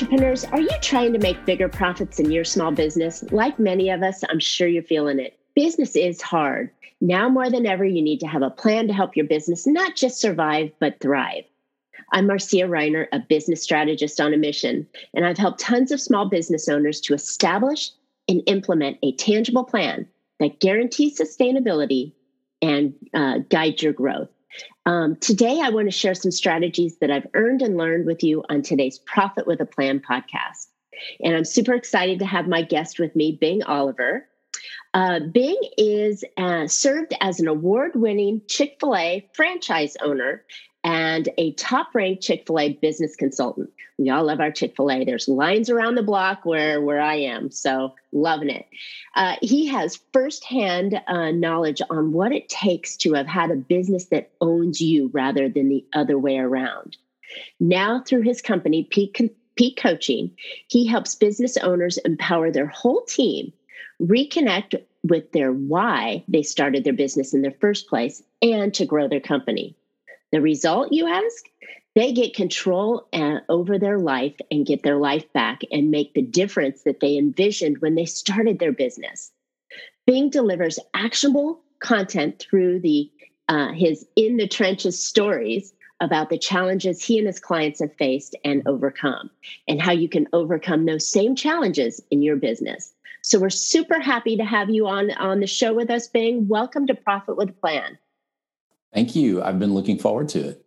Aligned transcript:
entrepreneurs, 0.00 0.44
are 0.44 0.60
you 0.60 0.70
trying 0.80 1.12
to 1.12 1.18
make 1.18 1.44
bigger 1.44 1.68
profits 1.68 2.20
in 2.20 2.30
your 2.30 2.44
small 2.44 2.70
business? 2.70 3.24
Like 3.32 3.58
many 3.58 3.90
of 3.90 4.00
us, 4.00 4.22
I'm 4.28 4.38
sure 4.38 4.68
you're 4.68 4.80
feeling 4.84 5.18
it. 5.18 5.36
Business 5.56 5.96
is 5.96 6.22
hard. 6.22 6.70
Now 7.00 7.28
more 7.28 7.50
than 7.50 7.66
ever, 7.66 7.84
you 7.84 8.00
need 8.00 8.20
to 8.20 8.28
have 8.28 8.42
a 8.42 8.50
plan 8.50 8.86
to 8.86 8.94
help 8.94 9.16
your 9.16 9.26
business 9.26 9.66
not 9.66 9.96
just 9.96 10.20
survive, 10.20 10.70
but 10.78 11.00
thrive. 11.00 11.42
I'm 12.12 12.28
Marcia 12.28 12.58
Reiner, 12.58 13.08
a 13.10 13.18
business 13.18 13.60
strategist 13.60 14.20
on 14.20 14.32
a 14.32 14.36
mission, 14.36 14.86
and 15.14 15.26
I've 15.26 15.36
helped 15.36 15.58
tons 15.58 15.90
of 15.90 16.00
small 16.00 16.28
business 16.28 16.68
owners 16.68 17.00
to 17.00 17.14
establish 17.14 17.90
and 18.28 18.40
implement 18.46 18.98
a 19.02 19.16
tangible 19.16 19.64
plan 19.64 20.06
that 20.38 20.60
guarantees 20.60 21.18
sustainability 21.18 22.12
and 22.62 22.94
uh, 23.14 23.38
guides 23.48 23.82
your 23.82 23.94
growth. 23.94 24.28
Um, 24.88 25.16
today, 25.16 25.60
I 25.62 25.68
want 25.68 25.86
to 25.88 25.90
share 25.90 26.14
some 26.14 26.30
strategies 26.30 26.96
that 27.00 27.10
I've 27.10 27.26
earned 27.34 27.60
and 27.60 27.76
learned 27.76 28.06
with 28.06 28.22
you 28.22 28.42
on 28.48 28.62
today's 28.62 28.98
Profit 29.00 29.46
with 29.46 29.60
a 29.60 29.66
Plan 29.66 30.00
podcast. 30.00 30.68
And 31.22 31.36
I'm 31.36 31.44
super 31.44 31.74
excited 31.74 32.20
to 32.20 32.24
have 32.24 32.48
my 32.48 32.62
guest 32.62 32.98
with 32.98 33.14
me, 33.14 33.36
Bing 33.38 33.62
Oliver. 33.64 34.26
Uh, 34.94 35.20
Bing 35.30 35.60
is 35.76 36.24
uh, 36.38 36.68
served 36.68 37.12
as 37.20 37.38
an 37.38 37.48
award 37.48 37.96
winning 37.96 38.40
Chick 38.48 38.78
fil 38.80 38.96
A 38.96 39.28
franchise 39.34 39.94
owner 40.00 40.42
and 40.84 41.28
a 41.38 41.52
top 41.54 41.94
ranked 41.94 42.22
Chick 42.22 42.46
fil 42.46 42.60
A 42.60 42.72
business 42.74 43.16
consultant. 43.16 43.70
We 43.98 44.10
all 44.10 44.24
love 44.24 44.40
our 44.40 44.52
Chick 44.52 44.76
fil 44.76 44.90
A. 44.90 45.04
There's 45.04 45.28
lines 45.28 45.68
around 45.68 45.96
the 45.96 46.02
block 46.02 46.44
where, 46.44 46.80
where 46.80 47.00
I 47.00 47.16
am, 47.16 47.50
so 47.50 47.94
loving 48.12 48.50
it. 48.50 48.66
Uh, 49.16 49.36
he 49.42 49.66
has 49.66 49.98
firsthand 50.12 51.00
uh, 51.06 51.32
knowledge 51.32 51.82
on 51.90 52.12
what 52.12 52.32
it 52.32 52.48
takes 52.48 52.96
to 52.98 53.14
have 53.14 53.26
had 53.26 53.50
a 53.50 53.56
business 53.56 54.06
that 54.06 54.30
owns 54.40 54.80
you 54.80 55.10
rather 55.12 55.48
than 55.48 55.68
the 55.68 55.84
other 55.94 56.18
way 56.18 56.38
around. 56.38 56.96
Now, 57.60 58.02
through 58.06 58.22
his 58.22 58.40
company, 58.40 58.84
Peak, 58.84 59.20
Peak 59.56 59.76
Coaching, 59.76 60.30
he 60.68 60.86
helps 60.86 61.14
business 61.14 61.56
owners 61.56 61.98
empower 61.98 62.50
their 62.50 62.68
whole 62.68 63.02
team, 63.02 63.52
reconnect 64.00 64.80
with 65.02 65.32
their 65.32 65.52
why 65.52 66.24
they 66.28 66.42
started 66.42 66.84
their 66.84 66.92
business 66.92 67.34
in 67.34 67.42
the 67.42 67.54
first 67.60 67.88
place, 67.88 68.22
and 68.40 68.72
to 68.74 68.86
grow 68.86 69.08
their 69.08 69.20
company. 69.20 69.74
The 70.32 70.40
result, 70.40 70.92
you 70.92 71.06
ask? 71.06 71.46
They 71.94 72.12
get 72.12 72.34
control 72.34 73.08
over 73.48 73.78
their 73.78 73.98
life 73.98 74.36
and 74.50 74.66
get 74.66 74.82
their 74.82 74.98
life 74.98 75.32
back 75.32 75.62
and 75.72 75.90
make 75.90 76.14
the 76.14 76.22
difference 76.22 76.82
that 76.82 77.00
they 77.00 77.16
envisioned 77.16 77.78
when 77.78 77.94
they 77.94 78.04
started 78.04 78.58
their 78.58 78.72
business. 78.72 79.32
Bing 80.06 80.30
delivers 80.30 80.78
actionable 80.94 81.60
content 81.80 82.38
through 82.38 82.80
the 82.80 83.10
uh, 83.48 83.72
his 83.72 84.06
in 84.16 84.36
the 84.36 84.46
trenches 84.46 85.02
stories 85.02 85.72
about 86.00 86.28
the 86.28 86.38
challenges 86.38 87.02
he 87.02 87.18
and 87.18 87.26
his 87.26 87.40
clients 87.40 87.80
have 87.80 87.94
faced 87.96 88.36
and 88.44 88.62
overcome, 88.66 89.30
and 89.66 89.80
how 89.80 89.92
you 89.92 90.08
can 90.08 90.28
overcome 90.32 90.84
those 90.84 91.10
same 91.10 91.34
challenges 91.34 92.00
in 92.10 92.22
your 92.22 92.36
business. 92.36 92.94
So 93.22 93.40
we're 93.40 93.50
super 93.50 93.98
happy 93.98 94.36
to 94.36 94.44
have 94.44 94.70
you 94.70 94.86
on 94.86 95.10
on 95.12 95.40
the 95.40 95.46
show 95.46 95.72
with 95.74 95.90
us, 95.90 96.06
Bing. 96.06 96.46
Welcome 96.46 96.86
to 96.86 96.94
Profit 96.94 97.36
with 97.36 97.58
Plan. 97.60 97.98
Thank 98.92 99.14
you. 99.14 99.42
I've 99.42 99.58
been 99.58 99.74
looking 99.74 99.98
forward 99.98 100.28
to 100.30 100.48
it. 100.48 100.64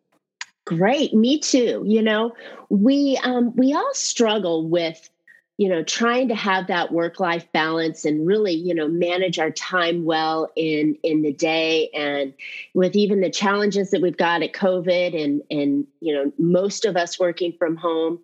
Great, 0.66 1.14
me 1.14 1.39
too. 1.39 1.83
You 1.86 2.02
know, 2.02 2.33
we 2.69 3.19
um, 3.23 3.55
we 3.55 3.73
all 3.73 3.94
struggle 3.94 4.67
with 4.67 5.09
you 5.58 5.69
know 5.69 5.83
trying 5.83 6.28
to 6.28 6.36
have 6.36 6.67
that 6.67 6.91
work 6.91 7.19
life 7.19 7.45
balance 7.52 8.05
and 8.05 8.25
really 8.25 8.53
you 8.53 8.73
know 8.73 8.88
manage 8.88 9.38
our 9.38 9.52
time 9.52 10.05
well 10.05 10.50
in 10.55 10.97
in 11.03 11.22
the 11.22 11.33
day 11.33 11.89
and 11.94 12.33
with 12.73 12.95
even 12.95 13.22
the 13.22 13.29
challenges 13.29 13.91
that 13.91 14.01
we've 14.01 14.18
got 14.18 14.41
at 14.41 14.53
covid 14.53 15.22
and 15.24 15.44
and 15.51 15.85
you 16.00 16.13
know 16.16 16.31
most 16.40 16.84
of 16.84 16.95
us 16.97 17.19
working 17.19 17.53
from 17.59 17.75
home 17.75 18.18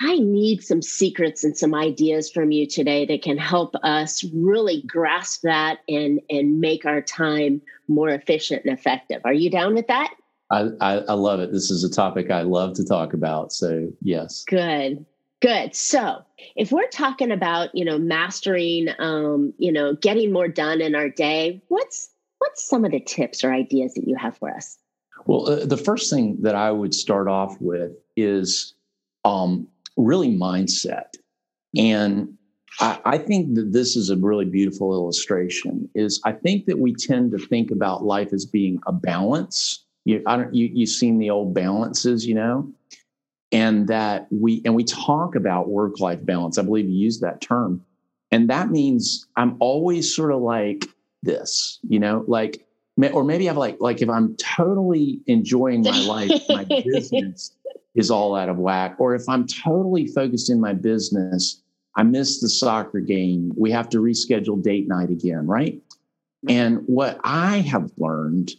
I 0.00 0.18
need 0.18 0.62
some 0.62 0.80
secrets 0.80 1.44
and 1.44 1.56
some 1.56 1.74
ideas 1.74 2.30
from 2.30 2.50
you 2.50 2.66
today 2.66 3.04
that 3.06 3.22
can 3.22 3.36
help 3.36 3.74
us 3.82 4.24
really 4.32 4.82
grasp 4.86 5.42
that 5.42 5.80
and 5.88 6.20
and 6.30 6.58
make 6.58 6.86
our 6.86 7.02
time 7.02 7.60
more 7.86 8.08
efficient 8.08 8.64
and 8.64 8.76
effective. 8.76 9.20
Are 9.24 9.34
you 9.34 9.50
down 9.50 9.74
with 9.74 9.86
that? 9.88 10.14
I, 10.50 10.68
I, 10.80 10.94
I 10.96 11.12
love 11.12 11.40
it. 11.40 11.52
This 11.52 11.70
is 11.70 11.84
a 11.84 11.90
topic 11.90 12.30
I 12.30 12.42
love 12.42 12.74
to 12.76 12.84
talk 12.84 13.12
about. 13.12 13.52
So 13.52 13.92
yes. 14.00 14.44
Good. 14.48 15.04
Good. 15.40 15.74
So, 15.74 16.22
if 16.54 16.70
we're 16.70 16.88
talking 16.88 17.30
about, 17.30 17.74
you 17.74 17.84
know, 17.84 17.98
mastering, 17.98 18.88
um, 18.98 19.54
you 19.56 19.72
know, 19.72 19.94
getting 19.94 20.32
more 20.32 20.48
done 20.48 20.82
in 20.82 20.94
our 20.94 21.08
day, 21.08 21.62
what's 21.68 22.10
what's 22.38 22.66
some 22.68 22.84
of 22.84 22.92
the 22.92 23.00
tips 23.00 23.42
or 23.42 23.52
ideas 23.52 23.94
that 23.94 24.06
you 24.06 24.16
have 24.16 24.36
for 24.36 24.54
us? 24.54 24.78
Well, 25.26 25.48
uh, 25.48 25.66
the 25.66 25.76
first 25.76 26.10
thing 26.10 26.36
that 26.42 26.54
I 26.54 26.70
would 26.70 26.94
start 26.94 27.26
off 27.28 27.56
with 27.60 27.92
is 28.16 28.74
um, 29.24 29.66
really 29.96 30.36
mindset. 30.36 31.14
And 31.76 32.36
I, 32.80 33.00
I, 33.04 33.18
think 33.18 33.54
that 33.54 33.72
this 33.72 33.96
is 33.96 34.10
a 34.10 34.16
really 34.16 34.44
beautiful 34.44 34.92
illustration. 34.92 35.88
Is 35.94 36.20
I 36.24 36.32
think 36.32 36.66
that 36.66 36.78
we 36.78 36.94
tend 36.94 37.32
to 37.32 37.38
think 37.38 37.70
about 37.70 38.04
life 38.04 38.32
as 38.32 38.44
being 38.44 38.80
a 38.86 38.92
balance. 38.92 39.84
You, 40.04 40.22
I 40.26 40.36
don't, 40.36 40.54
you, 40.54 40.70
you've 40.72 40.90
seen 40.90 41.18
the 41.18 41.30
old 41.30 41.54
balances, 41.54 42.26
you 42.26 42.34
know, 42.34 42.72
and 43.52 43.88
that 43.88 44.26
we 44.30 44.62
and 44.64 44.74
we 44.74 44.84
talk 44.84 45.34
about 45.34 45.68
work 45.68 46.00
life 46.00 46.24
balance. 46.24 46.58
I 46.58 46.62
believe 46.62 46.88
you 46.88 46.96
use 46.96 47.20
that 47.20 47.40
term, 47.40 47.84
and 48.30 48.48
that 48.50 48.70
means 48.70 49.26
I'm 49.36 49.56
always 49.60 50.14
sort 50.14 50.32
of 50.32 50.40
like 50.40 50.86
this, 51.22 51.78
you 51.88 51.98
know, 51.98 52.24
like 52.26 52.66
or 53.12 53.24
maybe 53.24 53.48
I've 53.48 53.56
like 53.56 53.76
like 53.80 54.02
if 54.02 54.08
I'm 54.08 54.36
totally 54.36 55.20
enjoying 55.26 55.82
my 55.82 55.98
life, 56.00 56.42
my 56.48 56.64
business 56.84 57.52
is 57.94 58.10
all 58.10 58.36
out 58.36 58.48
of 58.48 58.58
whack. 58.58 58.96
Or 58.98 59.14
if 59.14 59.28
I'm 59.28 59.46
totally 59.46 60.06
focused 60.06 60.50
in 60.50 60.60
my 60.60 60.72
business, 60.72 61.62
I 61.96 62.02
miss 62.02 62.40
the 62.40 62.48
soccer 62.48 63.00
game. 63.00 63.52
We 63.56 63.70
have 63.72 63.88
to 63.90 63.98
reschedule 63.98 64.62
date 64.62 64.88
night 64.88 65.10
again, 65.10 65.46
right? 65.46 65.80
And 66.48 66.82
what 66.86 67.20
I 67.24 67.58
have 67.58 67.90
learned 67.98 68.52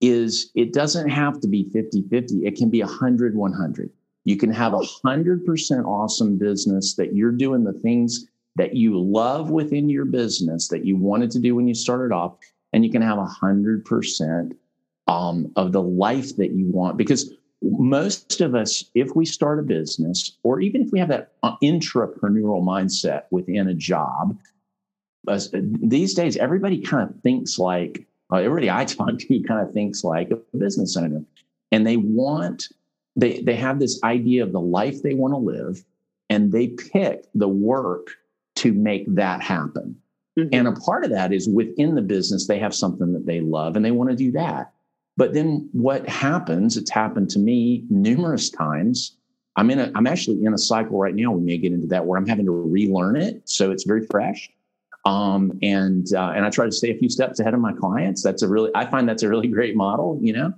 is 0.00 0.50
it 0.54 0.72
doesn't 0.72 1.08
have 1.08 1.40
to 1.40 1.48
be 1.48 1.68
50 1.70 2.04
50, 2.08 2.46
it 2.46 2.56
can 2.56 2.70
be 2.70 2.82
100 2.82 3.34
100. 3.34 3.90
You 4.24 4.36
can 4.36 4.50
have 4.52 4.72
a 4.72 4.78
100% 4.78 5.84
awesome 5.84 6.38
business 6.38 6.94
that 6.94 7.14
you're 7.14 7.32
doing 7.32 7.64
the 7.64 7.72
things 7.72 8.26
that 8.56 8.74
you 8.74 8.98
love 8.98 9.50
within 9.50 9.88
your 9.88 10.04
business 10.04 10.68
that 10.68 10.84
you 10.84 10.96
wanted 10.96 11.30
to 11.32 11.40
do 11.40 11.54
when 11.54 11.68
you 11.68 11.74
started 11.74 12.14
off. 12.14 12.36
And 12.72 12.84
you 12.84 12.90
can 12.90 13.02
have 13.02 13.18
a 13.18 13.26
100% 13.26 14.52
um, 15.06 15.52
of 15.56 15.72
the 15.72 15.82
life 15.82 16.36
that 16.36 16.52
you 16.52 16.66
want. 16.66 16.96
Because 16.96 17.34
most 17.64 18.40
of 18.40 18.54
us, 18.54 18.84
if 18.94 19.16
we 19.16 19.24
start 19.24 19.58
a 19.58 19.62
business, 19.62 20.36
or 20.42 20.60
even 20.60 20.82
if 20.82 20.90
we 20.92 20.98
have 20.98 21.08
that 21.08 21.32
uh, 21.42 21.56
intrapreneurial 21.62 22.62
mindset 22.62 23.22
within 23.30 23.68
a 23.68 23.74
job, 23.74 24.36
uh, 25.26 25.40
these 25.52 26.14
days 26.14 26.36
everybody 26.36 26.80
kind 26.80 27.08
of 27.08 27.20
thinks 27.22 27.58
like 27.58 28.06
uh, 28.32 28.36
everybody 28.36 28.70
I 28.70 28.84
talk 28.84 29.18
to 29.18 29.40
kind 29.42 29.66
of 29.66 29.72
thinks 29.72 30.04
like 30.04 30.30
a 30.30 30.56
business 30.56 30.96
owner, 30.96 31.24
and 31.72 31.86
they 31.86 31.96
want 31.96 32.68
they 33.16 33.40
they 33.40 33.56
have 33.56 33.78
this 33.78 34.02
idea 34.02 34.42
of 34.42 34.52
the 34.52 34.60
life 34.60 35.02
they 35.02 35.14
want 35.14 35.32
to 35.32 35.38
live, 35.38 35.84
and 36.28 36.52
they 36.52 36.68
pick 36.68 37.24
the 37.34 37.48
work 37.48 38.08
to 38.56 38.72
make 38.72 39.12
that 39.14 39.42
happen. 39.42 39.96
Mm-hmm. 40.38 40.48
And 40.52 40.68
a 40.68 40.72
part 40.72 41.04
of 41.04 41.10
that 41.10 41.32
is 41.32 41.48
within 41.48 41.94
the 41.94 42.02
business 42.02 42.46
they 42.46 42.58
have 42.58 42.74
something 42.74 43.12
that 43.12 43.26
they 43.26 43.40
love 43.40 43.76
and 43.76 43.84
they 43.84 43.92
want 43.92 44.10
to 44.10 44.16
do 44.16 44.32
that. 44.32 44.73
But 45.16 45.32
then 45.32 45.68
what 45.72 46.08
happens, 46.08 46.76
it's 46.76 46.90
happened 46.90 47.30
to 47.30 47.38
me 47.38 47.84
numerous 47.88 48.50
times. 48.50 49.16
I'm 49.56 49.70
in 49.70 49.78
a, 49.78 49.92
I'm 49.94 50.06
actually 50.06 50.44
in 50.44 50.52
a 50.52 50.58
cycle 50.58 50.98
right 50.98 51.14
now. 51.14 51.30
We 51.30 51.42
may 51.42 51.58
get 51.58 51.72
into 51.72 51.86
that 51.88 52.04
where 52.04 52.18
I'm 52.18 52.26
having 52.26 52.46
to 52.46 52.50
relearn 52.50 53.16
it. 53.16 53.48
So 53.48 53.70
it's 53.70 53.84
very 53.84 54.04
fresh. 54.06 54.50
Um, 55.04 55.58
and, 55.62 56.12
uh, 56.14 56.32
and 56.34 56.44
I 56.44 56.50
try 56.50 56.64
to 56.64 56.72
stay 56.72 56.90
a 56.90 56.98
few 56.98 57.08
steps 57.08 57.38
ahead 57.38 57.54
of 57.54 57.60
my 57.60 57.72
clients. 57.72 58.22
That's 58.22 58.42
a 58.42 58.48
really, 58.48 58.70
I 58.74 58.86
find 58.86 59.08
that's 59.08 59.22
a 59.22 59.28
really 59.28 59.48
great 59.48 59.76
model, 59.76 60.18
you 60.20 60.32
know? 60.32 60.54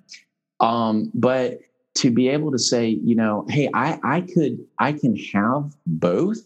Um, 0.61 1.11
but 1.13 1.61
to 1.97 2.11
be 2.11 2.29
able 2.29 2.53
to 2.53 2.59
say, 2.59 2.89
you 2.89 3.17
know, 3.17 3.45
Hey, 3.51 3.69
I, 3.75 3.99
I 4.03 4.21
could, 4.23 4.65
I 4.79 4.93
can 4.93 5.17
have 5.35 5.75
both 5.87 6.39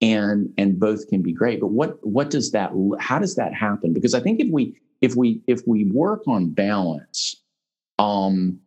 and, 0.00 0.52
and 0.58 0.78
both 0.78 1.08
can 1.08 1.22
be 1.22 1.32
great. 1.32 1.60
But 1.60 1.68
what, 1.68 2.04
what 2.06 2.30
does 2.30 2.52
that, 2.52 2.72
how 3.00 3.18
does 3.18 3.34
that 3.36 3.54
happen? 3.54 3.92
Because 3.92 4.14
I 4.14 4.20
think 4.20 4.40
if 4.40 4.48
we, 4.50 4.76
if 5.00 5.16
we 5.16 5.40
if 5.46 5.60
we 5.66 5.84
work 5.84 6.26
on 6.26 6.50
balance, 6.50 7.42
um, 7.98 8.58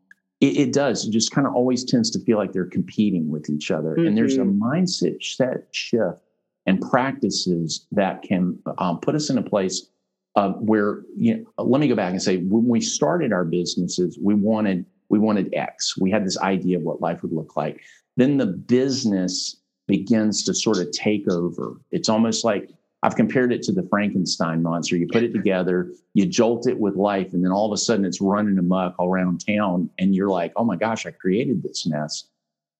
it, 0.41 0.57
it 0.57 0.73
does. 0.73 1.07
It 1.07 1.11
just 1.11 1.31
kind 1.31 1.47
of 1.47 1.53
always 1.53 1.83
tends 1.83 2.09
to 2.11 2.19
feel 2.19 2.37
like 2.37 2.53
they're 2.53 2.65
competing 2.65 3.29
with 3.29 3.49
each 3.49 3.71
other, 3.71 3.95
mm-hmm. 3.95 4.07
and 4.07 4.17
there's 4.17 4.37
a 4.37 4.41
mm-hmm. 4.41 4.63
mindset 4.63 5.23
set 5.23 5.67
shift 5.71 6.21
and 6.65 6.81
practices 6.81 7.87
that 7.91 8.21
can 8.21 8.59
um, 8.77 8.99
put 8.99 9.15
us 9.15 9.29
in 9.29 9.37
a 9.37 9.43
place 9.43 9.87
uh, 10.35 10.49
where 10.53 11.01
you 11.15 11.37
know. 11.37 11.63
Let 11.63 11.81
me 11.81 11.87
go 11.87 11.95
back 11.95 12.11
and 12.11 12.21
say 12.21 12.37
when 12.37 12.67
we 12.67 12.81
started 12.81 13.33
our 13.33 13.45
businesses, 13.45 14.17
we 14.21 14.35
wanted 14.35 14.85
we 15.09 15.19
wanted 15.19 15.53
X. 15.53 15.97
We 15.97 16.11
had 16.11 16.25
this 16.25 16.37
idea 16.39 16.77
of 16.77 16.83
what 16.83 17.01
life 17.01 17.21
would 17.23 17.33
look 17.33 17.55
like. 17.57 17.81
Then 18.17 18.37
the 18.37 18.45
business 18.45 19.55
begins 19.89 20.44
to 20.45 20.53
sort 20.53 20.77
of 20.77 20.89
take 20.91 21.27
over. 21.27 21.81
It's 21.91 22.07
almost 22.07 22.45
like 22.45 22.69
I've 23.03 23.15
compared 23.15 23.51
it 23.51 23.63
to 23.63 23.71
the 23.71 23.83
Frankenstein 23.89 24.62
monster. 24.62 24.95
You 24.95 25.07
put 25.12 25.24
it 25.24 25.33
together, 25.33 25.91
you 26.13 26.25
jolt 26.25 26.68
it 26.68 26.80
with 26.80 26.95
life, 26.95 27.33
and 27.33 27.44
then 27.44 27.51
all 27.51 27.65
of 27.65 27.74
a 27.74 27.77
sudden 27.77 28.06
it's 28.06 28.21
running 28.21 28.57
amok 28.57 28.95
all 29.00 29.09
around 29.09 29.45
town. 29.45 29.89
And 29.97 30.13
you're 30.13 30.30
like, 30.30 30.53
oh 30.56 30.63
my 30.63 30.75
gosh, 30.75 31.06
I 31.06 31.12
created 31.12 31.63
this 31.63 31.86
mess. 31.86 32.25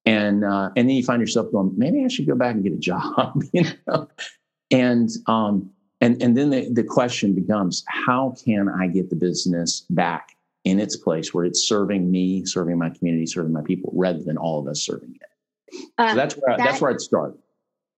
and 0.06 0.46
uh, 0.46 0.70
and 0.78 0.88
then 0.88 0.96
you 0.96 1.04
find 1.04 1.20
yourself 1.20 1.52
going, 1.52 1.74
maybe 1.76 2.06
I 2.06 2.08
should 2.08 2.28
go 2.28 2.36
back 2.36 2.56
and 2.56 2.64
get 2.64 2.74
a 2.74 2.78
job, 2.92 3.44
you 3.52 3.66
know, 3.88 4.08
and 4.72 5.10
um, 5.28 5.72
and 6.02 6.22
and 6.22 6.38
then 6.38 6.50
the, 6.52 6.70
the 6.72 6.84
question 6.84 7.34
becomes, 7.34 7.84
how 7.88 8.36
can 8.46 8.70
I 8.70 8.88
get 8.88 9.10
the 9.10 9.16
business 9.16 9.86
back 9.90 10.36
in 10.64 10.80
its 10.80 10.96
place 10.96 11.34
where 11.34 11.46
it's 11.46 11.68
serving 11.68 12.12
me, 12.12 12.46
serving 12.46 12.78
my 12.78 12.90
community, 12.90 13.26
serving 13.26 13.54
my 13.54 13.64
people, 13.64 13.92
rather 13.96 14.22
than 14.22 14.38
all 14.38 14.60
of 14.60 14.68
us 14.68 14.82
serving 14.82 15.16
it? 15.16 15.30
Uh, 15.98 16.10
so 16.10 16.16
that's 16.16 16.36
where 16.36 16.58
that, 16.58 16.64
that's 16.64 16.82
where 16.82 16.92
I'd 16.92 17.02
start. 17.02 17.38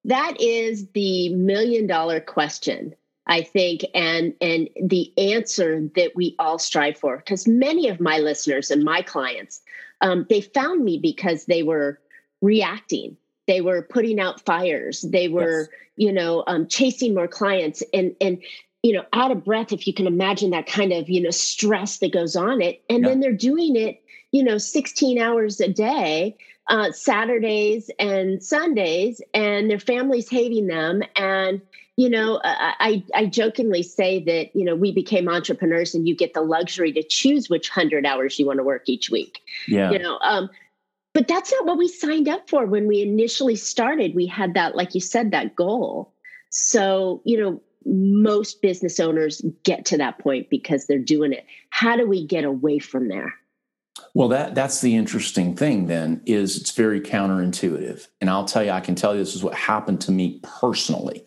That 0.05 0.39
is 0.39 0.87
the 0.93 1.29
million 1.35 1.87
dollar 1.87 2.19
question. 2.19 2.95
I 3.27 3.43
think, 3.43 3.85
and 3.93 4.33
and 4.41 4.67
the 4.83 5.13
answer 5.17 5.87
that 5.95 6.15
we 6.15 6.35
all 6.39 6.57
strive 6.57 6.97
for. 6.97 7.17
Because 7.17 7.47
many 7.47 7.87
of 7.87 7.99
my 7.99 8.17
listeners 8.17 8.71
and 8.71 8.83
my 8.83 9.03
clients, 9.03 9.61
um, 10.01 10.25
they 10.29 10.41
found 10.41 10.83
me 10.83 10.97
because 10.97 11.45
they 11.45 11.61
were 11.61 11.99
reacting 12.41 13.15
they 13.47 13.61
were 13.61 13.81
putting 13.81 14.19
out 14.19 14.43
fires 14.45 15.01
they 15.01 15.27
were 15.27 15.61
yes. 15.61 15.69
you 15.95 16.11
know 16.11 16.43
um, 16.47 16.67
chasing 16.67 17.13
more 17.13 17.27
clients 17.27 17.83
and 17.93 18.15
and 18.21 18.41
you 18.83 18.93
know 18.93 19.05
out 19.13 19.31
of 19.31 19.43
breath 19.43 19.71
if 19.71 19.85
you 19.87 19.93
can 19.93 20.07
imagine 20.07 20.51
that 20.51 20.65
kind 20.65 20.91
of 20.91 21.09
you 21.09 21.21
know 21.21 21.29
stress 21.29 21.99
that 21.99 22.11
goes 22.11 22.35
on 22.35 22.61
it 22.61 22.83
and 22.89 23.03
yeah. 23.03 23.09
then 23.09 23.19
they're 23.19 23.31
doing 23.31 23.75
it 23.75 24.00
you 24.31 24.43
know 24.43 24.57
16 24.57 25.19
hours 25.19 25.59
a 25.59 25.67
day 25.67 26.37
uh, 26.69 26.91
saturdays 26.91 27.89
and 27.99 28.43
sundays 28.43 29.21
and 29.33 29.69
their 29.69 29.79
families 29.79 30.29
hating 30.29 30.67
them 30.67 31.01
and 31.15 31.61
you 31.97 32.09
know 32.09 32.39
I, 32.43 33.03
I 33.13 33.25
jokingly 33.25 33.83
say 33.83 34.23
that 34.23 34.55
you 34.55 34.63
know 34.63 34.75
we 34.75 34.91
became 34.91 35.27
entrepreneurs 35.27 35.93
and 35.93 36.07
you 36.07 36.15
get 36.15 36.33
the 36.33 36.41
luxury 36.41 36.93
to 36.93 37.03
choose 37.03 37.49
which 37.49 37.69
100 37.69 38.05
hours 38.05 38.39
you 38.39 38.45
want 38.45 38.59
to 38.59 38.63
work 38.63 38.83
each 38.87 39.09
week 39.09 39.41
yeah 39.67 39.91
you 39.91 39.99
know 39.99 40.17
um, 40.19 40.49
but 41.13 41.27
that's 41.27 41.51
not 41.51 41.65
what 41.65 41.77
we 41.77 41.87
signed 41.87 42.29
up 42.29 42.49
for 42.49 42.65
when 42.65 42.87
we 42.87 43.01
initially 43.01 43.55
started. 43.55 44.15
We 44.15 44.27
had 44.27 44.53
that, 44.53 44.75
like 44.75 44.95
you 44.95 45.01
said, 45.01 45.31
that 45.31 45.55
goal. 45.55 46.13
So, 46.49 47.21
you 47.25 47.39
know, 47.39 47.61
most 47.85 48.61
business 48.61 48.99
owners 48.99 49.41
get 49.63 49.85
to 49.85 49.97
that 49.97 50.19
point 50.19 50.49
because 50.49 50.85
they're 50.85 50.99
doing 50.99 51.33
it. 51.33 51.45
How 51.69 51.97
do 51.97 52.07
we 52.07 52.25
get 52.25 52.45
away 52.45 52.79
from 52.79 53.09
there? 53.09 53.33
Well, 54.13 54.29
that 54.29 54.55
that's 54.55 54.81
the 54.81 54.95
interesting 54.95 55.55
thing 55.55 55.87
then 55.87 56.21
is 56.25 56.57
it's 56.57 56.71
very 56.71 57.01
counterintuitive. 57.01 58.07
And 58.19 58.29
I'll 58.29 58.45
tell 58.45 58.63
you, 58.63 58.71
I 58.71 58.81
can 58.81 58.95
tell 58.95 59.13
you 59.13 59.19
this 59.19 59.35
is 59.35 59.43
what 59.43 59.53
happened 59.53 60.01
to 60.01 60.11
me 60.11 60.39
personally. 60.43 61.25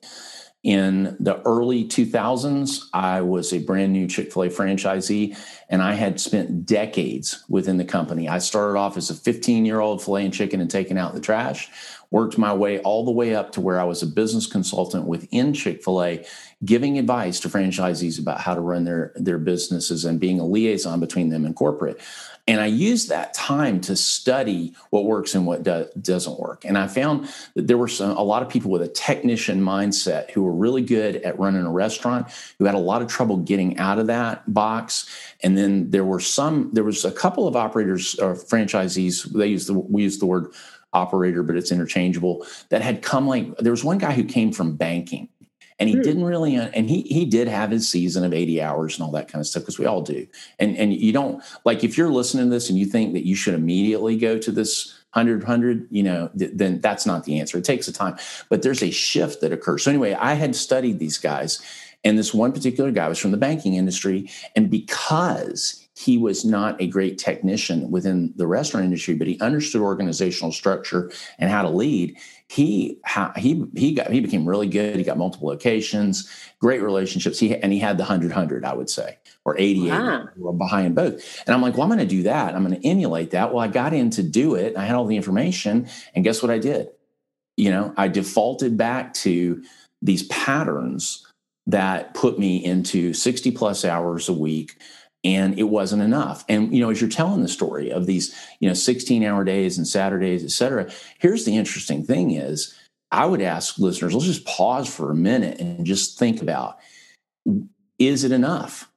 In 0.63 1.15
the 1.21 1.43
early 1.43 1.85
2000s, 1.85 2.87
I 2.95 3.21
was 3.21 3.53
a 3.53 3.59
brand 3.59 3.93
new 3.93 4.09
Chick 4.09 4.33
fil 4.33 4.45
A 4.45 4.49
franchisee, 4.49 5.37
and 5.69 5.83
I 5.83 5.93
had 5.93 6.19
spent 6.19 6.65
decades 6.65 7.45
within 7.51 7.77
the 7.77 7.85
company. 7.85 8.31
I 8.31 8.39
started 8.39 8.79
off 8.79 8.97
as 8.97 9.11
a 9.11 9.15
15 9.15 9.67
year 9.67 9.81
old 9.81 10.01
filleting 10.01 10.33
chicken 10.33 10.63
and 10.63 10.71
taking 10.71 10.97
out 10.97 11.13
the 11.13 11.21
trash, 11.21 11.69
worked 12.11 12.39
my 12.39 12.55
way 12.55 12.79
all 12.81 13.05
the 13.05 13.11
way 13.11 13.35
up 13.35 13.53
to 13.53 13.61
where 13.61 13.79
I 13.79 13.85
was 13.85 14.03
a 14.03 14.07
business 14.07 14.47
consultant 14.47 15.05
within 15.05 15.53
Chick 15.53 15.85
fil 15.85 16.03
A, 16.03 16.25
giving 16.65 16.99
advice 16.99 17.41
to 17.41 17.51
franchisees 17.51 18.19
about 18.19 18.41
how 18.41 18.55
to 18.55 18.63
run 18.63 18.85
their, 18.85 19.13
their 19.17 19.39
businesses 19.39 20.07
and 20.07 20.19
being 20.19 20.41
a 20.41 20.47
liaison 20.47 20.99
between 20.99 21.29
them 21.29 21.45
and 21.45 21.55
corporate. 21.55 22.01
And 22.47 22.61
I 22.61 22.67
used 22.67 23.09
that 23.09 23.33
time 23.33 23.81
to 23.83 23.97
study 23.97 24.75
what 24.91 25.07
works 25.07 25.35
and 25.35 25.47
what 25.47 25.63
do, 25.63 25.87
doesn't 26.01 26.39
work. 26.39 26.65
And 26.67 26.77
I 26.77 26.89
found 26.89 27.33
that 27.55 27.69
there 27.69 27.79
were 27.79 27.89
some, 27.89 28.17
a 28.17 28.23
lot 28.23 28.43
of 28.43 28.51
people 28.51 28.71
with 28.71 28.83
a 28.83 28.89
technician 28.89 29.63
mindset 29.63 30.31
who 30.31 30.43
were 30.43 30.53
really 30.53 30.83
good 30.83 31.17
at 31.17 31.39
running 31.39 31.65
a 31.65 31.71
restaurant, 31.71 32.29
who 32.59 32.67
had 32.67 32.75
a 32.75 32.79
lot 32.79 33.01
of 33.01 33.09
trouble 33.09 33.39
getting 33.39 33.79
out 33.79 33.99
of 33.99 34.09
that 34.09 34.53
box. 34.53 35.09
And 35.43 35.57
then 35.57 35.91
there 35.91 36.05
were 36.05 36.21
some, 36.21 36.69
there 36.75 36.85
was 36.85 37.07
a 37.07 37.13
couple 37.13 37.49
of 37.49 37.57
operators 37.57 38.15
or 38.17 38.35
franchisees, 38.35 39.25
they 39.33 39.47
use 39.47 39.67
the, 39.67 39.75
we 39.75 40.03
use 40.03 40.19
the 40.19 40.27
word 40.27 40.53
operator, 40.93 41.43
but 41.43 41.57
it's 41.57 41.73
interchangeable, 41.73 42.47
that 42.69 42.83
had 42.83 43.01
come 43.01 43.27
like, 43.27 43.57
there 43.57 43.73
was 43.73 43.83
one 43.83 43.99
guy 43.99 44.13
who 44.13 44.23
came 44.23 44.53
from 44.53 44.77
banking 44.77 45.29
and 45.79 45.89
he 45.89 45.97
mm. 45.97 46.03
didn't 46.03 46.25
really 46.25 46.55
and 46.57 46.89
he 46.89 47.03
he 47.03 47.25
did 47.25 47.49
have 47.49 47.71
his 47.71 47.89
season 47.89 48.25
of 48.25 48.33
80 48.33 48.63
hours 48.63 48.95
and 48.95 49.05
all 49.05 49.13
that 49.13 49.29
kind 49.29 49.41
of 49.41 49.47
stuff 49.47 49.63
because 49.63 49.79
we 49.79 49.87
all 49.87 50.03
do. 50.03 50.27
And 50.59 50.77
and 50.77 50.93
you 50.93 51.13
don't 51.13 51.43
like 51.65 51.83
if 51.85 51.99
you're 51.99 52.11
listening 52.11 52.45
to 52.45 52.51
this 52.51 52.69
and 52.69 52.79
you 52.79 52.87
think 52.87 53.13
that 53.15 53.27
you 53.27 53.35
should 53.35 53.55
immediately 53.55 54.17
go 54.17 54.39
to 54.39 54.51
this 54.51 54.95
100 55.13 55.43
100 55.43 55.89
you 55.91 56.03
know 56.03 56.31
th- 56.39 56.53
then 56.55 56.81
that's 56.81 57.07
not 57.07 57.25
the 57.25 57.41
answer. 57.41 57.59
It 57.59 57.65
takes 57.65 57.89
a 57.89 57.93
time. 57.93 58.17
But 58.49 58.63
there's 58.63 58.83
a 58.83 58.91
shift 58.91 59.41
that 59.41 59.53
occurs. 59.53 59.85
So 59.85 59.91
anyway 59.91 60.15
i 60.15 60.35
had 60.35 60.55
studied 60.55 60.99
these 60.99 61.19
guys 61.19 61.61
and 62.05 62.19
this 62.19 62.35
one 62.35 62.53
particular 62.53 62.91
guy 62.91 63.09
was 63.09 63.19
from 63.19 63.31
the 63.31 63.37
banking 63.37 63.75
industry 63.75 64.31
and 64.55 64.71
because 64.71 65.84
he 65.97 66.19
was 66.19 66.45
not 66.45 66.81
a 66.81 66.89
great 66.89 67.19
technician 67.19 67.91
within 67.91 68.33
the 68.37 68.49
restaurant 68.49 68.85
industry, 68.85 69.15
but 69.15 69.29
he 69.29 69.39
understood 69.41 69.81
organizational 69.81 70.51
structure 70.51 71.11
and 71.39 71.51
how 71.51 71.63
to 71.63 71.69
lead. 71.69 72.17
He 72.49 73.01
he 73.37 73.65
he 73.77 73.93
got 73.93 74.11
he 74.11 74.21
became 74.21 74.47
really 74.47 74.69
good. 74.69 74.97
He 74.97 75.05
got 75.05 75.17
multiple 75.17 75.49
locations, 75.49 76.29
great 76.59 76.83
relationships. 76.83 77.39
He 77.39 77.55
and 77.57 77.73
he 77.73 77.79
had 77.79 77.97
the 77.97 78.05
hundred 78.05 78.33
hundred, 78.33 78.65
I 78.65 78.75
would 78.75 78.91
say, 78.91 79.19
or 79.45 79.57
eighty 79.57 79.89
wow. 79.89 80.27
behind 80.59 80.97
both. 80.97 81.43
And 81.47 81.55
I'm 81.55 81.63
like, 81.63 81.75
well, 81.75 81.85
I'm 81.85 81.89
going 81.89 82.01
to 82.01 82.07
do 82.07 82.25
that. 82.25 82.55
I'm 82.55 82.67
going 82.67 82.81
to 82.81 82.87
emulate 82.87 83.31
that. 83.31 83.55
Well, 83.55 83.63
I 83.63 83.69
got 83.69 83.95
in 83.95 84.11
to 84.11 84.23
do 84.23 84.57
it. 84.57 84.77
I 84.77 84.85
had 84.85 84.97
all 84.97 85.07
the 85.07 85.17
information, 85.17 85.89
and 86.15 86.25
guess 86.25 86.43
what 86.43 86.51
I 86.51 86.59
did? 86.59 86.89
You 87.57 87.71
know, 87.71 87.95
I 87.97 88.09
defaulted 88.09 88.77
back 88.77 89.15
to 89.15 89.63
these 90.03 90.25
patterns 90.25 91.25
that 91.67 92.15
put 92.15 92.39
me 92.39 92.63
into 92.63 93.15
60 93.15 93.53
plus 93.53 93.85
hours 93.85 94.29
a 94.29 94.35
week 94.35 94.77
and 95.25 95.59
it 95.59 95.65
wasn't 95.65 96.03
enough. 96.03 96.45
And 96.49 96.75
you 96.75 96.81
know 96.81 96.91
as 96.91 97.01
you're 97.01 97.11
telling 97.11 97.43
the 97.43 97.49
story 97.49 97.91
of 97.91 98.07
these 98.07 98.35
you 98.61 98.69
know 98.69 98.75
16 98.75 99.25
hour 99.25 99.45
days 99.45 99.79
and 99.79 99.89
saturdays 99.89 100.45
et 100.45 100.51
cetera 100.51 100.91
here's 101.19 101.45
the 101.45 101.57
interesting 101.57 102.05
thing 102.05 102.33
is 102.33 102.75
i 103.11 103.25
would 103.25 103.41
ask 103.41 103.79
listeners 103.79 104.13
let's 104.13 104.27
just 104.27 104.45
pause 104.45 104.93
for 104.93 105.11
a 105.11 105.15
minute 105.15 105.61
and 105.61 105.87
just 105.87 106.19
think 106.19 106.43
about 106.43 106.79
is 107.99 108.25
it 108.25 108.33
enough? 108.33 108.91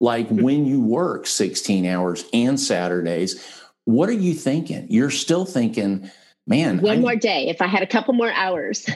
Like 0.00 0.28
hmm. 0.28 0.42
when 0.42 0.66
you 0.66 0.80
work 0.80 1.26
16 1.26 1.86
hours 1.86 2.24
and 2.32 2.58
saturdays 2.58 3.44
what 3.84 4.10
are 4.10 4.12
you 4.12 4.34
thinking? 4.34 4.86
You're 4.90 5.10
still 5.10 5.46
thinking 5.46 6.10
man 6.46 6.80
one 6.80 6.98
I, 6.98 7.00
more 7.00 7.16
day 7.16 7.48
if 7.48 7.60
i 7.60 7.66
had 7.66 7.82
a 7.82 7.86
couple 7.86 8.14
more 8.14 8.30
hours. 8.32 8.88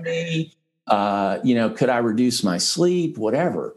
Me, 0.00 0.52
uh, 0.86 1.38
you 1.44 1.54
know 1.54 1.70
could 1.70 1.88
i 1.88 1.98
reduce 1.98 2.42
my 2.42 2.58
sleep? 2.58 3.18
Whatever 3.18 3.76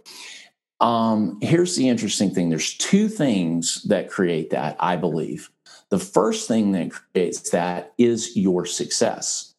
um, 0.82 1.38
here's 1.42 1.76
the 1.76 1.88
interesting 1.88 2.34
thing 2.34 2.50
there's 2.50 2.76
two 2.76 3.08
things 3.08 3.84
that 3.84 4.10
create 4.10 4.50
that, 4.50 4.76
I 4.80 4.98
believe. 4.98 5.50
The 5.90 6.00
first 6.00 6.48
thing 6.48 6.72
that 6.72 6.92
creates 6.92 7.52
that 7.52 7.94
is 7.98 8.36
your 8.36 8.66
success. 8.66 9.54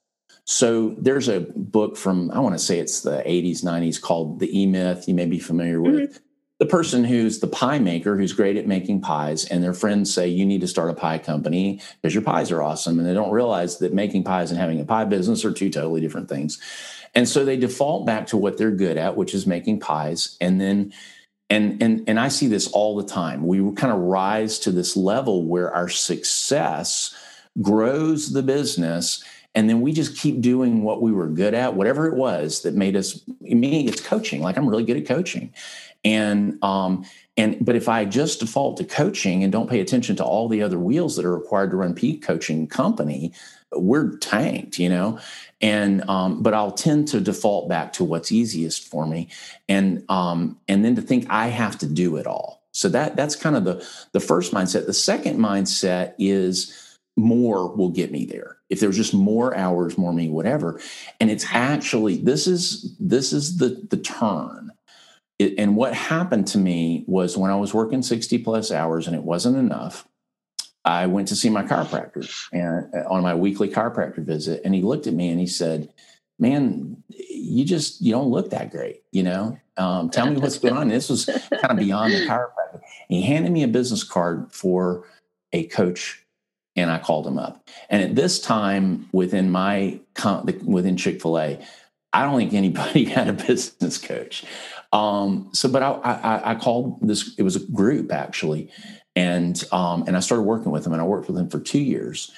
So 0.45 0.97
there's 0.99 1.29
a 1.29 1.41
book 1.41 1.97
from, 1.97 2.31
I 2.33 2.41
want 2.41 2.55
to 2.55 2.59
say 2.59 2.79
it's 2.79 3.03
the 3.03 3.23
80s, 3.25 3.63
90s 3.63 4.01
called 4.01 4.41
The 4.41 4.61
E 4.61 4.67
Myth. 4.67 5.07
You 5.07 5.15
may 5.15 5.27
be 5.27 5.39
familiar 5.39 5.81
with. 5.81 6.15
Mm-hmm. 6.15 6.25
The 6.63 6.69
person 6.69 7.03
who's 7.03 7.41
the 7.41 7.49
pie 7.49 7.81
maker, 7.81 8.17
who's 8.17 8.33
great 8.33 8.57
at 8.57 8.69
making 8.69 9.01
pies, 9.01 9.45
and 9.47 9.65
their 9.65 9.75
friends 9.75 10.15
say, 10.15 10.29
You 10.29 10.47
need 10.47 10.61
to 10.61 10.69
start 10.69 10.91
a 10.91 10.95
pie 10.95 11.19
company 11.19 11.81
because 12.01 12.15
your 12.15 12.23
pies 12.23 12.53
are 12.53 12.63
awesome. 12.63 13.01
And 13.01 13.09
they 13.09 13.15
don't 13.15 13.33
realize 13.33 13.79
that 13.79 13.93
making 13.93 14.23
pies 14.23 14.53
and 14.53 14.61
having 14.61 14.81
a 14.81 14.85
pie 14.85 15.05
business 15.05 15.45
are 15.45 15.51
two 15.51 15.71
totally 15.71 16.01
different 16.01 16.29
things. 16.29 16.61
And 17.17 17.29
so 17.29 17.45
they 17.45 17.57
default 17.57 18.07
back 18.07 18.29
to 18.29 18.37
what 18.37 18.59
they're 18.59 18.71
good 18.71 18.97
at, 18.97 19.17
which 19.17 19.35
is 19.35 19.45
making 19.45 19.81
pies. 19.81 20.37
And 20.41 20.61
then 20.61 20.93
and 21.51 21.83
and 21.83 22.09
and 22.09 22.21
I 22.21 22.29
see 22.29 22.47
this 22.47 22.69
all 22.69 22.95
the 22.95 23.09
time. 23.09 23.45
We 23.45 23.59
kind 23.73 23.93
of 23.93 23.99
rise 23.99 24.61
to 24.61 24.71
this 24.71 24.97
level 24.97 25.45
where 25.45 25.75
our 25.75 25.89
success 25.89 27.13
grows 27.61 28.33
the 28.33 28.43
business 28.45 29.25
and 29.55 29.69
then 29.69 29.81
we 29.83 29.93
just 29.93 30.17
keep 30.17 30.41
doing 30.41 30.83
what 30.83 31.03
we 31.03 31.13
were 31.13 31.29
good 31.29 31.55
at 31.55 31.75
whatever 31.75 32.07
it 32.07 32.15
was 32.15 32.63
that 32.63 32.75
made 32.75 32.97
us 32.97 33.21
me 33.55 33.87
it's 33.87 34.01
coaching 34.01 34.41
like 34.41 34.57
i'm 34.57 34.69
really 34.69 34.85
good 34.85 34.97
at 34.97 35.07
coaching 35.07 35.53
and 36.05 36.63
um 36.63 37.05
and 37.37 37.65
but 37.65 37.77
if 37.77 37.89
i 37.89 38.05
just 38.05 38.41
default 38.41 38.77
to 38.77 38.85
coaching 38.85 39.43
and 39.43 39.53
don't 39.53 39.71
pay 39.71 39.81
attention 39.81 40.17
to 40.17 40.25
all 40.25 40.49
the 40.49 40.63
other 40.63 40.79
wheels 40.79 41.17
that 41.17 41.25
are 41.25 41.37
required 41.37 41.71
to 41.71 41.77
run 41.77 41.95
peak 41.95 42.23
coaching 42.23 42.67
company 42.67 43.33
we're 43.75 44.17
tanked, 44.19 44.79
you 44.79 44.89
know. 44.89 45.19
And 45.61 46.09
um, 46.09 46.43
but 46.43 46.55
I'll 46.55 46.73
tend 46.73 47.09
to 47.09 47.21
default 47.21 47.69
back 47.69 47.93
to 47.95 48.05
what's 48.05 48.33
easiest 48.33 48.89
for 48.89 49.07
me, 49.07 49.29
and 49.69 50.05
um, 50.09 50.59
and 50.69 50.85
then 50.85 50.97
to 50.97 51.03
think 51.03 51.27
I 51.31 51.49
have 51.49 51.79
to 51.79 51.87
do 51.87 52.17
it 52.17 52.27
all. 52.27 52.63
So 52.73 52.89
that 52.89 53.17
that's 53.17 53.37
kind 53.37 53.57
of 53.57 53.65
the 53.65 53.87
the 54.13 54.21
first 54.21 54.53
mindset. 54.53 54.87
The 54.87 54.93
second 54.93 55.39
mindset 55.39 56.15
is 56.19 56.92
more 57.17 57.75
will 57.75 57.91
get 57.91 58.11
me 58.11 58.25
there. 58.25 58.57
If 58.71 58.81
there's 58.81 58.97
just 58.97 59.15
more 59.15 59.55
hours, 59.57 59.99
more 59.99 60.13
me, 60.13 60.29
whatever. 60.29 60.81
And 61.21 61.31
it's 61.31 61.47
actually 61.53 62.17
this 62.19 62.47
is 62.47 62.97
this 62.99 63.33
is 63.33 63.59
the 63.59 63.87
the 63.91 63.99
turn. 63.99 64.73
It, 65.39 65.55
and 65.59 65.77
what 65.77 65.95
happened 65.95 66.47
to 66.49 66.59
me 66.59 67.05
was 67.07 67.37
when 67.37 67.51
I 67.51 67.57
was 67.57 67.75
working 67.75 68.03
60 68.03 68.39
plus 68.39 68.71
hours 68.71 69.07
and 69.07 69.17
it 69.17 69.25
wasn't 69.25 69.57
enough, 69.57 70.07
I 70.85 71.07
went 71.07 71.29
to 71.29 71.37
see 71.37 71.49
my 71.49 71.63
chiropractor 71.63 72.29
and 72.53 72.93
uh, 72.95 73.09
on 73.09 73.23
my 73.23 73.35
weekly 73.35 73.69
chiropractor 73.69 74.25
visit, 74.25 74.63
and 74.65 74.75
he 74.75 74.83
looked 74.83 75.07
at 75.07 75.15
me 75.15 75.29
and 75.29 75.39
he 75.39 75.47
said, 75.47 75.93
"Man, 76.39 77.03
you 77.09 77.65
just 77.65 78.01
you 78.01 78.13
don't 78.13 78.31
look 78.31 78.51
that 78.51 78.71
great. 78.71 79.03
You 79.13 79.23
know, 79.23 79.59
um, 79.77 80.11
tell 80.11 80.29
me 80.29 80.39
what's 80.39 80.59
going 80.59 80.77
on." 80.77 80.89
this 80.89 81.09
was 81.09 81.27
kind 81.27 81.71
of 81.71 81.77
beyond 81.77 82.15
the 82.15 82.27
chiropractor. 82.27 82.75
And 82.75 82.83
he 83.09 83.23
handed 83.23 83.53
me 83.53 83.63
a 83.63 83.69
business 83.69 84.03
card 84.03 84.53
for 84.53 85.05
a 85.53 85.67
coach 85.67 86.22
and 86.77 86.91
I 86.91 86.99
called 86.99 87.27
him 87.27 87.39
up. 87.39 87.69
And 87.91 88.03
at 88.03 88.15
this 88.15 88.41
time, 88.41 89.09
within 89.13 89.51
my 89.51 90.01
within 90.65 90.97
Chick 90.97 91.21
Fil 91.21 91.39
A, 91.39 91.59
I 92.13 92.25
don't 92.25 92.39
think 92.39 92.55
anybody 92.55 93.05
had 93.07 93.29
a 93.29 93.33
business 93.33 93.99
coach. 93.99 94.45
Um, 94.93 95.49
so, 95.53 95.69
but 95.71 95.83
I, 95.83 95.93
I, 95.93 96.51
I, 96.51 96.55
called 96.55 96.99
this. 97.01 97.35
It 97.39 97.43
was 97.43 97.57
a 97.57 97.61
group 97.61 98.13
actually, 98.13 98.71
and 99.17 99.63
um, 99.73 100.05
and 100.07 100.17
I 100.17 100.21
started 100.21 100.43
working 100.43 100.71
with 100.71 100.85
them, 100.85 100.93
and 100.93 101.01
I 101.01 101.05
worked 101.07 101.29
with 101.29 101.37
them 101.37 101.49
for 101.49 101.59
two 101.59 101.81
years. 101.81 102.31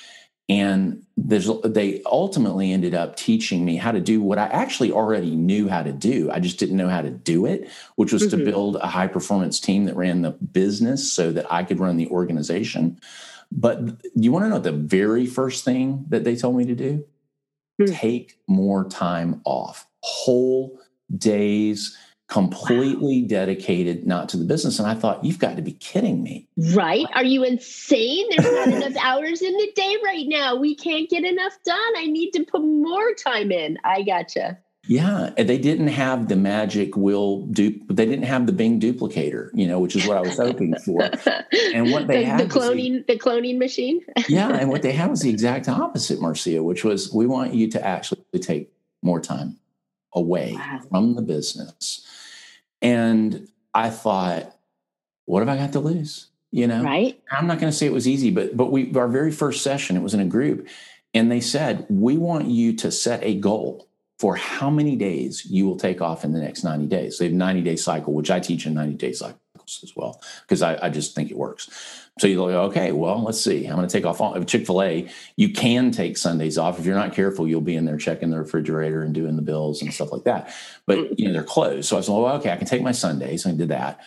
And 0.49 1.03
there's 1.17 1.49
they 1.65 2.03
ultimately 2.05 2.71
ended 2.71 2.95
up 2.95 3.17
teaching 3.17 3.65
me 3.65 3.77
how 3.77 3.93
to 3.93 4.01
do 4.01 4.21
what 4.21 4.39
I 4.39 4.45
actually 4.49 4.93
already 4.93 5.35
knew 5.35 5.69
how 5.69 5.83
to 5.83 5.91
do. 5.91 6.31
I 6.31 6.39
just 6.39 6.59
didn't 6.59 6.77
know 6.77 6.89
how 6.89 7.01
to 7.01 7.11
do 7.11 7.47
it, 7.47 7.69
which 7.97 8.13
was 8.13 8.25
mm-hmm. 8.25 8.39
to 8.39 8.45
build 8.45 8.77
a 8.77 8.87
high 8.87 9.07
performance 9.07 9.59
team 9.59 9.87
that 9.87 9.97
ran 9.97 10.21
the 10.21 10.33
business 10.33 11.11
so 11.11 11.33
that 11.33 11.51
I 11.51 11.65
could 11.65 11.81
run 11.81 11.97
the 11.97 12.09
organization. 12.09 13.01
But 13.57 14.03
you 14.15 14.33
want 14.33 14.47
to 14.47 14.49
know 14.49 14.59
the 14.59 14.73
very 14.73 15.27
first 15.27 15.65
thing 15.65 16.07
that 16.09 16.25
they 16.25 16.35
told 16.35 16.57
me 16.57 16.67
to 16.67 16.75
do? 16.75 17.05
Mm-hmm. 17.81 17.95
Take 17.95 18.39
more 18.49 18.89
time 18.89 19.41
off, 19.45 19.87
whole 20.03 20.79
days 21.17 21.97
completely 22.27 23.23
wow. 23.23 23.29
dedicated 23.29 24.07
not 24.07 24.29
to 24.31 24.37
the 24.37 24.45
business. 24.45 24.79
And 24.79 24.89
i 24.89 24.95
thought 24.95 25.25
you've 25.25 25.39
got 25.39 25.57
to 25.57 25.63
be 25.63 25.73
kidding 25.73 26.23
me. 26.23 26.49
Right? 26.73 27.07
Are 27.15 27.25
you 27.25 27.45
insane? 27.45 28.27
There's 28.31 28.53
not 28.53 28.69
enough 28.83 29.05
hours 29.05 29.43
in 29.43 29.53
the 29.53 29.71
day 29.77 29.97
right 30.03 30.27
now. 30.27 30.57
We 30.57 30.75
can't 30.75 31.09
get 31.09 31.25
enough 31.25 31.57
done. 31.65 31.97
I 31.97 32.07
need 32.07 32.33
to 32.33 32.45
put 32.45 32.63
more 32.63 33.13
time 33.15 33.53
in. 33.53 33.79
I 33.85 34.03
gotcha 34.03 34.59
yeah, 34.87 35.31
they 35.37 35.57
didn't 35.57 35.89
have 35.89 36.29
the 36.29 36.37
magic 36.37 36.95
will 36.97 37.47
do. 37.47 37.81
They 37.89 38.05
didn't 38.05 38.25
have 38.25 38.47
the 38.47 38.53
Bing 38.53 38.79
duplicator, 38.79 39.49
you 39.55 39.67
know, 39.67 39.79
which 39.79 39.97
is 39.97 40.07
what 40.07 40.19
I 40.19 40.21
was 40.21 40.37
hoping 40.37 40.75
for. 40.85 41.11
And 41.75 41.91
what 41.91 42.07
they 42.07 42.21
the, 42.21 42.27
had 42.27 42.41
the 42.41 42.45
cloning, 42.45 43.05
the, 43.07 43.15
the 43.15 43.19
cloning 43.19 43.59
machine. 43.59 44.01
yeah, 44.29 44.51
and 44.51 44.69
what 44.69 44.83
they 44.83 44.93
had 44.93 45.11
was 45.11 45.21
the 45.21 45.31
exact 45.31 45.69
opposite, 45.69 46.21
Marcia, 46.21 46.63
which 46.63 46.85
was 46.85 47.13
we 47.13 47.27
want 47.27 47.55
you 47.55 47.69
to 47.71 47.85
actually 47.85 48.23
take 48.41 48.73
more 49.03 49.21
time 49.21 49.59
away 50.13 50.53
wow. 50.55 50.81
from 50.89 51.15
the 51.15 51.23
business. 51.23 52.07
And 52.81 53.49
I 53.73 53.91
thought, 53.91 54.55
what 55.25 55.41
have 55.41 55.49
I 55.49 55.57
got 55.57 55.73
to 55.73 55.81
lose? 55.81 56.29
You 56.53 56.69
know, 56.69 56.85
right? 56.85 57.21
I'm 57.33 57.49
not 57.49 57.59
going 57.59 57.73
to 57.73 57.77
say 57.77 57.87
it 57.87 57.93
was 57.93 58.07
easy, 58.07 58.31
but 58.31 58.57
but 58.57 58.71
we 58.71 58.95
our 58.95 59.09
very 59.09 59.33
first 59.33 59.63
session, 59.63 59.97
it 59.97 60.03
was 60.03 60.15
in 60.15 60.21
a 60.21 60.27
group, 60.27 60.69
and 61.13 61.31
they 61.33 61.41
said 61.41 61.87
we 61.89 62.17
want 62.17 62.47
you 62.47 62.75
to 62.77 62.93
set 62.93 63.25
a 63.25 63.35
goal 63.35 63.89
for 64.25 64.37
how 64.37 64.71
many 64.71 64.97
days 64.97 65.45
you 65.45 65.67
will 65.67 65.77
take 65.77 66.01
off 66.01 66.25
in 66.25 66.33
the 66.33 66.41
next 66.41 66.65
90 66.65 66.87
days. 66.87 67.19
They 67.19 67.27
have 67.27 67.35
90 67.35 67.61
day 67.61 67.77
cycle, 67.77 68.15
which 68.15 68.31
I 68.31 68.41
teach 68.41 68.65
in 68.65 68.73
90 68.73 68.95
day 68.95 69.13
cycles 69.13 69.39
as 69.83 69.93
well, 69.95 70.19
because 70.41 70.63
I, 70.63 70.79
I, 70.87 70.89
just 70.89 71.15
think 71.15 71.31
it 71.31 71.37
works. 71.37 72.09
So 72.19 72.27
you 72.27 72.37
go, 72.37 72.49
okay, 72.63 72.93
well, 72.93 73.23
let's 73.23 73.39
see. 73.39 73.67
I'm 73.67 73.77
going 73.77 73.87
to 73.87 73.93
take 73.93 74.07
off 74.07 74.23
all 74.23 74.43
Chick 74.45 74.65
fil 74.65 74.83
A. 74.83 75.11
You 75.37 75.53
can 75.53 75.91
take 75.91 76.17
Sundays 76.17 76.57
off. 76.57 76.79
If 76.79 76.87
you're 76.87 76.95
not 76.95 77.13
careful, 77.13 77.47
you'll 77.47 77.61
be 77.61 77.77
in 77.77 77.85
there 77.85 77.99
checking 77.99 78.31
the 78.31 78.39
refrigerator 78.39 79.03
and 79.03 79.13
doing 79.13 79.37
the 79.37 79.43
bills 79.43 79.83
and 79.83 79.93
stuff 79.93 80.11
like 80.11 80.25
that. 80.25 80.55
But, 80.87 81.01
mm-hmm. 81.01 81.15
you 81.19 81.27
know, 81.27 81.35
they're 81.35 81.43
closed. 81.43 81.87
So 81.87 81.99
I 81.99 82.01
said, 82.01 82.13
well, 82.13 82.37
okay, 82.37 82.51
I 82.51 82.57
can 82.57 82.67
take 82.67 82.81
my 82.81 82.93
Sundays. 82.93 83.45
I 83.45 83.53
did 83.53 83.69
that. 83.69 84.01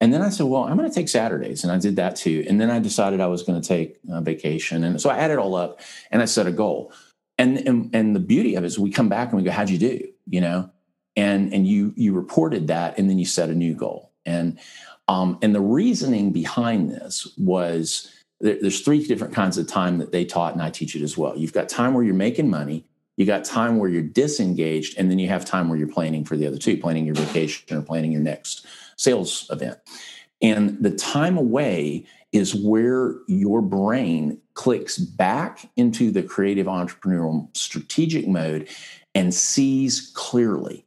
And 0.00 0.14
then 0.14 0.22
I 0.22 0.28
said, 0.28 0.46
well, 0.46 0.62
I'm 0.62 0.76
going 0.76 0.88
to 0.88 0.94
take 0.94 1.08
Saturdays. 1.08 1.64
And 1.64 1.72
I 1.72 1.78
did 1.78 1.96
that 1.96 2.14
too. 2.14 2.44
And 2.48 2.60
then 2.60 2.70
I 2.70 2.78
decided 2.78 3.20
I 3.20 3.26
was 3.26 3.42
going 3.42 3.60
to 3.60 3.66
take 3.66 3.98
a 4.08 4.20
vacation. 4.20 4.84
And 4.84 5.00
so 5.00 5.10
I 5.10 5.16
added 5.16 5.38
all 5.38 5.56
up 5.56 5.80
and 6.12 6.22
I 6.22 6.26
set 6.26 6.46
a 6.46 6.52
goal 6.52 6.92
and, 7.38 7.58
and 7.58 7.94
and 7.94 8.14
the 8.14 8.20
beauty 8.20 8.54
of 8.54 8.64
it 8.64 8.66
is 8.68 8.78
we 8.78 8.90
come 8.90 9.08
back 9.08 9.28
and 9.28 9.38
we 9.38 9.44
go 9.44 9.50
how'd 9.50 9.70
you 9.70 9.78
do? 9.78 10.06
You 10.26 10.40
know? 10.40 10.70
And 11.16 11.52
and 11.52 11.66
you 11.66 11.92
you 11.96 12.12
reported 12.12 12.68
that 12.68 12.98
and 12.98 13.08
then 13.08 13.18
you 13.18 13.24
set 13.24 13.50
a 13.50 13.54
new 13.54 13.74
goal. 13.74 14.12
And 14.26 14.58
um 15.08 15.38
and 15.42 15.54
the 15.54 15.60
reasoning 15.60 16.32
behind 16.32 16.90
this 16.90 17.32
was 17.36 18.10
there, 18.40 18.58
there's 18.60 18.80
three 18.80 19.06
different 19.06 19.34
kinds 19.34 19.58
of 19.58 19.68
time 19.68 19.98
that 19.98 20.12
they 20.12 20.24
taught 20.24 20.54
and 20.54 20.62
i 20.62 20.70
teach 20.70 20.96
it 20.96 21.02
as 21.02 21.16
well. 21.16 21.36
You've 21.36 21.52
got 21.52 21.68
time 21.68 21.94
where 21.94 22.04
you're 22.04 22.14
making 22.14 22.50
money 22.50 22.84
you 23.16 23.26
got 23.26 23.44
time 23.44 23.78
where 23.78 23.88
you're 23.88 24.02
disengaged 24.02 24.98
and 24.98 25.10
then 25.10 25.18
you 25.18 25.28
have 25.28 25.44
time 25.44 25.68
where 25.68 25.78
you're 25.78 25.88
planning 25.88 26.24
for 26.24 26.36
the 26.36 26.46
other 26.46 26.58
two 26.58 26.76
planning 26.76 27.06
your 27.06 27.14
vacation 27.14 27.76
or 27.76 27.82
planning 27.82 28.12
your 28.12 28.20
next 28.20 28.66
sales 28.96 29.48
event. 29.50 29.78
And 30.42 30.82
the 30.82 30.90
time 30.90 31.38
away 31.38 32.06
is 32.34 32.54
where 32.54 33.14
your 33.28 33.62
brain 33.62 34.40
clicks 34.54 34.98
back 34.98 35.70
into 35.76 36.10
the 36.10 36.22
creative 36.22 36.66
entrepreneurial 36.66 37.48
strategic 37.56 38.26
mode 38.26 38.68
and 39.14 39.32
sees 39.32 40.10
clearly. 40.14 40.84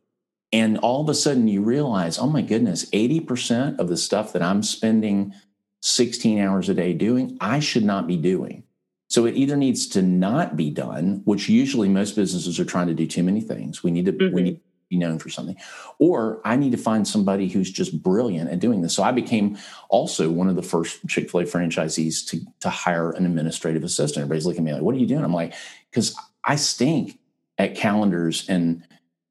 And 0.52 0.78
all 0.78 1.02
of 1.02 1.10
a 1.10 1.14
sudden 1.14 1.48
you 1.48 1.62
realize, 1.62 2.20
oh 2.20 2.28
my 2.28 2.42
goodness, 2.42 2.90
80% 2.92 3.80
of 3.80 3.88
the 3.88 3.98
stuff 3.98 4.34
that 4.34 4.42
I'm 4.42 4.62
spending 4.62 5.34
16 5.82 6.40
hours 6.40 6.68
a 6.68 6.74
day 6.74 6.94
doing, 6.94 7.38
I 7.40 7.60
should 7.60 7.86
not 7.86 8.08
be 8.08 8.18
doing. 8.18 8.64
So 9.10 9.26
it 9.26 9.36
either 9.36 9.56
needs 9.56 9.88
to 9.90 10.02
not 10.02 10.58
be 10.58 10.70
done, 10.70 11.22
which 11.24 11.48
usually 11.48 11.88
most 11.88 12.16
businesses 12.16 12.60
are 12.60 12.66
trying 12.66 12.88
to 12.88 12.94
do 12.94 13.08
too 13.08 13.24
many 13.24 13.40
things. 13.40 13.84
We 13.84 13.92
need 13.92 14.06
to 14.06 14.12
mm-hmm. 14.12 14.36
we 14.36 14.42
need 14.42 14.60
be 14.90 14.98
known 14.98 15.20
for 15.20 15.30
something. 15.30 15.56
Or 16.00 16.42
i 16.46 16.56
need 16.56 16.72
to 16.72 16.78
find 16.78 17.08
somebody 17.08 17.48
who's 17.48 17.72
just 17.72 18.02
brilliant 18.02 18.50
at 18.50 18.60
doing 18.60 18.82
this. 18.82 18.96
So 18.96 19.04
i 19.04 19.12
became 19.12 19.58
also 19.90 20.30
one 20.30 20.50
of 20.50 20.56
the 20.56 20.64
first 20.64 21.06
chick-fil-a 21.08 21.44
franchisees 21.44 22.26
to, 22.30 22.40
to 22.62 22.70
hire 22.70 23.12
an 23.12 23.26
administrative 23.26 23.84
assistant. 23.84 24.24
Everybody's 24.24 24.46
looking 24.46 24.62
at 24.62 24.66
me 24.66 24.74
like 24.74 24.82
what 24.82 24.96
are 24.96 25.00
you 25.00 25.08
doing? 25.08 25.24
I'm 25.24 25.34
like 25.34 25.54
because 25.90 26.16
i 26.44 26.56
stink 26.56 27.20
at 27.58 27.76
calendars 27.76 28.48
and 28.48 28.84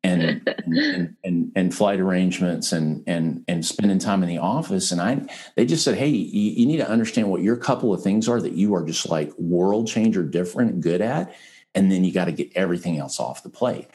and, 0.03 0.23
and, 0.23 0.49
and, 0.67 1.17
and, 1.25 1.53
and 1.57 1.75
flight 1.75 2.01
arrangements 2.01 2.73
and 2.73 3.03
and 3.07 3.45
and 3.49 3.65
spending 3.65 3.99
time 3.99 4.23
in 4.23 4.29
the 4.29 4.39
office. 4.39 4.93
And 4.93 5.01
i 5.01 5.21
they 5.57 5.67
just 5.67 5.85
said 5.85 5.97
hey 5.97 6.09
you, 6.09 6.53
you 6.53 6.67
need 6.67 6.79
to 6.79 6.89
understand 6.89 7.31
what 7.31 7.43
your 7.43 7.57
couple 7.57 7.93
of 7.93 8.03
things 8.03 8.29
are 8.29 8.41
that 8.41 8.53
you 8.53 8.75
are 8.75 8.85
just 8.85 9.09
like 9.09 9.37
world 9.39 9.89
changer 9.89 10.23
different 10.23 10.81
good 10.81 11.01
at 11.01 11.35
and 11.77 11.93
then 11.93 12.03
you 12.03 12.13
got 12.13 12.25
to 12.25 12.33
get 12.33 12.51
everything 12.57 12.99
else 12.99 13.21
off 13.21 13.43
the 13.43 13.51
plate 13.51 13.87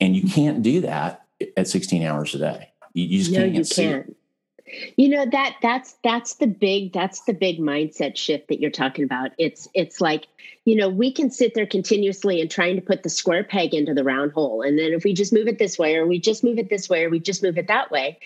and 0.00 0.16
you 0.16 0.22
can't 0.28 0.62
do 0.62 0.80
that 0.82 1.26
at 1.56 1.68
16 1.68 2.02
hours 2.02 2.34
a 2.34 2.38
day. 2.38 2.70
You, 2.94 3.04
you 3.06 3.18
just 3.18 3.32
no, 3.32 3.38
can't. 3.40 3.54
You 3.54 3.64
can't. 3.64 4.16
You 4.96 5.08
know 5.08 5.26
that 5.26 5.56
that's 5.62 5.96
that's 6.04 6.34
the 6.34 6.46
big 6.46 6.92
that's 6.92 7.22
the 7.22 7.32
big 7.32 7.58
mindset 7.58 8.16
shift 8.16 8.48
that 8.48 8.60
you're 8.60 8.70
talking 8.70 9.04
about. 9.04 9.32
It's 9.38 9.68
it's 9.74 10.00
like 10.00 10.28
you 10.64 10.76
know 10.76 10.88
we 10.88 11.12
can 11.12 11.30
sit 11.30 11.54
there 11.54 11.66
continuously 11.66 12.40
and 12.40 12.50
trying 12.50 12.76
to 12.76 12.82
put 12.82 13.02
the 13.02 13.08
square 13.08 13.42
peg 13.42 13.74
into 13.74 13.94
the 13.94 14.04
round 14.04 14.32
hole, 14.32 14.62
and 14.62 14.78
then 14.78 14.92
if 14.92 15.02
we 15.02 15.12
just 15.12 15.32
move 15.32 15.48
it 15.48 15.58
this 15.58 15.78
way, 15.78 15.96
or 15.96 16.06
we 16.06 16.20
just 16.20 16.44
move 16.44 16.58
it 16.58 16.70
this 16.70 16.88
way, 16.88 17.04
or 17.04 17.10
we 17.10 17.18
just 17.18 17.42
move 17.42 17.58
it 17.58 17.66
that 17.66 17.90
way, 17.90 18.18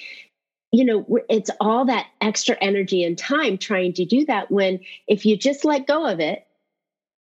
you 0.70 0.84
know 0.84 1.06
it's 1.30 1.50
all 1.60 1.86
that 1.86 2.08
extra 2.20 2.56
energy 2.60 3.04
and 3.04 3.16
time 3.16 3.56
trying 3.56 3.94
to 3.94 4.04
do 4.04 4.26
that. 4.26 4.50
When 4.50 4.80
if 5.06 5.24
you 5.24 5.38
just 5.38 5.64
let 5.64 5.86
go 5.86 6.06
of 6.06 6.20
it, 6.20 6.46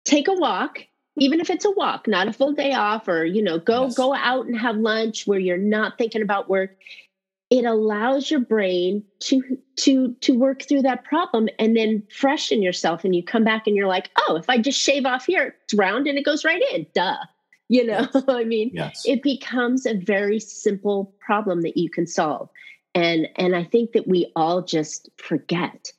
take 0.04 0.28
a 0.28 0.34
walk, 0.34 0.80
even 1.18 1.40
if 1.40 1.50
it's 1.50 1.66
a 1.66 1.72
walk 1.72 2.08
not 2.08 2.28
a 2.28 2.34
full 2.34 2.54
day 2.54 2.74
off 2.74 3.08
or 3.08 3.26
you 3.26 3.42
know 3.42 3.60
go 3.60 3.84
yes. 3.86 3.96
go 3.96 4.14
out 4.14 4.46
and 4.46 4.58
have 4.58 4.78
lunch 4.78 5.28
where 5.28 5.40
you're 5.40 5.58
not 5.58 5.98
thinking 5.98 6.22
about 6.22 6.50
work 6.50 6.76
it 7.50 7.66
allows 7.66 8.32
your 8.32 8.40
brain 8.40 9.04
to 9.20 9.58
to 9.76 10.14
to 10.22 10.38
work 10.38 10.64
through 10.64 10.82
that 10.82 11.04
problem 11.04 11.50
and 11.60 11.76
then 11.76 12.02
freshen 12.10 12.62
yourself 12.62 13.04
and 13.04 13.16
you 13.16 13.22
come 13.22 13.44
back 13.44 13.68
and 13.68 13.76
you're 13.76 13.88
like 13.88 14.10
oh 14.28 14.36
if 14.36 14.50
i 14.50 14.58
just 14.58 14.80
shave 14.80 15.06
off 15.06 15.26
here 15.26 15.56
it's 15.64 15.74
round 15.74 16.08
and 16.08 16.18
it 16.18 16.26
goes 16.26 16.46
right 16.46 16.62
in 16.74 16.86
duh 16.96 17.18
you 17.70 17.86
know 17.86 18.08
yes. 18.14 18.24
i 18.28 18.44
mean 18.44 18.72
yes. 18.74 19.04
it 19.06 19.22
becomes 19.22 19.86
a 19.86 19.94
very 19.94 20.40
simple 20.40 21.14
problem 21.20 21.62
that 21.62 21.78
you 21.78 21.90
can 21.90 22.08
solve 22.08 22.50
and 22.96 23.28
and 23.36 23.56
i 23.56 23.64
think 23.64 23.92
that 23.92 24.08
we 24.08 24.32
all 24.36 24.62
just 24.62 25.10
forget 25.18 25.92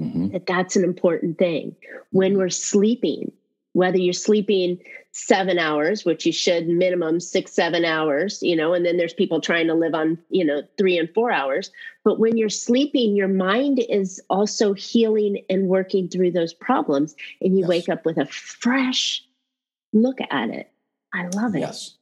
mm-hmm. 0.00 0.28
that 0.28 0.46
that's 0.46 0.76
an 0.76 0.84
important 0.84 1.38
thing 1.38 1.74
when 2.10 2.32
mm-hmm. 2.32 2.40
we're 2.40 2.48
sleeping 2.48 3.30
whether 3.74 3.98
you're 3.98 4.12
sleeping 4.12 4.80
seven 5.12 5.58
hours, 5.58 6.04
which 6.04 6.24
you 6.24 6.32
should 6.32 6.66
minimum 6.66 7.20
six, 7.20 7.52
seven 7.52 7.84
hours, 7.84 8.42
you 8.42 8.56
know, 8.56 8.72
and 8.72 8.86
then 8.86 8.96
there's 8.96 9.12
people 9.12 9.40
trying 9.40 9.66
to 9.66 9.74
live 9.74 9.94
on, 9.94 10.18
you 10.30 10.44
know, 10.44 10.62
three 10.78 10.96
and 10.98 11.08
four 11.12 11.30
hours. 11.30 11.70
But 12.04 12.18
when 12.18 12.36
you're 12.36 12.48
sleeping, 12.48 13.14
your 13.14 13.28
mind 13.28 13.84
is 13.88 14.20
also 14.30 14.72
healing 14.72 15.44
and 15.50 15.68
working 15.68 16.08
through 16.08 16.32
those 16.32 16.54
problems. 16.54 17.14
And 17.40 17.54
you 17.54 17.60
yes. 17.60 17.68
wake 17.68 17.88
up 17.88 18.04
with 18.04 18.16
a 18.16 18.26
fresh 18.26 19.22
look 19.92 20.18
at 20.30 20.50
it. 20.50 20.70
I 21.12 21.26
love 21.28 21.54
it. 21.54 21.60
Yes. 21.60 21.96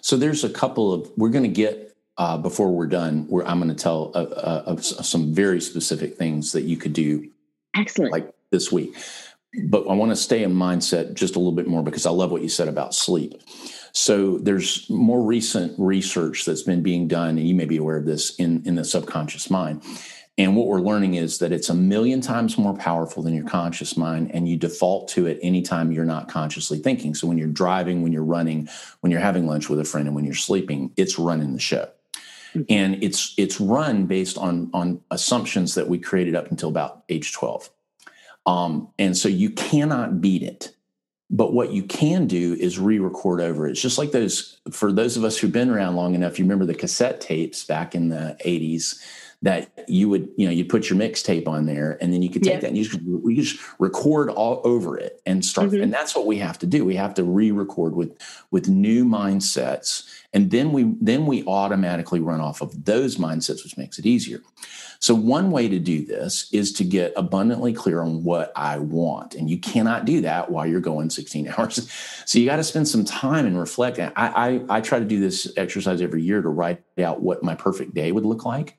So 0.00 0.16
there's 0.16 0.42
a 0.42 0.50
couple 0.50 0.92
of, 0.92 1.10
we're 1.16 1.30
going 1.30 1.44
to 1.44 1.48
get, 1.48 1.96
uh, 2.18 2.38
before 2.38 2.70
we're 2.70 2.86
done, 2.86 3.26
where 3.28 3.46
I'm 3.46 3.60
going 3.60 3.74
to 3.74 3.80
tell 3.80 4.10
uh, 4.14 4.18
uh, 4.18 4.76
some 4.80 5.34
very 5.34 5.60
specific 5.60 6.16
things 6.16 6.52
that 6.52 6.62
you 6.62 6.76
could 6.76 6.92
do. 6.92 7.30
Excellent. 7.76 8.12
Like 8.12 8.32
this 8.50 8.72
week 8.72 8.96
but 9.64 9.88
I 9.88 9.94
want 9.94 10.12
to 10.12 10.16
stay 10.16 10.42
in 10.42 10.52
mindset 10.52 11.14
just 11.14 11.36
a 11.36 11.38
little 11.38 11.52
bit 11.52 11.66
more 11.66 11.82
because 11.82 12.06
I 12.06 12.10
love 12.10 12.30
what 12.30 12.42
you 12.42 12.48
said 12.48 12.68
about 12.68 12.94
sleep. 12.94 13.40
So 13.92 14.38
there's 14.38 14.88
more 14.90 15.22
recent 15.22 15.74
research 15.78 16.44
that's 16.44 16.62
been 16.62 16.82
being 16.82 17.08
done, 17.08 17.38
and 17.38 17.48
you 17.48 17.54
may 17.54 17.64
be 17.64 17.78
aware 17.78 17.96
of 17.96 18.04
this 18.04 18.34
in, 18.36 18.62
in 18.66 18.74
the 18.74 18.84
subconscious 18.84 19.48
mind. 19.48 19.82
And 20.38 20.54
what 20.54 20.66
we're 20.66 20.82
learning 20.82 21.14
is 21.14 21.38
that 21.38 21.50
it's 21.50 21.70
a 21.70 21.74
million 21.74 22.20
times 22.20 22.58
more 22.58 22.74
powerful 22.74 23.22
than 23.22 23.34
your 23.34 23.46
conscious 23.46 23.96
mind, 23.96 24.32
and 24.34 24.46
you 24.46 24.58
default 24.58 25.08
to 25.08 25.26
it 25.26 25.38
anytime 25.42 25.92
you're 25.92 26.04
not 26.04 26.28
consciously 26.28 26.78
thinking. 26.78 27.14
So 27.14 27.26
when 27.26 27.38
you're 27.38 27.48
driving, 27.48 28.02
when 28.02 28.12
you're 28.12 28.22
running, 28.22 28.68
when 29.00 29.10
you're 29.10 29.20
having 29.20 29.46
lunch 29.46 29.70
with 29.70 29.80
a 29.80 29.84
friend, 29.84 30.06
and 30.06 30.14
when 30.14 30.26
you're 30.26 30.34
sleeping, 30.34 30.92
it's 30.98 31.18
running 31.18 31.54
the 31.54 31.60
show. 31.60 31.88
Mm-hmm. 32.50 32.62
And 32.68 33.02
it's 33.02 33.32
it's 33.38 33.58
run 33.60 34.04
based 34.06 34.36
on 34.36 34.70
on 34.74 35.00
assumptions 35.10 35.74
that 35.74 35.88
we 35.88 35.98
created 35.98 36.34
up 36.34 36.50
until 36.50 36.68
about 36.68 37.04
age 37.08 37.32
12. 37.32 37.70
Um, 38.46 38.88
and 38.98 39.16
so 39.16 39.28
you 39.28 39.50
cannot 39.50 40.20
beat 40.20 40.42
it. 40.42 40.72
But 41.28 41.52
what 41.52 41.72
you 41.72 41.82
can 41.82 42.28
do 42.28 42.54
is 42.54 42.78
re-record 42.78 43.40
over 43.40 43.66
it. 43.66 43.72
It's 43.72 43.82
just 43.82 43.98
like 43.98 44.12
those 44.12 44.60
for 44.70 44.92
those 44.92 45.16
of 45.16 45.24
us 45.24 45.36
who've 45.36 45.50
been 45.50 45.70
around 45.70 45.96
long 45.96 46.14
enough. 46.14 46.38
You 46.38 46.44
remember 46.44 46.66
the 46.66 46.74
cassette 46.74 47.20
tapes 47.20 47.64
back 47.64 47.96
in 47.96 48.10
the 48.10 48.36
'80s 48.44 49.02
that 49.42 49.84
you 49.86 50.08
would, 50.08 50.28
you 50.36 50.46
know, 50.46 50.52
you'd 50.52 50.68
put 50.68 50.88
your 50.88 50.98
mixtape 50.98 51.46
on 51.46 51.66
there, 51.66 51.98
and 52.00 52.12
then 52.12 52.22
you 52.22 52.30
could 52.30 52.42
take 52.42 52.54
yeah. 52.54 52.60
that 52.60 52.68
and 52.68 52.78
you 52.78 52.84
just, 52.84 53.00
we 53.02 53.34
just 53.34 53.58
record 53.78 54.30
all 54.30 54.60
over 54.64 54.96
it 54.96 55.20
and 55.26 55.44
start. 55.44 55.70
Mm-hmm. 55.70 55.82
And 55.82 55.92
that's 55.92 56.14
what 56.14 56.26
we 56.26 56.38
have 56.38 56.58
to 56.60 56.66
do. 56.66 56.84
We 56.84 56.96
have 56.96 57.14
to 57.14 57.24
re-record 57.24 57.94
with 57.94 58.16
with 58.50 58.68
new 58.68 59.04
mindsets, 59.04 60.04
and 60.36 60.50
then 60.50 60.72
we 60.72 60.92
then 61.00 61.24
we 61.24 61.46
automatically 61.46 62.20
run 62.20 62.42
off 62.42 62.60
of 62.60 62.84
those 62.84 63.16
mindsets, 63.16 63.64
which 63.64 63.78
makes 63.78 63.98
it 63.98 64.04
easier. 64.04 64.42
So, 64.98 65.14
one 65.14 65.50
way 65.50 65.66
to 65.66 65.78
do 65.78 66.04
this 66.04 66.52
is 66.52 66.74
to 66.74 66.84
get 66.84 67.14
abundantly 67.16 67.72
clear 67.72 68.02
on 68.02 68.22
what 68.22 68.52
I 68.54 68.76
want. 68.76 69.34
And 69.34 69.48
you 69.48 69.58
cannot 69.58 70.04
do 70.04 70.20
that 70.20 70.50
while 70.50 70.66
you're 70.66 70.80
going 70.80 71.08
16 71.08 71.48
hours. 71.56 71.90
So, 72.26 72.38
you 72.38 72.44
got 72.44 72.56
to 72.56 72.64
spend 72.64 72.86
some 72.86 73.02
time 73.06 73.46
and 73.46 73.58
reflect. 73.58 73.98
I, 73.98 74.12
I, 74.14 74.60
I, 74.68 74.80
try 74.82 74.98
to 74.98 75.06
do 75.06 75.20
this 75.20 75.50
exercise 75.56 76.02
every 76.02 76.22
year 76.22 76.42
to 76.42 76.50
write 76.50 76.82
out 76.98 77.22
what 77.22 77.42
my 77.42 77.54
perfect 77.54 77.94
day 77.94 78.12
would 78.12 78.26
look 78.26 78.44
like. 78.44 78.76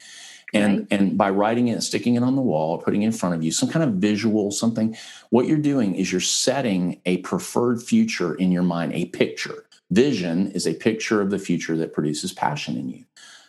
And, 0.54 0.80
right. 0.80 0.88
and 0.92 1.18
by 1.18 1.32
writing 1.32 1.70
it, 1.70 1.74
and 1.74 1.84
sticking 1.84 2.14
it 2.14 2.24
on 2.24 2.36
the 2.36 2.42
wall, 2.42 2.78
putting 2.78 3.02
it 3.02 3.08
in 3.08 3.12
front 3.14 3.34
of 3.34 3.44
you, 3.44 3.52
some 3.52 3.68
kind 3.68 3.84
of 3.84 3.96
visual, 3.96 4.52
something, 4.52 4.96
what 5.32 5.48
you're 5.48 5.58
doing 5.58 5.96
is 5.96 6.12
you're 6.12 6.22
setting 6.22 7.02
a 7.08 7.18
preferred 7.18 7.82
future 7.82 8.36
in 8.36 8.52
your 8.52 8.64
mind, 8.64 8.94
a 8.94 9.06
picture. 9.06 9.66
Vision 9.92 10.52
is 10.52 10.68
a 10.68 10.74
picture 10.74 11.22
of 11.22 11.30
the 11.30 11.40
future 11.40 11.78
that 11.78 11.94
produces 11.94 12.34
passion 12.34 12.78
in 12.78 12.90
you. 12.90 13.06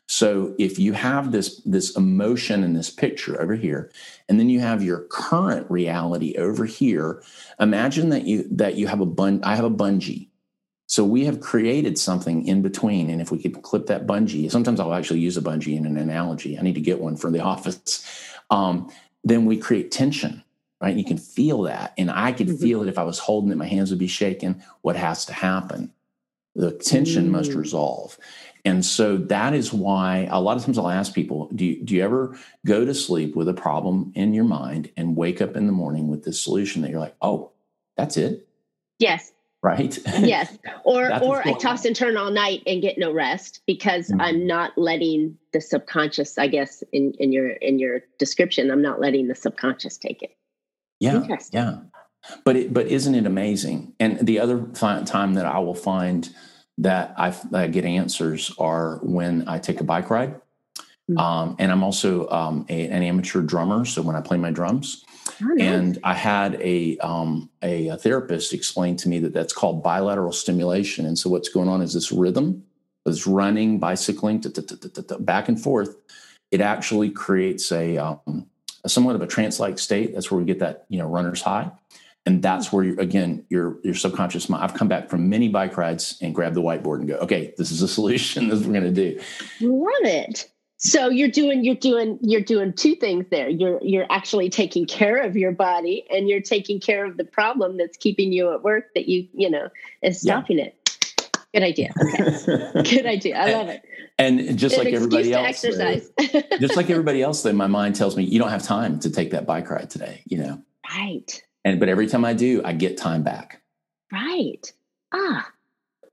So 0.09 0.54
if 0.59 0.78
you 0.78 0.95
have 0.95 1.33
this 1.33 1.61
this 1.66 1.95
emotion 1.95 2.64
and 2.64 2.75
this 2.75 2.88
picture 2.88 3.40
over 3.40 3.54
here, 3.54 3.90
and 4.28 4.40
then 4.40 4.49
you 4.49 4.61
have 4.61 4.83
your 4.83 5.00
current 5.11 5.71
reality 5.71 6.35
over 6.38 6.64
here, 6.64 7.23
imagine 7.61 8.09
that 8.09 8.25
you 8.25 8.49
that 8.50 8.76
you 8.76 8.87
have 8.87 9.00
a 9.00 9.07
bun. 9.07 9.40
I 9.45 9.54
have 9.54 9.66
a 9.66 9.71
bungee. 9.71 10.28
So 10.87 11.04
we 11.04 11.26
have 11.26 11.40
created 11.40 11.99
something 11.99 12.47
in 12.47 12.62
between, 12.62 13.11
and 13.11 13.21
if 13.21 13.30
we 13.30 13.38
could 13.38 13.61
clip 13.61 13.87
that 13.88 14.07
bungee, 14.07 14.50
sometimes 14.50 14.80
I'll 14.80 14.95
actually 14.95 15.21
use 15.21 15.37
a 15.37 15.42
bungee 15.42 15.76
in 15.76 15.85
an 15.85 15.99
analogy. 15.99 16.59
I 16.59 16.62
need 16.62 16.76
to 16.76 16.80
get 16.80 17.00
one 17.00 17.16
from 17.16 17.33
the 17.33 17.40
office. 17.54 18.02
Um, 18.49 18.90
then 19.25 19.45
we 19.45 19.59
create 19.59 19.90
tension, 19.90 20.42
right? 20.80 20.97
You 20.97 21.04
can 21.04 21.18
feel 21.18 21.62
that, 21.62 21.92
and 21.99 22.11
I 22.11 22.33
could 22.33 22.49
mm-hmm. 22.49 22.62
feel 22.62 22.83
it 22.83 22.88
if 22.88 22.97
I 22.97 23.04
was 23.04 23.18
holding 23.18 23.52
it. 23.52 23.59
My 23.59 23.66
hands 23.66 23.90
would 23.90 23.99
be 23.99 24.07
shaking. 24.07 24.62
What 24.80 24.97
has 24.97 25.26
to 25.26 25.35
happen? 25.35 25.92
The 26.59 26.73
tension 26.73 27.29
mm. 27.29 27.31
must 27.31 27.53
resolve. 27.53 28.19
And 28.65 28.85
so 28.85 29.17
that 29.17 29.55
is 29.55 29.73
why 29.73 30.29
a 30.31 30.41
lot 30.41 30.57
of 30.57 30.65
times 30.65 30.77
I'll 30.77 30.91
ask 30.91 31.15
people, 31.15 31.49
do 31.55 31.65
you, 31.65 31.83
do 31.83 31.95
you 31.95 32.03
ever 32.03 32.37
go 32.67 32.85
to 32.85 32.93
sleep 32.93 33.37
with 33.37 33.49
a 33.49 33.55
problem 33.55 34.12
in 34.17 34.35
your 34.35 34.45
mind 34.45 34.91
and 34.97 35.17
wake 35.17 35.41
up 35.41 35.57
in 35.57 35.67
the 35.67 35.73
morning 35.73 36.09
with 36.09 36.25
this 36.25 36.43
solution 36.43 36.83
that 36.83 36.91
you're 36.91 36.99
like, 36.99 37.15
oh, 37.23 37.53
that's 37.97 38.17
it? 38.17 38.49
Yes. 38.99 39.33
Right. 39.62 39.97
yes. 40.19 40.59
Or 40.85 41.07
or 41.23 41.47
I 41.47 41.53
toss 41.55 41.85
and 41.85 41.95
turn 41.95 42.17
all 42.17 42.31
night 42.31 42.62
and 42.67 42.83
get 42.83 42.99
no 42.99 43.12
rest 43.12 43.61
because 43.67 44.09
mm-hmm. 44.09 44.21
I'm 44.21 44.47
not 44.47 44.77
letting 44.77 45.38
the 45.53 45.61
subconscious, 45.61 46.38
I 46.38 46.49
guess, 46.49 46.83
in, 46.93 47.12
in 47.19 47.33
your 47.33 47.50
in 47.50 47.79
your 47.79 48.00
description, 48.19 48.71
I'm 48.71 48.83
not 48.83 49.00
letting 49.00 49.29
the 49.29 49.35
subconscious 49.35 49.97
take 49.97 50.23
it. 50.23 50.37
Yeah. 51.00 51.25
Yeah. 51.53 51.79
But 52.45 52.57
it, 52.57 52.73
but 52.73 52.87
isn't 52.87 53.15
it 53.15 53.27
amazing? 53.27 53.95
And 53.99 54.27
the 54.27 54.41
other 54.41 54.67
time 54.75 55.35
that 55.35 55.47
I 55.47 55.59
will 55.59 55.75
find 55.75 56.29
that 56.79 57.15
I, 57.17 57.35
I 57.53 57.67
get 57.67 57.85
answers 57.85 58.55
are 58.59 58.99
when 59.03 59.49
I 59.49 59.59
take 59.59 59.81
a 59.81 59.85
bike 59.85 60.11
ride. 60.11 60.41
Mm-hmm. 61.11 61.19
Um, 61.19 61.57
and 61.59 61.73
I'm 61.73 61.83
also 61.83 62.29
um, 62.29 62.67
a, 62.69 62.87
an 62.88 63.03
amateur 63.03 63.43
drummer. 63.43 63.85
So 63.85 64.03
when 64.03 64.14
I 64.14 64.21
play 64.21 64.37
my 64.37 64.51
drums, 64.51 65.05
oh, 65.43 65.47
nice. 65.47 65.61
and 65.61 65.99
I 66.05 66.14
had 66.14 66.61
a, 66.61 66.99
um, 66.99 67.51
a, 67.62 67.88
a 67.88 67.97
therapist 67.97 68.53
explain 68.53 68.97
to 68.99 69.09
me 69.09 69.19
that 69.21 69.33
that's 69.33 69.53
called 69.53 69.83
bilateral 69.83 70.33
stimulation. 70.33 71.07
And 71.07 71.19
so 71.19 71.31
what's 71.31 71.49
going 71.49 71.69
on 71.69 71.83
is 71.83 71.95
this 71.95 72.12
rhythm, 72.12 72.64
this 73.05 73.27
running, 73.27 73.79
bicycling, 73.79 74.45
back 75.21 75.49
and 75.49 75.61
forth. 75.61 75.97
It 76.51 76.61
actually 76.61 77.11
creates 77.11 77.73
a, 77.73 77.97
um, 77.97 78.47
a 78.85 78.88
somewhat 78.88 79.17
of 79.17 79.23
a 79.23 79.27
trance-like 79.27 79.79
state. 79.79 80.14
That's 80.14 80.31
where 80.31 80.38
we 80.38 80.45
get 80.45 80.61
that 80.61 80.85
you 80.88 80.99
know 80.99 81.09
runner's 81.09 81.43
high 81.43 81.71
and 82.26 82.42
that's 82.42 82.72
where 82.72 82.85
you 82.85 82.96
again 82.98 83.44
your 83.48 83.78
your 83.83 83.94
subconscious 83.94 84.48
mind 84.48 84.62
i've 84.62 84.74
come 84.74 84.88
back 84.88 85.09
from 85.09 85.28
many 85.28 85.48
bike 85.48 85.76
rides 85.76 86.18
and 86.20 86.35
grab 86.35 86.54
the 86.54 86.62
whiteboard 86.62 86.98
and 86.98 87.09
go 87.09 87.16
okay 87.16 87.54
this 87.57 87.70
is 87.70 87.83
a 87.83 87.88
solution 87.98 88.48
this 88.48 88.61
is 88.61 88.66
what 88.66 88.74
we're 88.74 88.81
going 88.81 88.94
to 88.94 89.12
do. 89.12 89.20
Love 89.61 90.04
it. 90.04 90.50
So 90.81 91.09
you're 91.09 91.31
doing 91.31 91.64
you're 91.64 91.74
doing 91.74 92.18
you're 92.22 92.40
doing 92.40 92.72
two 92.72 92.94
things 92.94 93.26
there. 93.31 93.48
You're 93.48 93.81
you're 93.83 94.07
actually 94.11 94.48
taking 94.48 94.87
care 94.87 95.20
of 95.20 95.37
your 95.37 95.50
body 95.50 96.07
and 96.11 96.28
you're 96.28 96.40
taking 96.40 96.78
care 96.78 97.04
of 97.04 97.16
the 97.16 97.24
problem 97.24 97.76
that's 97.76 97.96
keeping 97.96 98.33
you 98.33 98.52
at 98.52 98.62
work 98.62 98.94
that 98.94 99.09
you 99.09 99.26
you 99.33 99.50
know 99.50 99.68
is 100.02 100.20
stopping 100.20 100.59
yeah. 100.59 100.66
it. 100.66 100.74
Good 101.52 101.62
idea. 101.64 101.92
Okay. 102.00 102.72
Good 102.96 103.07
idea. 103.07 103.37
I 103.37 103.52
love 103.52 103.68
it. 103.68 103.83
And 104.18 104.57
just 104.57 104.76
An 104.76 104.85
like 104.85 104.94
everybody 104.94 105.33
else 105.33 105.64
uh, 105.64 106.00
just 106.61 106.76
like 106.76 106.90
everybody 106.90 107.22
else 107.22 107.42
then 107.42 107.57
my 107.57 107.66
mind 107.66 107.96
tells 107.96 108.16
me 108.16 108.24
you 108.24 108.38
don't 108.38 108.50
have 108.50 108.62
time 108.62 109.00
to 109.00 109.11
take 109.11 109.31
that 109.31 109.46
bike 109.46 109.70
ride 109.70 109.90
today 109.90 110.22
you 110.26 110.38
know? 110.38 110.62
Right 110.96 111.42
and 111.64 111.81
but 111.81 111.88
every 111.88 112.07
time 112.07 112.25
I 112.25 112.33
do, 112.33 112.62
I 112.64 112.73
get 112.73 112.97
time 112.97 113.23
back. 113.23 113.62
Right. 114.12 114.73
Ah, 115.12 115.51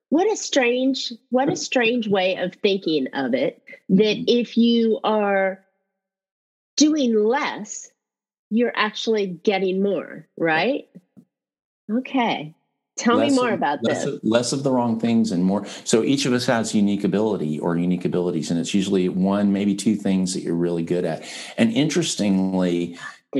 what 0.09 0.31
a 0.31 0.35
strange, 0.35 1.11
what 1.29 1.49
a 1.49 1.55
strange 1.55 2.07
way 2.07 2.37
of 2.37 2.53
thinking 2.55 3.07
of 3.13 3.33
it. 3.33 3.61
That 3.89 4.17
mm-hmm. 4.17 4.23
if 4.27 4.57
you 4.57 4.99
are 5.03 5.63
doing 6.77 7.15
less, 7.15 7.89
you're 8.49 8.73
actually 8.75 9.27
getting 9.27 9.81
more, 9.81 10.27
right? 10.37 10.87
Okay. 11.91 12.53
Tell 12.97 13.17
less 13.17 13.31
me 13.31 13.35
more 13.35 13.49
of, 13.49 13.55
about 13.55 13.83
less 13.83 14.05
this. 14.05 14.13
Of, 14.13 14.19
less 14.23 14.53
of 14.53 14.63
the 14.63 14.71
wrong 14.71 14.99
things 14.99 15.33
and 15.33 15.43
more. 15.43 15.65
So 15.83 16.01
each 16.01 16.25
of 16.25 16.31
us 16.31 16.45
has 16.45 16.73
unique 16.73 17.03
ability 17.03 17.59
or 17.59 17.75
unique 17.75 18.05
abilities, 18.05 18.51
and 18.51 18.59
it's 18.59 18.73
usually 18.73 19.09
one, 19.09 19.51
maybe 19.51 19.75
two 19.75 19.95
things 19.95 20.33
that 20.33 20.43
you're 20.43 20.55
really 20.55 20.83
good 20.83 21.03
at. 21.03 21.25
And 21.57 21.73
interestingly, 21.73 22.97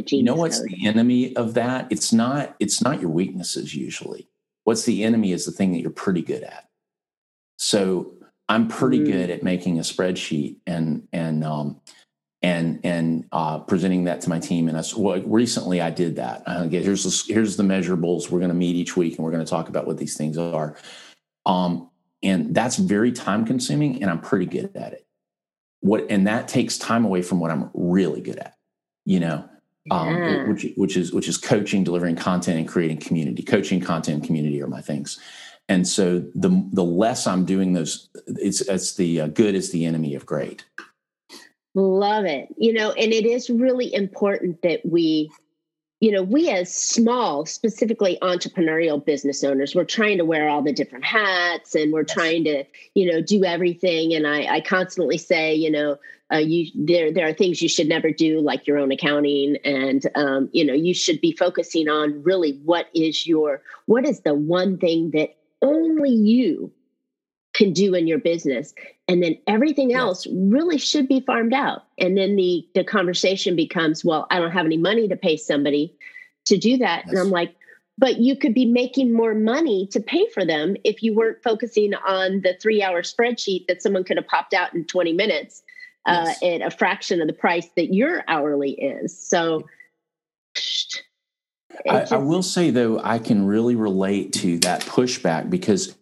you 0.08 0.24
know 0.24 0.36
what's 0.36 0.60
code. 0.60 0.70
the 0.70 0.88
enemy 0.88 1.36
of 1.36 1.54
that? 1.56 1.88
It's 1.90 2.12
not 2.12 2.56
it's 2.60 2.82
not 2.82 3.02
your 3.02 3.10
weaknesses 3.10 3.76
usually. 3.76 4.28
What's 4.64 4.84
the 4.84 5.04
enemy 5.04 5.32
is 5.32 5.46
the 5.46 5.52
thing 5.52 5.72
that 5.74 5.80
you're 5.80 5.92
pretty 5.92 6.22
good 6.22 6.44
at. 6.44 6.70
So 7.58 8.12
i'm 8.48 8.68
pretty 8.68 9.00
mm. 9.00 9.06
good 9.06 9.30
at 9.32 9.42
making 9.42 9.80
a 9.80 9.82
spreadsheet 9.82 10.58
and 10.68 11.08
and 11.12 11.44
um 11.44 11.82
and 12.44 12.80
and 12.84 13.26
uh, 13.32 13.58
presenting 13.58 14.04
that 14.04 14.22
to 14.22 14.30
my 14.30 14.38
team. 14.38 14.68
And 14.68 14.78
us 14.78 14.96
well 14.96 15.20
recently 15.22 15.82
i 15.82 15.90
did 15.90 16.18
that. 16.18 16.44
Uh, 16.46 16.68
here's 16.68 17.04
the, 17.04 17.34
here's 17.34 17.58
the 17.58 17.64
measurables 17.64 18.30
we're 18.30 18.40
going 18.40 18.50
to 18.50 18.56
meet 18.56 18.76
each 18.76 18.96
week 18.96 19.16
and 19.16 19.26
we're 19.26 19.32
going 19.32 19.44
to 19.44 19.50
talk 19.50 19.70
about 19.70 19.88
what 19.88 19.98
these 19.98 20.18
things 20.18 20.38
are. 20.38 20.76
Um 21.46 21.90
and 22.22 22.56
that's 22.56 22.78
very 22.78 23.12
time 23.12 23.46
consuming 23.46 24.02
and 24.02 24.12
i'm 24.12 24.22
pretty 24.22 24.46
good 24.46 24.76
at 24.76 24.94
it. 24.94 25.06
What 25.80 26.06
and 26.10 26.28
that 26.28 26.48
takes 26.48 26.78
time 26.78 27.06
away 27.06 27.22
from 27.22 27.40
what 27.40 27.52
i'm 27.52 27.70
really 27.74 28.22
good 28.22 28.38
at 28.38 28.56
you 29.06 29.20
know 29.20 29.48
um, 29.92 30.16
yeah. 30.16 30.48
which 30.48 30.66
which 30.76 30.98
is 30.98 31.14
which 31.14 31.28
is 31.28 31.38
coaching, 31.38 31.84
delivering 31.84 32.16
content, 32.16 32.58
and 32.58 32.68
creating 32.68 32.98
community. 32.98 33.44
Coaching, 33.44 33.80
content, 33.80 34.18
and 34.18 34.26
community 34.26 34.62
are 34.62 34.68
my 34.68 34.82
things. 34.82 35.20
And 35.70 35.88
so 35.88 36.20
the 36.34 36.68
the 36.74 36.84
less 36.84 37.28
I'm 37.28 37.46
doing 37.46 37.74
those, 37.74 38.10
it's 38.28 38.62
it's 38.62 38.96
the 38.96 39.22
uh, 39.22 39.28
good 39.28 39.56
is 39.56 39.72
the 39.72 39.86
enemy 39.86 40.16
of 40.16 40.26
great. 40.26 40.66
Love 41.76 42.26
it. 42.26 42.48
You 42.58 42.74
know, 42.74 42.92
and 42.92 43.12
it 43.12 43.26
is 43.26 43.50
really 43.50 43.94
important 43.94 44.62
that 44.62 44.82
we 44.86 45.30
you 46.02 46.12
know, 46.12 46.22
we 46.22 46.50
as 46.50 46.74
small, 46.74 47.46
specifically 47.46 48.18
entrepreneurial 48.22 49.04
business 49.04 49.44
owners, 49.44 49.74
we're 49.74 49.86
trying 49.86 50.18
to 50.18 50.26
wear 50.26 50.50
all 50.50 50.62
the 50.62 50.74
different 50.74 51.06
hats 51.06 51.74
and 51.74 51.94
we're 51.94 52.04
trying 52.04 52.44
to, 52.44 52.64
you 52.96 53.12
know, 53.12 53.22
do 53.22 53.46
everything. 53.46 54.14
And 54.14 54.28
I, 54.28 54.56
I 54.56 54.62
constantly 54.62 55.18
say, 55.18 55.56
you 55.56 55.72
know, 55.72 55.98
uh, 56.34 56.38
you 56.38 56.72
there 56.76 57.12
there 57.12 57.28
are 57.28 57.34
things 57.34 57.62
you 57.62 57.70
should 57.70 57.88
never 57.88 58.12
do, 58.12 58.40
like 58.40 58.66
your 58.66 58.78
own 58.78 58.92
accounting, 58.92 59.58
and 59.64 60.04
um, 60.16 60.50
you 60.54 60.66
know, 60.66 60.74
you 60.74 60.94
should 60.94 61.22
be 61.22 61.32
focusing 61.32 61.88
on 61.88 62.24
really 62.24 62.60
what 62.64 62.88
is 62.96 63.28
your 63.28 63.62
what 63.86 64.06
is 64.06 64.22
the 64.22 64.34
one 64.34 64.78
thing 64.78 65.12
that 65.12 65.36
only 65.62 66.10
you 66.10 66.72
can 67.54 67.74
do 67.74 67.96
in 67.96 68.06
your 68.06 68.20
business. 68.20 68.74
And 69.08 69.24
then 69.24 69.38
everything 69.48 69.94
else 69.94 70.28
really 70.30 70.78
should 70.78 71.08
be 71.08 71.22
farmed 71.22 71.54
out. 71.54 71.84
And 71.98 72.18
then 72.18 72.36
the 72.36 72.68
the 72.74 72.84
conversation 72.84 73.56
becomes 73.56 74.04
well 74.04 74.28
i 74.30 74.40
don't 74.40 74.52
have 74.52 74.66
any 74.66 74.78
money 74.78 75.08
to 75.08 75.16
pay 75.16 75.38
somebody 75.38 75.96
to 76.46 76.58
do 76.58 76.78
that. 76.78 77.04
Yes. 77.06 77.10
and 77.10 77.20
i'm 77.20 77.30
like 77.30 77.56
but 77.98 78.20
you 78.20 78.36
could 78.36 78.54
be 78.54 78.66
making 78.66 79.14
more 79.14 79.34
money 79.34 79.88
to 79.88 80.02
pay 80.02 80.28
for 80.34 80.46
them 80.46 80.76
if 80.84 81.02
you 81.02 81.16
weren't 81.16 81.42
focusing 81.44 81.94
on 81.94 82.42
the 82.42 82.58
three 82.62 82.84
hour 82.84 83.02
spreadsheet 83.02 83.68
that 83.68 83.82
someone 83.82 84.04
could 84.04 84.18
have 84.18 84.28
popped 84.28 84.54
out 84.54 84.74
in 84.74 84.84
20 84.86 85.14
minutes 85.14 85.64
uh, 86.06 86.34
yes. 86.42 86.62
at 86.62 86.68
a 86.68 86.76
fraction 86.76 87.22
of 87.22 87.28
the 87.28 87.34
price 87.34 87.68
that 87.76 87.94
your 87.94 88.24
hourly 88.28 88.72
is 88.72 89.18
so 89.18 89.66
I, 91.90 92.00
just, 92.00 92.14
I 92.14 92.18
will 92.18 92.44
say 92.44 92.72
though 92.72 93.00
i 93.04 93.20
can 93.20 93.46
really 93.46 93.76
relate 93.76 94.34
to 94.34 94.60
that 94.60 94.82
pushback 94.82 95.50
because 95.50 95.96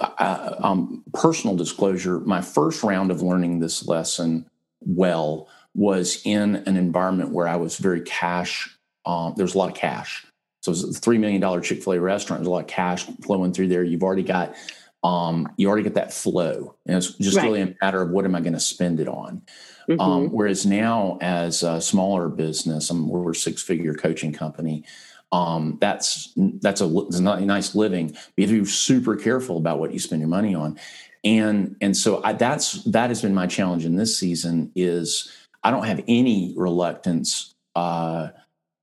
uh, 0.00 0.56
um, 0.58 1.04
personal 1.12 1.54
disclosure, 1.54 2.18
my 2.18 2.40
first 2.40 2.82
round 2.82 3.12
of 3.12 3.22
learning 3.22 3.60
this 3.60 3.86
lesson 3.86 4.44
well 4.80 5.48
was 5.72 6.20
in 6.24 6.56
an 6.56 6.76
environment 6.76 7.30
where 7.30 7.46
I 7.46 7.54
was 7.54 7.78
very 7.78 8.00
cash 8.00 8.74
um, 9.06 9.34
there's 9.36 9.54
a 9.54 9.58
lot 9.58 9.68
of 9.68 9.74
cash. 9.74 10.26
So 10.62 10.72
it's 10.72 10.82
a 10.82 10.92
three 10.92 11.18
million 11.18 11.40
dollar 11.40 11.60
Chick 11.60 11.82
Fil 11.82 11.94
A 11.94 12.00
restaurant. 12.00 12.40
There's 12.40 12.48
a 12.48 12.50
lot 12.50 12.62
of 12.62 12.66
cash 12.66 13.04
flowing 13.22 13.52
through 13.52 13.68
there. 13.68 13.84
You've 13.84 14.02
already 14.02 14.22
got 14.22 14.54
um, 15.04 15.52
you 15.58 15.68
already 15.68 15.82
get 15.82 15.94
that 15.94 16.14
flow, 16.14 16.74
and 16.86 16.96
it's 16.96 17.12
just 17.12 17.36
right. 17.36 17.44
really 17.44 17.60
a 17.60 17.76
matter 17.82 18.00
of 18.00 18.10
what 18.10 18.24
am 18.24 18.34
I 18.34 18.40
going 18.40 18.54
to 18.54 18.60
spend 18.60 19.00
it 19.00 19.06
on. 19.06 19.42
Um, 19.88 19.96
mm-hmm. 19.96 20.00
Um, 20.00 20.28
whereas 20.30 20.64
now, 20.64 21.18
as 21.20 21.62
a 21.62 21.78
smaller 21.78 22.30
business, 22.30 22.88
I'm, 22.88 23.08
we're 23.08 23.32
a 23.32 23.34
six 23.34 23.62
figure 23.62 23.94
coaching 23.94 24.32
company. 24.32 24.84
Um, 25.30 25.76
that's 25.78 26.32
that's 26.36 26.80
a, 26.80 26.86
a 26.86 27.20
nice 27.20 27.74
living. 27.74 28.08
But 28.08 28.18
you 28.36 28.46
have 28.46 28.50
to 28.56 28.62
be 28.62 28.64
super 28.64 29.14
careful 29.14 29.58
about 29.58 29.78
what 29.78 29.92
you 29.92 29.98
spend 29.98 30.20
your 30.20 30.28
money 30.28 30.54
on, 30.54 30.78
and 31.22 31.76
and 31.82 31.94
so 31.94 32.22
I, 32.24 32.32
that's 32.32 32.82
that 32.84 33.10
has 33.10 33.20
been 33.20 33.34
my 33.34 33.46
challenge 33.46 33.84
in 33.84 33.96
this 33.96 34.18
season. 34.18 34.72
Is 34.74 35.30
I 35.62 35.70
don't 35.70 35.84
have 35.84 36.02
any 36.08 36.54
reluctance. 36.56 37.54
Uh, 37.76 38.28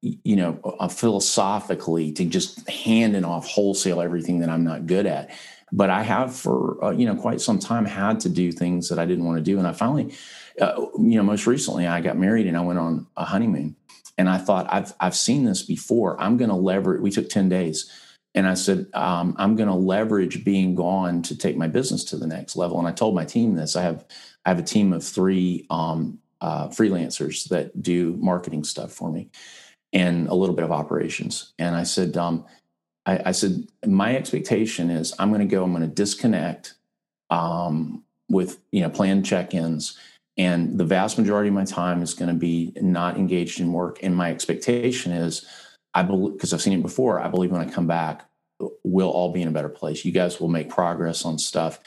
you 0.02 0.36
know, 0.36 0.60
uh, 0.80 0.88
philosophically 0.88 2.12
to 2.12 2.26
just 2.26 2.68
hand 2.68 3.14
handing 3.14 3.24
off 3.24 3.48
wholesale 3.48 4.02
everything 4.02 4.40
that 4.40 4.50
I'm 4.50 4.64
not 4.64 4.88
good 4.88 5.06
at. 5.06 5.30
But 5.72 5.90
I 5.90 6.04
have 6.04 6.36
for, 6.36 6.84
uh, 6.84 6.92
you 6.92 7.06
know, 7.06 7.16
quite 7.16 7.42
some 7.42 7.60
time 7.60 7.86
had 7.86 8.20
to 8.22 8.30
do 8.30 8.52
things 8.52 8.90
that 8.90 9.00
I 9.00 9.06
didn't 9.06 9.26
want 9.26 9.38
to 9.38 9.44
do. 9.44 9.58
And 9.58 9.68
I 9.68 9.72
finally, 9.72 10.14
uh, 10.60 10.74
you 10.98 11.16
know, 11.16 11.24
most 11.24 11.48
recently 11.48 11.88
I 11.88 12.02
got 12.02 12.18
married 12.18 12.48
and 12.48 12.58
I 12.58 12.62
went 12.62 12.80
on 12.80 13.08
a 13.16 13.24
honeymoon 13.24 13.76
and 14.18 14.30
I 14.30 14.38
thought 14.38 14.68
I've, 14.72 14.94
I've 15.00 15.16
seen 15.16 15.46
this 15.46 15.64
before. 15.64 16.20
I'm 16.20 16.38
going 16.38 16.50
to 16.50 16.56
leverage, 16.56 17.02
we 17.02 17.10
took 17.10 17.30
10 17.30 17.48
days 17.48 17.90
and 18.36 18.48
I 18.48 18.54
said, 18.54 18.88
um, 18.94 19.36
I'm 19.38 19.56
going 19.56 19.70
to 19.70 19.76
leverage 19.76 20.44
being 20.44 20.76
gone 20.76 21.22
to 21.24 21.38
take 21.38 21.58
my 21.58 21.68
business 21.68 22.04
to 22.06 22.18
the 22.18 22.28
next 22.28 22.56
level. 22.56 22.78
And 22.78 22.88
I 22.88 22.92
told 22.92 23.16
my 23.16 23.26
team 23.26 23.56
this, 23.56 23.76
I 23.76 23.84
have, 23.84 24.06
I 24.46 24.50
have 24.50 24.60
a 24.60 24.64
team 24.64 24.94
of 24.94 25.04
three, 25.04 25.66
um, 25.70 26.20
uh, 26.42 26.68
freelancers 26.70 27.48
that 27.50 27.82
do 27.82 28.18
marketing 28.20 28.64
stuff 28.64 28.92
for 28.92 29.12
me 29.12 29.30
and 29.94 30.28
a 30.28 30.34
little 30.34 30.56
bit 30.56 30.66
of 30.66 30.72
operations. 30.72 31.54
And 31.60 31.76
I 31.76 31.84
said, 31.84 32.18
um, 32.18 32.46
I, 33.06 33.22
I, 33.28 33.32
said, 33.32 33.68
my 33.86 34.16
expectation 34.16 34.90
is 34.90 35.14
I'm 35.18 35.30
going 35.30 35.42
to 35.42 35.48
go, 35.48 35.64
I'm 35.64 35.74
going 35.74 35.88
to 35.88 35.94
disconnect 35.94 36.76
um, 37.30 38.04
with, 38.30 38.60
you 38.72 38.82
know, 38.82 38.90
planned 38.90 39.26
check-ins. 39.26 39.98
And 40.38 40.78
the 40.78 40.86
vast 40.86 41.18
majority 41.18 41.50
of 41.50 41.56
my 41.56 41.66
time 41.66 42.02
is 42.02 42.14
going 42.14 42.30
to 42.30 42.36
be 42.36 42.74
not 42.82 43.18
engaged 43.18 43.60
in 43.60 43.74
work. 43.74 44.00
And 44.02 44.16
my 44.16 44.32
expectation 44.32 45.12
is, 45.12 45.46
I 45.94 46.04
believe, 46.04 46.34
because 46.34 46.54
I've 46.54 46.62
seen 46.62 46.80
it 46.80 46.82
before, 46.82 47.20
I 47.20 47.28
believe 47.28 47.52
when 47.52 47.62
I 47.62 47.70
come 47.70 47.88
back, 47.88 48.26
we'll 48.84 49.10
all 49.10 49.32
be 49.32 49.42
in 49.42 49.48
a 49.48 49.52
better 49.52 49.70
place. 49.70 50.06
You 50.06 50.12
guys 50.12 50.40
will 50.40 50.48
make 50.48 50.70
progress 50.70 51.26
on 51.26 51.38
stuff. 51.38 51.80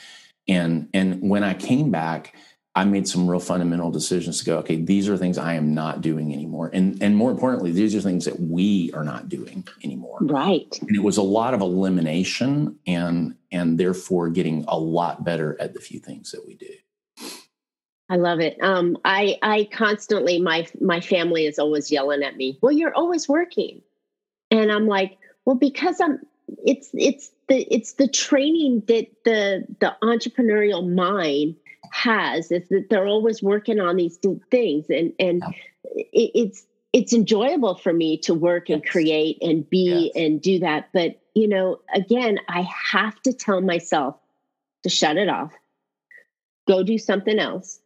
And 0.47 0.89
and 0.93 1.23
when 1.23 1.43
I 1.43 1.55
came 1.55 1.91
back, 1.91 2.35
I 2.77 2.85
made 2.85 3.07
some 3.07 3.31
real 3.31 3.39
fundamental 3.39 3.93
decisions 3.93 4.41
to 4.41 4.45
go, 4.45 4.59
okay, 4.59 4.77
these 4.77 5.09
are 5.09 5.17
things 5.17 5.39
I 5.39 5.55
am 5.55 5.75
not 5.75 6.01
doing 6.01 6.33
anymore. 6.33 6.71
And 6.73 7.01
and 7.01 7.17
more 7.17 7.31
importantly, 7.31 7.71
these 7.71 7.95
are 7.95 8.01
things 8.01 8.25
that 8.25 8.41
we 8.41 8.91
are 8.95 9.05
not 9.05 9.29
doing 9.29 9.67
anymore. 9.85 10.19
Right. 10.21 10.77
And 10.81 10.97
it 10.97 11.03
was 11.03 11.17
a 11.17 11.23
lot 11.23 11.55
of 11.55 11.61
elimination 11.61 12.79
and 12.87 13.37
and 13.53 13.79
therefore 13.79 14.29
getting 14.29 14.65
a 14.67 14.77
lot 14.77 15.25
better 15.25 15.57
at 15.61 15.73
the 15.73 15.81
few 15.81 16.01
things 16.01 16.33
that 16.33 16.45
we 16.47 16.55
do. 16.55 16.75
I 18.11 18.17
love 18.17 18.41
it. 18.41 18.59
Um, 18.61 18.99
I 19.05 19.39
I 19.43 19.69
constantly 19.73 20.41
my 20.41 20.67
my 20.81 21.01
family 21.01 21.47
is 21.47 21.61
always 21.61 21.93
yelling 21.93 22.25
at 22.25 22.37
me. 22.37 22.59
Well, 22.61 22.73
you're 22.73 22.95
always 22.95 23.29
working, 23.29 23.83
and 24.51 24.71
I'm 24.73 24.87
like, 24.87 25.19
well, 25.45 25.57
because 25.57 26.01
I'm. 26.01 26.21
It's 26.67 26.91
it's 26.93 27.31
the 27.49 27.63
it's 27.75 27.95
the 27.95 28.09
training 28.09 28.83
that 28.89 29.07
the 29.25 29.65
the 29.81 29.97
entrepreneurial 30.03 30.87
mind 30.87 31.57
has 32.05 32.53
is 32.53 32.69
that 32.69 32.89
they're 32.91 33.07
always 33.07 33.43
working 33.43 33.81
on 33.81 33.97
these 33.97 34.17
deep 34.19 34.43
things. 34.51 34.87
And 34.91 35.13
and 35.19 35.43
yeah. 35.43 36.05
it, 36.13 36.31
it's 36.35 36.67
it's 36.93 37.13
enjoyable 37.13 37.75
for 37.75 37.93
me 37.93 38.19
to 38.19 38.35
work 38.35 38.69
yes. 38.69 38.77
and 38.77 38.89
create 38.89 39.39
and 39.43 39.69
be 39.69 40.13
yes. 40.15 40.23
and 40.23 40.41
do 40.41 40.59
that. 40.61 40.91
But 40.93 41.21
you 41.35 41.49
know 41.49 41.81
again 41.93 42.39
i 42.49 42.63
have 42.63 43.21
to 43.23 43.33
tell 43.33 43.61
myself 43.61 44.17
to 44.83 44.91
shut 44.91 45.17
it 45.17 45.29
off. 45.29 45.53
Go 46.69 46.83
do 46.83 46.99
something 46.99 47.39
else. 47.39 47.81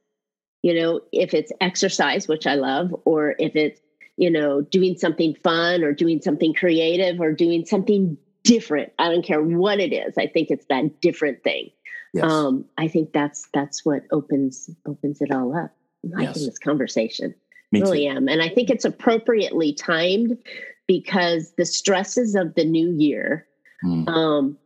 You 0.63 0.75
know 0.75 1.01
if 1.13 1.33
it's 1.33 1.53
exercise 1.61 2.29
which 2.29 2.47
i 2.47 2.57
love 2.57 2.95
or 3.05 3.37
if 3.39 3.55
it's 3.55 3.81
you 4.17 4.31
know 4.31 4.61
doing 4.61 4.99
something 4.99 5.35
fun 5.37 5.83
or 5.83 5.93
doing 5.93 6.21
something 6.21 6.53
creative 6.53 7.21
or 7.21 7.33
doing 7.33 7.65
something 7.65 8.19
different. 8.43 8.93
I 8.99 9.11
don't 9.11 9.25
care 9.25 9.43
what 9.43 9.81
it 9.81 9.93
is. 9.93 10.15
I 10.19 10.27
think 10.27 10.51
it's 10.51 10.67
that 10.67 11.01
different 11.01 11.43
thing 11.43 11.71
Yes. 12.15 12.25
Um, 12.25 12.65
I 12.79 12.89
think 12.89 13.13
that's 13.13 13.49
that's 13.53 13.85
what 13.85 14.03
opens 14.13 14.71
opens 14.87 15.21
it 15.21 15.31
all 15.31 15.57
up. 15.57 15.71
I'm 16.05 16.11
liking 16.11 16.27
yes. 16.27 16.47
this 16.47 16.59
conversation. 16.59 17.35
Me 17.71 17.83
really 17.83 18.07
too. 18.07 18.17
am. 18.17 18.29
And 18.29 18.43
I 18.43 18.49
think 18.49 18.71
it's 18.71 18.85
appropriately 18.85 19.75
timed 19.75 20.39
because 20.87 21.53
the 21.59 21.67
stresses 21.67 22.35
of 22.35 22.55
the 22.55 22.65
new 22.65 22.91
year 22.93 23.47
mm. 23.85 24.09
um, 24.09 24.57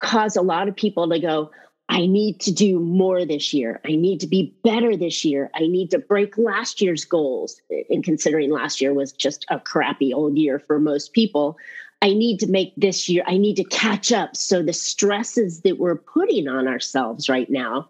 cause 0.00 0.36
a 0.36 0.42
lot 0.42 0.68
of 0.68 0.76
people 0.76 1.08
to 1.08 1.18
go, 1.18 1.50
I 1.88 2.06
need 2.06 2.40
to 2.40 2.52
do 2.52 2.78
more 2.78 3.24
this 3.24 3.52
year. 3.52 3.80
I 3.86 3.96
need 3.96 4.20
to 4.20 4.26
be 4.26 4.54
better 4.64 4.96
this 4.96 5.24
year. 5.24 5.50
I 5.54 5.60
need 5.60 5.90
to 5.90 5.98
break 5.98 6.36
last 6.38 6.80
year's 6.80 7.04
goals. 7.04 7.60
And 7.90 8.02
considering 8.02 8.50
last 8.50 8.80
year 8.80 8.94
was 8.94 9.12
just 9.12 9.44
a 9.50 9.60
crappy 9.60 10.12
old 10.12 10.36
year 10.36 10.58
for 10.58 10.78
most 10.78 11.12
people, 11.12 11.56
I 12.04 12.12
need 12.12 12.38
to 12.40 12.46
make 12.46 12.74
this 12.76 13.08
year, 13.08 13.24
I 13.26 13.38
need 13.38 13.56
to 13.56 13.64
catch 13.64 14.12
up. 14.12 14.36
So 14.36 14.62
the 14.62 14.74
stresses 14.74 15.62
that 15.62 15.78
we're 15.78 15.96
putting 15.96 16.48
on 16.48 16.68
ourselves 16.68 17.30
right 17.30 17.48
now 17.48 17.88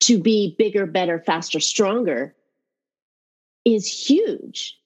to 0.00 0.20
be 0.20 0.56
bigger, 0.58 0.84
better, 0.84 1.20
faster, 1.20 1.60
stronger 1.60 2.34
is 3.64 3.86
huge. 3.86 4.76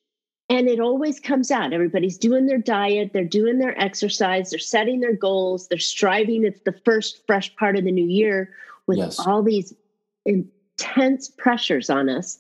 And 0.51 0.69
it 0.69 0.79
always 0.79 1.19
comes 1.21 1.51
out. 1.51 1.73
Everybody's 1.73 2.19
doing 2.19 2.45
their 2.45 2.59
diet, 2.59 3.15
they're 3.15 3.25
doing 3.25 3.61
their 3.61 3.81
exercise, 3.81 4.51
they're 4.51 4.59
setting 4.59 5.01
their 5.01 5.17
goals, 5.17 5.69
they're 5.69 5.79
striving. 5.79 6.45
It's 6.45 6.61
the 6.61 6.79
first 6.85 7.27
fresh 7.27 7.57
part 7.57 7.79
of 7.79 7.85
the 7.85 7.93
new 7.93 8.07
year 8.07 8.53
with 8.87 8.99
yes. 8.99 9.19
all 9.27 9.43
these 9.43 9.73
intense 10.27 11.31
pressures 11.31 11.89
on 11.89 12.11
us. 12.11 12.39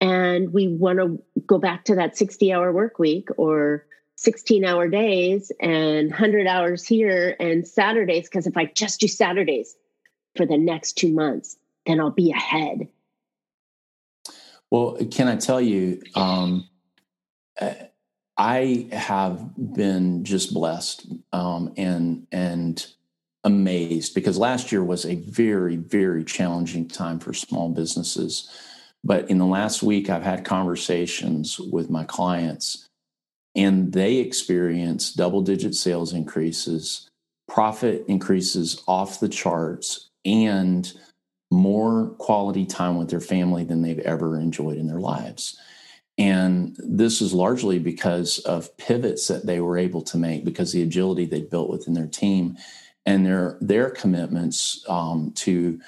And 0.00 0.52
we 0.52 0.66
want 0.66 0.98
to 0.98 1.22
go 1.46 1.58
back 1.58 1.84
to 1.84 1.94
that 1.94 2.16
60 2.16 2.52
hour 2.52 2.72
work 2.72 2.98
week 2.98 3.28
or 3.36 3.86
16 4.22 4.64
hour 4.64 4.86
days 4.88 5.50
and 5.60 6.10
100 6.10 6.46
hours 6.46 6.86
here 6.86 7.36
and 7.40 7.66
Saturdays. 7.66 8.28
Because 8.28 8.46
if 8.46 8.56
I 8.56 8.66
just 8.66 9.00
do 9.00 9.08
Saturdays 9.08 9.74
for 10.36 10.46
the 10.46 10.56
next 10.56 10.92
two 10.92 11.12
months, 11.12 11.56
then 11.86 12.00
I'll 12.00 12.10
be 12.10 12.30
ahead. 12.30 12.88
Well, 14.70 14.96
can 15.10 15.28
I 15.28 15.36
tell 15.36 15.60
you, 15.60 16.00
um, 16.14 16.68
I 18.38 18.88
have 18.92 19.74
been 19.74 20.24
just 20.24 20.54
blessed 20.54 21.06
um, 21.32 21.74
and 21.76 22.26
and 22.32 22.86
amazed 23.44 24.14
because 24.14 24.38
last 24.38 24.72
year 24.72 24.84
was 24.84 25.04
a 25.04 25.16
very 25.16 25.76
very 25.76 26.24
challenging 26.24 26.88
time 26.88 27.18
for 27.18 27.34
small 27.34 27.68
businesses. 27.68 28.48
But 29.04 29.28
in 29.28 29.38
the 29.38 29.46
last 29.46 29.82
week, 29.82 30.08
I've 30.08 30.22
had 30.22 30.44
conversations 30.44 31.58
with 31.58 31.90
my 31.90 32.04
clients 32.04 32.88
and 33.54 33.92
they 33.92 34.16
experience 34.16 35.12
double 35.12 35.42
digit 35.42 35.74
sales 35.74 36.12
increases, 36.12 37.08
profit 37.48 38.04
increases 38.08 38.82
off 38.86 39.20
the 39.20 39.28
charts, 39.28 40.08
and 40.24 40.92
more 41.50 42.08
quality 42.18 42.64
time 42.64 42.96
with 42.96 43.10
their 43.10 43.20
family 43.20 43.62
than 43.62 43.82
they've 43.82 43.98
ever 44.00 44.38
enjoyed 44.40 44.78
in 44.78 44.86
their 44.86 45.00
lives. 45.00 45.58
And 46.18 46.76
this 46.78 47.20
is 47.20 47.32
largely 47.32 47.78
because 47.78 48.38
of 48.40 48.74
pivots 48.76 49.28
that 49.28 49.46
they 49.46 49.60
were 49.60 49.78
able 49.78 50.02
to 50.02 50.16
make 50.16 50.44
because 50.44 50.72
the 50.72 50.82
agility 50.82 51.24
they 51.24 51.42
built 51.42 51.70
within 51.70 51.94
their 51.94 52.06
team 52.06 52.56
and 53.06 53.24
their 53.26 53.58
their 53.60 53.90
commitments 53.90 54.84
um, 54.88 55.32
to 55.36 55.80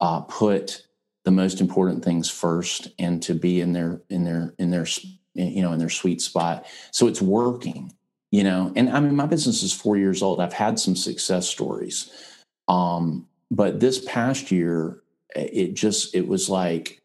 uh, 0.00 0.20
put 0.20 0.86
the 1.24 1.30
most 1.30 1.60
important 1.60 2.04
things 2.04 2.30
first 2.30 2.88
and 2.98 3.22
to 3.22 3.34
be 3.34 3.60
in 3.60 3.72
their 3.72 4.00
in 4.10 4.24
their 4.24 4.54
in 4.58 4.70
their 4.70 4.86
you 5.34 5.62
know 5.62 5.72
in 5.72 5.78
their 5.78 5.90
sweet 5.90 6.20
spot. 6.22 6.66
So 6.90 7.06
it's 7.06 7.22
working 7.22 7.92
you 8.34 8.42
know? 8.42 8.72
And 8.74 8.90
i 8.90 8.98
mean 8.98 9.14
my 9.14 9.26
business 9.26 9.62
is 9.62 9.72
four 9.72 9.96
years 9.96 10.20
old. 10.20 10.40
I've 10.40 10.52
had 10.52 10.80
some 10.80 10.96
success 10.96 11.48
stories. 11.48 12.10
Um 12.66 13.28
but 13.50 13.78
this 13.78 14.04
past 14.04 14.50
year 14.50 15.02
it 15.36 15.74
just 15.74 16.14
it 16.16 16.26
was 16.26 16.48
like 16.48 17.00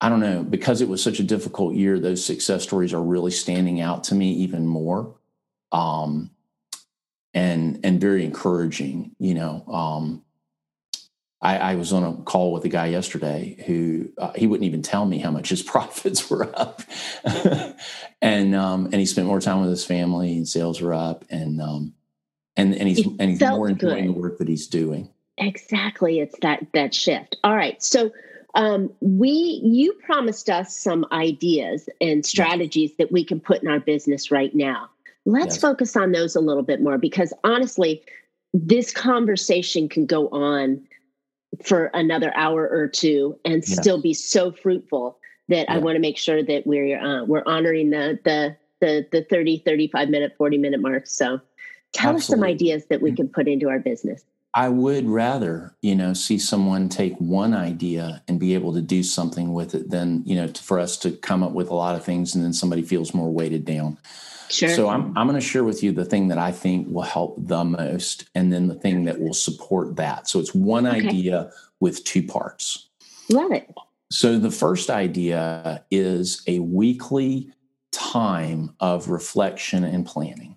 i 0.00 0.08
don't 0.08 0.20
know 0.20 0.42
because 0.42 0.80
it 0.80 0.88
was 0.88 1.02
such 1.02 1.20
a 1.20 1.24
difficult 1.24 1.74
year 1.74 1.98
those 1.98 2.24
success 2.24 2.62
stories 2.62 2.92
are 2.92 3.02
really 3.02 3.30
standing 3.30 3.80
out 3.80 4.02
to 4.04 4.16
me 4.16 4.32
even 4.32 4.66
more. 4.66 5.14
Um 5.70 6.30
and 7.32 7.78
and 7.84 8.00
very 8.00 8.24
encouraging 8.24 9.14
you 9.20 9.34
know? 9.34 9.64
Um 9.68 10.24
I, 11.46 11.72
I, 11.72 11.74
was 11.76 11.92
on 11.92 12.02
a 12.02 12.12
call 12.24 12.52
with 12.52 12.64
a 12.64 12.68
guy 12.68 12.86
yesterday 12.86 13.62
who 13.66 14.08
uh, 14.18 14.32
he 14.34 14.48
wouldn't 14.48 14.66
even 14.66 14.82
tell 14.82 15.06
me 15.06 15.18
how 15.18 15.30
much 15.30 15.50
his 15.50 15.62
profits 15.72 16.28
were 16.28 16.50
up, 16.58 16.82
and 18.20 18.54
um, 18.54 18.86
and 18.86 18.94
he 18.94 19.06
spent 19.06 19.28
more 19.28 19.40
time 19.40 19.60
with 19.60 19.70
his 19.70 19.84
family, 19.84 20.36
and 20.36 20.48
sales 20.48 20.80
were 20.80 20.92
up, 20.92 21.24
and 21.30 21.62
um, 21.62 21.94
and 22.56 22.74
and 22.74 22.88
he's 22.88 23.06
and 23.06 23.30
he's 23.30 23.40
more 23.40 23.68
enjoying 23.68 24.06
good. 24.06 24.14
the 24.14 24.18
work 24.18 24.38
that 24.38 24.48
he's 24.48 24.66
doing. 24.66 25.08
Exactly, 25.38 26.18
it's 26.18 26.36
that 26.42 26.66
that 26.74 26.92
shift. 26.92 27.36
All 27.44 27.54
right, 27.54 27.80
so 27.80 28.10
um, 28.56 28.92
we 29.00 29.60
you 29.62 29.92
promised 30.04 30.50
us 30.50 30.76
some 30.76 31.06
ideas 31.12 31.88
and 32.00 32.26
strategies 32.26 32.96
that 32.96 33.12
we 33.12 33.24
can 33.24 33.38
put 33.38 33.62
in 33.62 33.68
our 33.68 33.80
business 33.80 34.32
right 34.32 34.54
now. 34.54 34.90
Let's 35.26 35.56
yes. 35.56 35.60
focus 35.60 35.96
on 35.96 36.10
those 36.10 36.34
a 36.34 36.40
little 36.40 36.62
bit 36.64 36.80
more 36.80 36.98
because 36.98 37.32
honestly, 37.44 38.02
this 38.52 38.92
conversation 38.92 39.88
can 39.88 40.06
go 40.06 40.28
on 40.28 40.82
for 41.64 41.86
another 41.94 42.32
hour 42.36 42.68
or 42.68 42.88
two 42.88 43.38
and 43.44 43.66
yes. 43.66 43.76
still 43.76 44.00
be 44.00 44.14
so 44.14 44.52
fruitful 44.52 45.18
that 45.48 45.66
yeah. 45.68 45.74
I 45.74 45.78
want 45.78 45.96
to 45.96 46.00
make 46.00 46.18
sure 46.18 46.42
that 46.42 46.66
we're 46.66 46.98
uh, 46.98 47.24
we're 47.24 47.42
honoring 47.46 47.90
the 47.90 48.18
the 48.24 48.56
the 48.80 49.06
the 49.10 49.22
30 49.22 49.62
35 49.64 50.08
minute 50.08 50.34
40 50.36 50.58
minute 50.58 50.80
mark 50.80 51.06
so 51.06 51.40
tell 51.92 52.14
Absolutely. 52.14 52.18
us 52.18 52.26
some 52.26 52.44
ideas 52.44 52.86
that 52.86 53.00
we 53.00 53.12
mm. 53.12 53.16
can 53.16 53.28
put 53.28 53.48
into 53.48 53.68
our 53.68 53.78
business 53.78 54.24
I 54.56 54.70
would 54.70 55.06
rather, 55.06 55.76
you 55.82 55.94
know, 55.94 56.14
see 56.14 56.38
someone 56.38 56.88
take 56.88 57.14
one 57.18 57.52
idea 57.52 58.22
and 58.26 58.40
be 58.40 58.54
able 58.54 58.72
to 58.72 58.80
do 58.80 59.02
something 59.02 59.52
with 59.52 59.74
it 59.74 59.90
than, 59.90 60.22
you 60.24 60.34
know, 60.34 60.48
for 60.48 60.78
us 60.80 60.96
to 60.98 61.10
come 61.10 61.42
up 61.42 61.52
with 61.52 61.68
a 61.68 61.74
lot 61.74 61.94
of 61.94 62.02
things 62.02 62.34
and 62.34 62.42
then 62.42 62.54
somebody 62.54 62.80
feels 62.80 63.12
more 63.12 63.30
weighted 63.30 63.66
down. 63.66 63.98
Sure. 64.48 64.68
So 64.68 64.88
I'm 64.88 65.16
I'm 65.16 65.26
going 65.26 65.40
to 65.40 65.46
share 65.46 65.64
with 65.64 65.82
you 65.82 65.92
the 65.92 66.04
thing 66.04 66.28
that 66.28 66.38
I 66.38 66.52
think 66.52 66.88
will 66.88 67.02
help 67.02 67.36
the 67.38 67.64
most 67.64 68.28
and 68.34 68.52
then 68.52 68.68
the 68.68 68.74
thing 68.74 69.04
that 69.04 69.20
will 69.20 69.34
support 69.34 69.96
that. 69.96 70.28
So 70.28 70.38
it's 70.38 70.54
one 70.54 70.86
okay. 70.86 71.06
idea 71.06 71.50
with 71.80 72.04
two 72.04 72.22
parts. 72.22 72.88
Love 73.28 73.52
it. 73.52 73.68
So 74.10 74.38
the 74.38 74.50
first 74.50 74.88
idea 74.88 75.84
is 75.90 76.42
a 76.46 76.60
weekly 76.60 77.52
time 77.90 78.74
of 78.78 79.08
reflection 79.08 79.84
and 79.84 80.06
planning. 80.06 80.56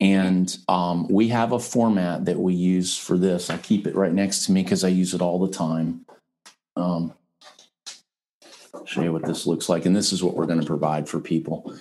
And 0.00 0.56
um, 0.68 1.08
we 1.08 1.28
have 1.28 1.52
a 1.52 1.58
format 1.58 2.24
that 2.26 2.38
we 2.38 2.54
use 2.54 2.96
for 2.96 3.18
this. 3.18 3.50
I 3.50 3.58
keep 3.58 3.86
it 3.86 3.96
right 3.96 4.12
next 4.12 4.46
to 4.46 4.52
me 4.52 4.62
because 4.62 4.84
I 4.84 4.88
use 4.88 5.12
it 5.12 5.20
all 5.20 5.44
the 5.44 5.52
time. 5.52 6.06
Um, 6.76 7.12
show 8.84 9.02
you 9.02 9.12
what 9.12 9.26
this 9.26 9.46
looks 9.46 9.68
like, 9.68 9.84
and 9.86 9.94
this 9.94 10.12
is 10.12 10.22
what 10.22 10.34
we're 10.34 10.46
going 10.46 10.60
to 10.60 10.66
provide 10.66 11.08
for 11.08 11.20
people. 11.20 11.74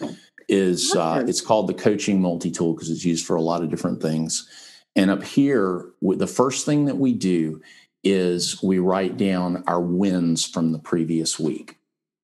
Is 0.50 0.96
uh, 0.96 1.26
it's 1.28 1.42
called 1.42 1.68
the 1.68 1.74
coaching 1.74 2.22
multi 2.22 2.52
tool 2.52 2.74
because 2.74 2.90
it's 2.90 3.04
used 3.04 3.26
for 3.26 3.36
a 3.36 3.42
lot 3.42 3.64
of 3.64 3.70
different 3.70 4.02
things. 4.02 4.48
And 4.96 5.12
up 5.12 5.24
here, 5.24 5.90
the 6.02 6.28
first 6.28 6.66
thing 6.66 6.86
that 6.86 6.98
we 6.98 7.14
do 7.14 7.62
is 8.04 8.62
we 8.64 8.80
write 8.80 9.18
down 9.18 9.64
our 9.68 9.82
wins 9.82 10.46
from 10.46 10.72
the 10.72 10.80
previous 10.80 11.38
week. 11.38 11.78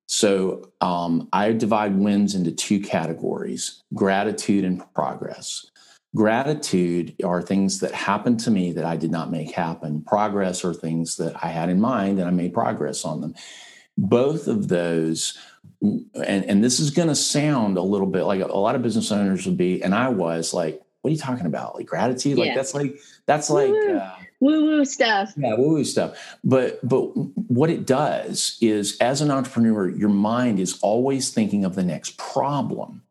So 0.08 0.72
um, 0.82 1.28
I 1.34 1.52
divide 1.54 1.98
wins 1.98 2.36
into 2.36 2.52
two 2.52 2.80
categories 2.80 3.82
gratitude 3.94 4.64
and 4.64 4.82
progress. 4.94 5.66
Gratitude 6.16 7.16
are 7.24 7.42
things 7.42 7.80
that 7.80 7.92
happened 7.94 8.40
to 8.42 8.52
me 8.52 8.72
that 8.74 8.86
I 8.86 8.96
did 8.96 9.10
not 9.10 9.32
make 9.32 9.52
happen. 9.52 10.04
Progress 10.04 10.64
are 10.64 10.74
things 10.74 11.18
that 11.18 11.44
I 11.44 11.48
had 11.48 11.70
in 11.70 11.82
mind 11.82 12.20
and 12.20 12.28
I 12.28 12.32
made 12.32 12.54
progress 12.54 13.04
on 13.04 13.22
them. 13.22 13.34
Both 13.98 14.48
of 14.48 14.68
those, 14.68 15.38
and, 15.84 16.46
and 16.46 16.64
this 16.64 16.80
is 16.80 16.92
going 16.92 17.10
to 17.10 17.16
sound 17.16 17.78
a 17.78 17.82
little 17.82 18.08
bit 18.08 18.24
like 18.24 18.42
a, 18.42 18.46
a 18.46 18.58
lot 18.58 18.76
of 18.76 18.82
business 18.82 19.12
owners 19.12 19.46
would 19.46 19.58
be, 19.58 19.84
and 19.84 19.94
I 19.94 20.10
was 20.10 20.54
like, 20.54 20.82
what 21.02 21.10
are 21.10 21.12
you 21.12 21.20
talking 21.20 21.46
about? 21.46 21.76
Like 21.76 21.86
gratitude? 21.86 22.38
Like 22.38 22.56
that's 22.56 22.74
like 22.74 22.98
that's 23.26 23.50
like 23.50 23.72
uh, 23.72 24.12
woo 24.40 24.64
woo 24.64 24.86
stuff. 24.86 25.34
Yeah, 25.36 25.56
woo 25.56 25.74
woo 25.74 25.84
stuff. 25.84 26.38
But 26.44 26.80
but 26.88 27.08
what 27.50 27.70
it 27.70 27.86
does 27.86 28.58
is, 28.62 28.98
as 29.00 29.20
an 29.20 29.30
entrepreneur, 29.30 29.90
your 29.90 30.10
mind 30.10 30.60
is 30.60 30.80
always 30.82 31.32
thinking 31.32 31.66
of 31.66 31.76
the 31.76 31.84
next 31.84 32.18
problem. 32.18 33.02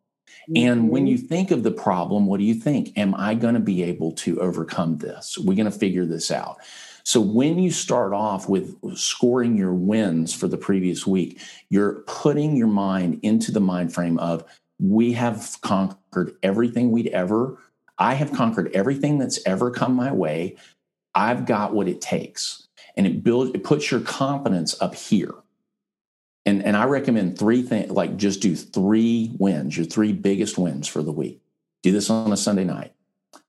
And 0.57 0.91
when 0.91 1.07
you 1.07 1.19
mm-hmm. 1.19 1.27
think 1.27 1.51
of 1.53 1.63
the 1.63 1.71
problem, 1.71 2.27
what 2.27 2.39
do 2.39 2.45
you 2.45 2.55
think? 2.55 2.99
Am 2.99 3.15
I 3.15 3.35
going 3.35 3.55
to 3.55 3.61
be 3.61 3.85
able 3.85 4.13
to 4.13 4.41
overcome 4.41 4.99
this? 4.99 5.39
We're 5.39 5.55
going 5.55 5.71
to 5.71 5.79
figure 5.79 6.05
this 6.05 6.31
out. 6.33 6.59
So 7.05 7.21
when 7.21 7.59
you 7.59 7.71
start 7.71 8.13
off 8.13 8.49
with 8.49 8.77
scoring 8.97 9.57
your 9.57 9.75
wins 9.75 10.35
for 10.35 10.49
the 10.49 10.57
previous 10.57 11.07
week, 11.07 11.41
you're 11.69 12.03
putting 12.07 12.57
your 12.57 12.69
mind 12.69 13.21
into 13.23 13.53
the 13.53 13.61
mind 13.61 13.93
frame 13.93 14.19
of 14.19 14.45
we 14.79 15.13
have 15.13 15.57
conquered 15.61 16.37
everything 16.43 16.91
we'd 16.91 17.09
ever 17.09 17.59
I 17.99 18.15
have 18.15 18.33
conquered 18.33 18.71
everything 18.75 19.19
that's 19.19 19.39
ever 19.47 19.71
come 19.71 19.95
my 19.95 20.13
way. 20.13 20.57
I've 21.15 21.47
got 21.47 21.73
what 21.73 21.89
it 21.89 22.01
takes. 22.01 22.67
And 22.97 23.07
it 23.07 23.23
builds 23.23 23.53
it 23.55 23.63
puts 23.63 23.91
your 23.91 24.01
confidence 24.01 24.81
up 24.81 24.95
here 24.95 25.33
and 26.45 26.63
and 26.65 26.77
I 26.77 26.85
recommend 26.85 27.39
three 27.39 27.63
things 27.63 27.91
like 27.91 28.17
just 28.17 28.41
do 28.41 28.57
three 28.57 29.33
wins, 29.39 29.77
your 29.77 29.87
three 29.87 30.13
biggest 30.13 30.59
wins 30.59 30.89
for 30.89 31.03
the 31.03 31.13
week. 31.13 31.41
Do 31.83 31.93
this 31.93 32.11
on 32.11 32.33
a 32.33 32.37
Sunday 32.37 32.65
night. 32.65 32.93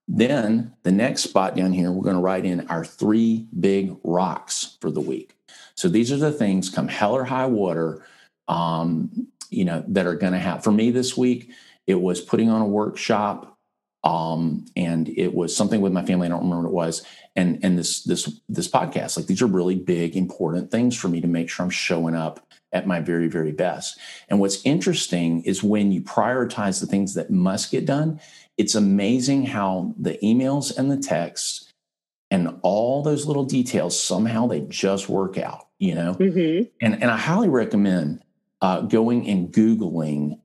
Then 0.07 0.73
the 0.83 0.91
next 0.91 1.23
spot 1.23 1.55
down 1.55 1.71
here, 1.71 1.91
we're 1.91 2.03
going 2.03 2.15
to 2.15 2.21
write 2.21 2.45
in 2.45 2.67
our 2.67 2.83
three 2.83 3.47
big 3.57 3.95
rocks 4.03 4.77
for 4.81 4.91
the 4.91 5.01
week. 5.01 5.35
So 5.75 5.87
these 5.87 6.11
are 6.11 6.17
the 6.17 6.31
things 6.31 6.69
come 6.69 6.87
hell 6.87 7.15
or 7.15 7.23
high 7.23 7.45
water, 7.45 8.05
um, 8.47 9.27
you 9.49 9.65
know, 9.65 9.83
that 9.87 10.05
are 10.05 10.15
going 10.15 10.33
to 10.33 10.39
happen. 10.39 10.61
For 10.61 10.71
me 10.71 10.91
this 10.91 11.15
week, 11.15 11.51
it 11.87 11.95
was 11.95 12.21
putting 12.21 12.49
on 12.49 12.61
a 12.61 12.67
workshop, 12.67 13.57
um, 14.03 14.65
and 14.75 15.07
it 15.09 15.33
was 15.33 15.55
something 15.55 15.79
with 15.79 15.93
my 15.93 16.05
family. 16.05 16.27
I 16.27 16.29
don't 16.29 16.43
remember 16.43 16.63
what 16.63 16.69
it 16.69 16.87
was, 16.87 17.05
and 17.35 17.63
and 17.63 17.77
this 17.77 18.03
this 18.03 18.41
this 18.49 18.67
podcast. 18.67 19.15
Like 19.15 19.27
these 19.27 19.41
are 19.41 19.47
really 19.47 19.75
big, 19.75 20.17
important 20.17 20.71
things 20.71 20.97
for 20.97 21.07
me 21.07 21.21
to 21.21 21.27
make 21.27 21.49
sure 21.49 21.63
I'm 21.63 21.69
showing 21.69 22.15
up 22.15 22.45
at 22.73 22.87
my 22.87 22.99
very, 22.99 23.27
very 23.27 23.51
best. 23.51 23.97
And 24.27 24.39
what's 24.39 24.65
interesting 24.65 25.43
is 25.43 25.63
when 25.63 25.91
you 25.91 26.01
prioritize 26.01 26.81
the 26.81 26.87
things 26.87 27.13
that 27.13 27.29
must 27.29 27.71
get 27.71 27.85
done, 27.85 28.19
it's 28.57 28.75
amazing 28.75 29.45
how 29.45 29.93
the 29.97 30.17
emails 30.23 30.75
and 30.77 30.91
the 30.91 30.97
texts 30.97 31.71
and 32.29 32.59
all 32.63 33.03
those 33.03 33.25
little 33.25 33.45
details 33.45 33.99
somehow 33.99 34.47
they 34.47 34.61
just 34.61 35.09
work 35.09 35.37
out, 35.37 35.67
you 35.77 35.95
know? 35.95 36.15
Mm-hmm. 36.15 36.69
And, 36.81 37.01
and 37.01 37.11
I 37.11 37.17
highly 37.17 37.49
recommend 37.49 38.23
uh, 38.61 38.81
going 38.81 39.27
and 39.27 39.51
Googling 39.51 40.39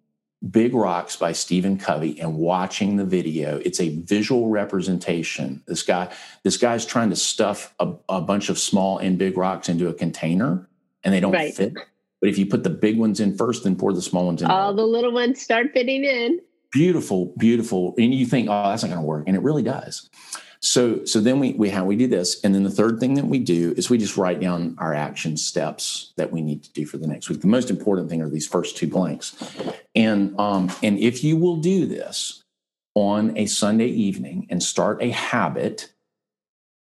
Big 0.51 0.75
Rocks 0.75 1.17
by 1.17 1.33
Stephen 1.33 1.79
Covey 1.79 2.21
and 2.21 2.37
watching 2.37 2.97
the 2.97 3.05
video. 3.05 3.59
It's 3.65 3.81
a 3.81 3.89
visual 4.01 4.49
representation. 4.51 5.63
This 5.67 5.83
guy, 5.83 6.13
this 6.45 6.57
guy's 6.57 6.87
trying 6.87 7.11
to 7.11 7.17
stuff 7.17 7.75
a, 7.81 7.95
a 8.09 8.21
bunch 8.21 8.49
of 8.49 8.59
small 8.59 8.99
and 8.99 9.19
big 9.19 9.37
rocks 9.37 9.69
into 9.69 9.89
a 9.89 9.95
container 9.95 10.69
and 11.03 11.13
they 11.13 11.21
don't 11.21 11.33
right. 11.33 11.55
fit. 11.55 11.75
But 12.21 12.29
if 12.29 12.39
you 12.39 12.47
put 12.47 12.65
the 12.65 12.71
big 12.71 12.99
ones 12.99 13.21
in 13.21 13.37
first, 13.37 13.65
then 13.65 13.77
pour 13.77 13.93
the 13.93 14.03
small 14.03 14.27
ones 14.27 14.43
in. 14.43 14.51
All 14.51 14.75
the 14.75 14.85
little 14.85 15.13
ones 15.13 15.41
start 15.41 15.69
fitting 15.73 16.05
in. 16.05 16.41
Beautiful, 16.73 17.35
beautiful. 17.39 17.95
And 17.99 18.15
you 18.15 18.27
think, 18.27 18.49
oh, 18.51 18.69
that's 18.69 18.83
not 18.83 18.89
going 18.89 19.01
to 19.01 19.07
work. 19.07 19.25
And 19.27 19.37
it 19.37 19.43
really 19.43 19.63
does. 19.63 20.09
So, 20.61 21.05
so 21.05 21.21
then 21.21 21.39
we, 21.39 21.53
we 21.53 21.71
how 21.71 21.85
we 21.85 21.97
do 21.97 22.09
this. 22.09 22.41
And 22.43 22.55
then 22.55 22.65
the 22.65 22.71
third 22.71 22.99
thing 22.99 23.15
that 23.15 23.27
we 23.27 23.39
do 23.39 23.75
is 23.77 23.89
we 23.89 23.97
just 23.97 24.17
write 24.17 24.41
down 24.41 24.75
our 24.79 24.93
action 24.93 25.37
steps 25.37 26.13
that 26.17 26.33
we 26.33 26.43
need 26.43 26.65
to 26.65 26.73
do 26.73 26.85
for 26.85 26.99
the 26.99 27.07
next 27.07 27.29
week. 27.29 27.41
The 27.41 27.47
most 27.47 27.71
important 27.71 28.11
thing 28.11 28.21
are 28.23 28.29
these 28.29 28.47
first 28.47 28.77
two 28.77 28.89
blanks. 28.89 29.37
And, 29.95 30.39
um, 30.39 30.71
and 30.83 30.99
if 30.99 31.23
you 31.23 31.37
will 31.37 31.59
do 31.59 31.87
this 31.87 32.43
on 32.95 33.37
a 33.37 33.47
Sunday 33.47 33.87
evening 33.87 34.47
and 34.51 34.63
start 34.63 35.01
a 35.03 35.11
habit, 35.11 35.93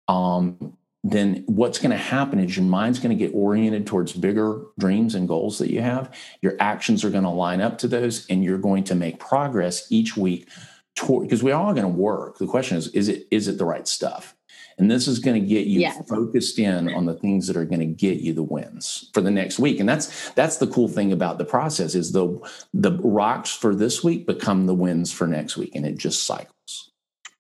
um, 0.07 0.77
then 1.13 1.45
what's 1.47 1.79
going 1.79 1.91
to 1.91 1.97
happen 1.97 2.39
is 2.39 2.57
your 2.57 2.65
mind's 2.65 2.99
going 2.99 3.17
to 3.17 3.25
get 3.25 3.35
oriented 3.35 3.87
towards 3.87 4.13
bigger 4.13 4.63
dreams 4.79 5.15
and 5.15 5.29
goals 5.29 5.59
that 5.59 5.71
you 5.71 5.81
have. 5.81 6.13
Your 6.43 6.57
actions 6.59 7.05
are 7.05 7.11
going 7.11 7.25
to 7.25 7.31
line 7.31 7.61
up 7.61 7.79
to 7.79 7.89
those, 7.89 8.27
and 8.29 8.43
you're 8.43 8.59
going 8.59 8.85
to 8.85 8.95
make 8.95 9.21
progress 9.21 9.87
each 9.91 10.17
week 10.17 10.49
toward 10.95 11.25
because 11.25 11.43
we 11.43 11.53
all 11.53 11.73
going 11.75 11.83
to 11.83 11.89
work. 11.89 12.39
The 12.39 12.47
question 12.47 12.77
is, 12.77 12.89
is 12.89 13.09
it 13.09 13.29
is 13.31 13.49
it 13.49 13.59
the 13.59 13.65
right 13.65 13.87
stuff? 13.87 14.35
And 14.79 14.91
this 14.91 15.09
is 15.09 15.21
going 15.21 15.41
to 15.41 15.47
get 15.47 15.67
you 15.67 15.81
yes. 15.81 16.07
focused 16.07 16.59
in 16.59 16.93
on 16.93 17.07
the 17.07 17.15
things 17.15 17.47
that 17.47 17.57
are 17.57 17.65
going 17.65 17.81
to 17.81 17.87
get 17.87 18.19
you 18.19 18.35
the 18.35 18.43
wins 18.43 19.11
for 19.15 19.23
the 19.23 19.31
next 19.31 19.59
week. 19.59 19.81
And 19.81 19.89
that's 19.89 20.31
that's 20.31 20.59
the 20.59 20.67
cool 20.67 20.89
thing 20.89 21.13
about 21.13 21.39
the 21.39 21.47
process 21.47 21.95
is 21.95 22.13
the 22.13 22.39
the 22.75 22.93
rocks 23.03 23.51
for 23.51 23.75
this 23.75 24.05
week 24.05 24.27
become 24.27 24.67
the 24.67 24.75
wins 24.75 25.13
for 25.13 25.27
next 25.27 25.57
week, 25.57 25.75
and 25.75 25.87
it 25.87 25.97
just 25.97 26.25
cycles. 26.25 26.56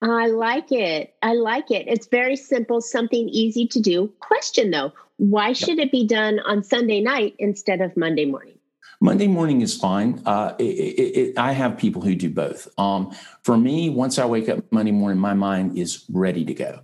I 0.03 0.27
like 0.29 0.73
it. 0.73 1.15
I 1.23 1.35
like 1.35 1.71
it. 1.71 1.87
It's 1.89 2.07
very 2.07 2.37
simple, 2.37 2.81
something 2.81 3.29
easy 3.29 3.67
to 3.69 3.81
do. 3.81 4.13
Question 4.21 4.71
though, 4.71 4.93
why 5.17 5.53
should 5.53 5.79
it 5.79 5.91
be 5.91 6.07
done 6.07 6.39
on 6.41 6.63
Sunday 6.63 7.01
night 7.01 7.35
instead 7.39 7.81
of 7.81 7.97
Monday 7.97 8.27
morning? 8.27 8.59
Monday 9.01 9.27
morning 9.27 9.61
is 9.61 9.77
fine. 9.77 10.23
Uh, 10.25 10.55
it, 10.59 10.65
it, 10.65 11.19
it, 11.19 11.39
I 11.39 11.53
have 11.53 11.77
people 11.77 12.03
who 12.03 12.15
do 12.15 12.31
both. 12.31 12.69
Um, 12.79 13.15
for 13.43 13.57
me, 13.57 13.91
once 13.91 14.19
I 14.19 14.25
wake 14.25 14.49
up 14.49 14.65
Monday 14.71 14.93
morning, 14.93 15.19
my 15.19 15.35
mind 15.35 15.77
is 15.77 16.05
ready 16.11 16.45
to 16.45 16.55
go. 16.55 16.81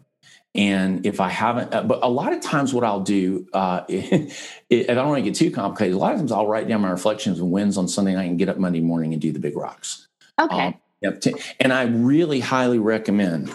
And 0.55 1.07
if 1.07 1.20
I 1.20 1.31
haven't, 1.31 1.72
uh, 1.72 1.83
but 1.83 2.01
a 2.03 2.11
lot 2.11 2.35
of 2.35 2.42
times 2.42 2.75
what 2.75 2.85
I'll 2.85 3.01
do, 3.01 3.46
uh, 3.55 3.85
if 3.88 4.90
I 4.90 4.94
don't 4.94 5.09
want 5.09 5.25
to 5.25 5.31
get 5.31 5.35
too 5.35 5.51
complicated, 5.51 5.94
a 5.94 5.98
lot 5.98 6.12
of 6.12 6.18
times 6.18 6.33
I'll 6.33 6.46
write 6.46 6.68
down 6.68 6.83
my 6.83 6.90
reflections 6.90 7.40
and 7.40 7.51
wins 7.51 7.79
on 7.79 7.88
Sunday 7.88 8.14
night 8.14 8.29
and 8.29 8.38
get 8.38 8.51
up 8.51 8.59
Monday 8.59 8.81
morning 8.81 9.14
and 9.14 9.22
do 9.22 9.33
the 9.33 9.38
big 9.38 9.57
rocks. 9.57 10.09
Okay. 10.38 10.66
Um, 10.66 10.75
Yep. 11.03 11.23
And 11.61 11.73
I 11.73 11.85
really 11.85 12.41
highly 12.41 12.79
recommend 12.79 13.53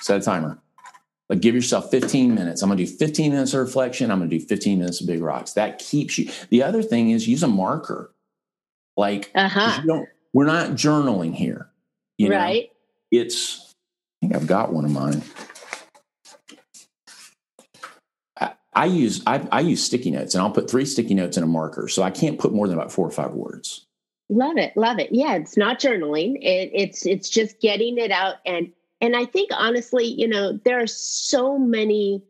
set 0.00 0.20
a 0.20 0.24
timer. 0.24 0.58
Like 1.28 1.40
give 1.40 1.54
yourself 1.54 1.90
15 1.90 2.34
minutes. 2.34 2.62
I'm 2.62 2.68
going 2.68 2.78
to 2.78 2.84
do 2.84 2.90
15 2.90 3.32
minutes 3.32 3.52
of 3.52 3.60
reflection. 3.60 4.10
I'm 4.10 4.18
going 4.18 4.30
to 4.30 4.38
do 4.38 4.44
15 4.44 4.78
minutes 4.78 5.00
of 5.00 5.06
big 5.06 5.22
rocks. 5.22 5.52
That 5.52 5.78
keeps 5.78 6.18
you. 6.18 6.30
The 6.50 6.62
other 6.62 6.82
thing 6.82 7.10
is 7.10 7.28
use 7.28 7.42
a 7.42 7.48
marker. 7.48 8.14
Like 8.96 9.30
uh-huh. 9.34 9.82
we're 10.32 10.46
not 10.46 10.70
journaling 10.70 11.34
here. 11.34 11.68
You 12.16 12.30
right. 12.30 12.64
Know? 13.12 13.20
It's, 13.20 13.74
I 14.22 14.26
think 14.26 14.36
I've 14.36 14.46
got 14.46 14.72
one 14.72 14.84
of 14.84 14.90
mine. 14.90 15.22
I 18.78 18.84
use 18.84 19.22
I, 19.26 19.44
I 19.50 19.58
use 19.60 19.82
sticky 19.82 20.12
notes, 20.12 20.36
and 20.36 20.42
I'll 20.42 20.52
put 20.52 20.70
three 20.70 20.84
sticky 20.84 21.14
notes 21.14 21.36
in 21.36 21.42
a 21.42 21.48
marker, 21.48 21.88
so 21.88 22.04
I 22.04 22.12
can't 22.12 22.38
put 22.38 22.52
more 22.52 22.68
than 22.68 22.78
about 22.78 22.92
four 22.92 23.04
or 23.04 23.10
five 23.10 23.32
words. 23.32 23.87
Love 24.30 24.58
it, 24.58 24.76
love 24.76 24.98
it. 24.98 25.10
Yeah, 25.10 25.36
it's 25.36 25.56
not 25.56 25.80
journaling. 25.80 26.36
It, 26.42 26.70
it's 26.74 27.06
it's 27.06 27.30
just 27.30 27.60
getting 27.60 27.96
it 27.96 28.10
out, 28.10 28.36
and 28.44 28.70
and 29.00 29.16
I 29.16 29.24
think 29.24 29.50
honestly, 29.56 30.04
you 30.04 30.28
know, 30.28 30.58
there 30.64 30.80
are 30.80 30.86
so 30.86 31.58
many 31.58 32.22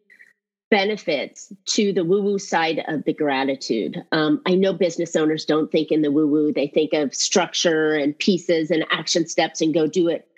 benefits 0.71 1.53
to 1.65 1.93
the 1.93 2.05
woo 2.05 2.23
woo 2.23 2.39
side 2.39 2.85
of 2.89 3.05
the 3.05 3.13
gratitude. 3.13 3.97
Um, 4.13 4.43
I 4.47 4.55
know 4.55 4.73
business 4.73 5.17
owners 5.17 5.45
don't 5.45 5.73
think 5.73 5.91
in 5.91 6.03
the 6.03 6.13
woo 6.13 6.27
woo, 6.27 6.53
they 6.53 6.69
think 6.69 6.93
of 6.93 7.15
structure 7.15 7.95
and 7.95 8.17
pieces 8.19 8.71
and 8.71 8.85
action 8.91 9.27
steps 9.27 9.61
and 9.61 9.73
go 9.73 9.87
do 9.87 10.09
it. 10.09 10.29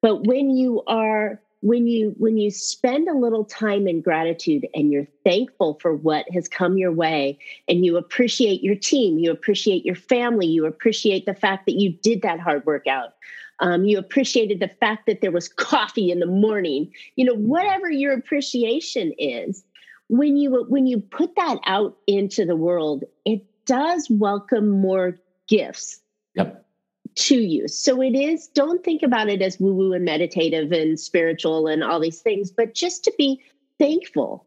But 0.00 0.26
when 0.26 0.50
you 0.50 0.82
are 0.86 1.40
when 1.62 1.86
you 1.86 2.14
when 2.18 2.36
you 2.36 2.50
spend 2.50 3.08
a 3.08 3.16
little 3.16 3.44
time 3.44 3.86
in 3.86 4.00
gratitude 4.00 4.66
and 4.74 4.92
you're 4.92 5.06
thankful 5.24 5.78
for 5.80 5.94
what 5.94 6.28
has 6.30 6.48
come 6.48 6.76
your 6.76 6.92
way 6.92 7.38
and 7.68 7.86
you 7.86 7.96
appreciate 7.96 8.62
your 8.62 8.74
team 8.74 9.18
you 9.18 9.30
appreciate 9.30 9.86
your 9.86 9.94
family 9.94 10.46
you 10.46 10.66
appreciate 10.66 11.24
the 11.24 11.34
fact 11.34 11.64
that 11.66 11.80
you 11.80 11.92
did 12.02 12.20
that 12.22 12.40
hard 12.40 12.66
workout 12.66 13.14
um, 13.60 13.84
you 13.84 13.96
appreciated 13.96 14.58
the 14.58 14.68
fact 14.68 15.06
that 15.06 15.20
there 15.20 15.30
was 15.30 15.48
coffee 15.48 16.10
in 16.10 16.18
the 16.18 16.26
morning 16.26 16.92
you 17.14 17.24
know 17.24 17.36
whatever 17.36 17.90
your 17.90 18.12
appreciation 18.12 19.12
is 19.16 19.64
when 20.08 20.36
you 20.36 20.66
when 20.68 20.86
you 20.86 20.98
put 20.98 21.34
that 21.36 21.58
out 21.64 21.96
into 22.08 22.44
the 22.44 22.56
world 22.56 23.04
it 23.24 23.44
does 23.64 24.08
welcome 24.10 24.68
more 24.68 25.16
gifts. 25.46 26.00
Yep 26.34 26.66
to 27.14 27.36
you 27.36 27.68
so 27.68 28.00
it 28.02 28.14
is 28.14 28.48
don't 28.48 28.84
think 28.84 29.02
about 29.02 29.28
it 29.28 29.42
as 29.42 29.58
woo 29.60 29.72
woo 29.72 29.92
and 29.92 30.04
meditative 30.04 30.72
and 30.72 30.98
spiritual 30.98 31.66
and 31.66 31.82
all 31.82 32.00
these 32.00 32.20
things 32.20 32.50
but 32.50 32.74
just 32.74 33.04
to 33.04 33.12
be 33.18 33.40
thankful 33.78 34.46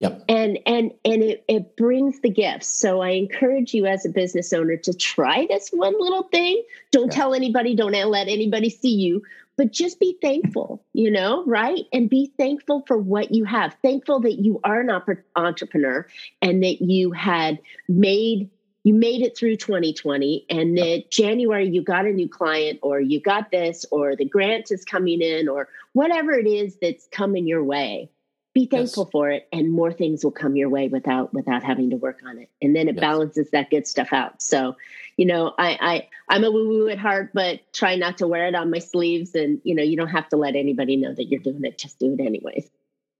Yep. 0.00 0.24
And 0.28 0.58
and 0.66 0.92
and 1.04 1.22
it, 1.22 1.44
it 1.48 1.76
brings 1.78 2.20
the 2.20 2.28
gifts. 2.28 2.68
So 2.68 3.00
I 3.00 3.10
encourage 3.10 3.72
you 3.72 3.86
as 3.86 4.04
a 4.04 4.10
business 4.10 4.52
owner 4.52 4.76
to 4.76 4.92
try 4.92 5.46
this 5.48 5.70
one 5.70 5.94
little 5.98 6.24
thing. 6.24 6.62
Don't 6.90 7.12
yeah. 7.12 7.18
tell 7.18 7.32
anybody, 7.32 7.74
don't 7.74 7.92
let 7.92 8.28
anybody 8.28 8.68
see 8.68 8.94
you, 8.94 9.22
but 9.56 9.72
just 9.72 10.00
be 10.00 10.18
thankful, 10.20 10.84
you 10.92 11.10
know, 11.10 11.44
right? 11.46 11.84
And 11.92 12.10
be 12.10 12.32
thankful 12.36 12.82
for 12.86 12.98
what 12.98 13.32
you 13.32 13.44
have. 13.44 13.76
Thankful 13.82 14.20
that 14.20 14.44
you 14.44 14.60
are 14.64 14.80
an 14.80 14.90
entrepreneur 15.36 16.06
and 16.42 16.62
that 16.62 16.82
you 16.82 17.12
had 17.12 17.60
made 17.88 18.50
you 18.84 18.92
made 18.92 19.22
it 19.22 19.36
through 19.36 19.56
2020 19.56 20.44
and 20.50 20.76
that 20.76 21.10
January 21.10 21.68
you 21.68 21.82
got 21.82 22.04
a 22.04 22.12
new 22.12 22.28
client 22.28 22.78
or 22.82 23.00
you 23.00 23.18
got 23.18 23.50
this 23.50 23.86
or 23.90 24.14
the 24.14 24.26
grant 24.26 24.70
is 24.70 24.84
coming 24.84 25.22
in 25.22 25.48
or 25.48 25.68
whatever 25.94 26.32
it 26.32 26.46
is 26.46 26.76
that's 26.80 27.08
coming 27.10 27.46
your 27.46 27.64
way. 27.64 28.10
Be 28.52 28.66
thankful 28.66 29.04
yes. 29.06 29.10
for 29.10 29.30
it 29.30 29.48
and 29.52 29.72
more 29.72 29.90
things 29.90 30.22
will 30.22 30.30
come 30.30 30.54
your 30.54 30.68
way 30.68 30.86
without 30.86 31.34
without 31.34 31.64
having 31.64 31.90
to 31.90 31.96
work 31.96 32.20
on 32.24 32.38
it. 32.38 32.50
And 32.62 32.76
then 32.76 32.86
it 32.88 32.96
yes. 32.96 33.00
balances 33.00 33.50
that 33.50 33.70
good 33.70 33.86
stuff 33.86 34.12
out. 34.12 34.40
So 34.40 34.76
you 35.16 35.26
know 35.26 35.54
i 35.58 35.78
i 35.80 36.08
i'm 36.28 36.42
a 36.42 36.50
woo 36.50 36.68
woo 36.68 36.88
at 36.88 36.98
heart 36.98 37.30
but 37.32 37.60
try 37.72 37.94
not 37.94 38.18
to 38.18 38.26
wear 38.26 38.48
it 38.48 38.54
on 38.56 38.68
my 38.68 38.80
sleeves 38.80 39.36
and 39.36 39.60
you 39.62 39.72
know 39.72 39.82
you 39.82 39.96
don't 39.96 40.08
have 40.08 40.28
to 40.28 40.36
let 40.36 40.56
anybody 40.56 40.96
know 40.96 41.14
that 41.14 41.24
you're 41.24 41.40
doing 41.40 41.64
it. 41.64 41.78
Just 41.78 41.98
do 41.98 42.12
it 42.12 42.20
anyways 42.20 42.68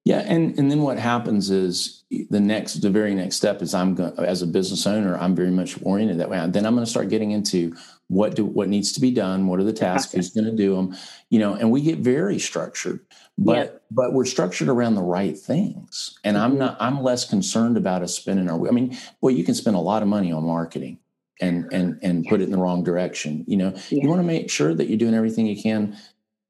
yeah 0.05 0.19
and 0.27 0.59
and 0.59 0.71
then 0.71 0.83
what 0.83 0.99
happens 0.99 1.51
is 1.51 2.05
the 2.31 2.41
next 2.41 2.75
the 2.75 2.91
very 2.91 3.15
next 3.15 3.37
step 3.37 3.63
is 3.63 3.75
i'm 3.75 3.95
going 3.95 4.13
as 4.19 4.43
a 4.43 4.47
business 4.47 4.87
owner 4.87 5.17
i'm 5.19 5.35
very 5.35 5.51
much 5.51 5.77
oriented 5.83 6.19
that 6.19 6.29
way 6.29 6.39
then 6.49 6.67
i'm 6.67 6.75
going 6.75 6.85
to 6.85 6.91
start 6.91 7.09
getting 7.09 7.33
into 7.33 7.75
what 8.09 8.37
do 8.37 8.45
what 8.45 8.69
needs 8.69 8.93
to 8.93 9.01
be 9.01 9.11
done 9.11 9.47
what 9.47 9.59
are 9.59 9.65
the 9.65 9.73
tasks 9.73 10.13
who's 10.13 10.31
going 10.31 10.45
to 10.45 10.53
do 10.53 10.77
them 10.77 10.95
you 11.31 11.39
know 11.39 11.55
and 11.55 11.71
we 11.71 11.81
get 11.81 11.99
very 11.99 12.39
structured 12.39 13.01
but 13.39 13.73
yeah. 13.73 13.79
but 13.91 14.13
we're 14.13 14.25
structured 14.25 14.69
around 14.69 14.95
the 14.95 15.03
right 15.03 15.39
things 15.39 16.19
and 16.23 16.37
mm-hmm. 16.37 16.45
i'm 16.45 16.59
not 16.59 16.77
i'm 16.81 17.03
less 17.03 17.29
concerned 17.29 17.77
about 17.77 18.03
us 18.03 18.15
spending 18.15 18.49
our 18.49 18.69
i 18.69 18.71
mean 18.71 18.97
well 19.21 19.35
you 19.35 19.43
can 19.43 19.55
spend 19.55 19.75
a 19.75 19.81
lot 19.81 20.03
of 20.03 20.09
money 20.09 20.31
on 20.31 20.45
marketing 20.45 20.99
and 21.41 21.73
and 21.73 21.99
and 22.03 22.27
put 22.27 22.41
it 22.41 22.45
in 22.45 22.51
the 22.51 22.59
wrong 22.59 22.85
direction 22.85 23.45
you 23.49 23.57
know 23.57 23.73
yeah. 23.91 24.03
you 24.03 24.09
want 24.09 24.21
to 24.21 24.27
make 24.27 24.51
sure 24.51 24.75
that 24.75 24.89
you're 24.89 24.99
doing 24.99 25.15
everything 25.15 25.47
you 25.47 25.61
can 25.61 25.97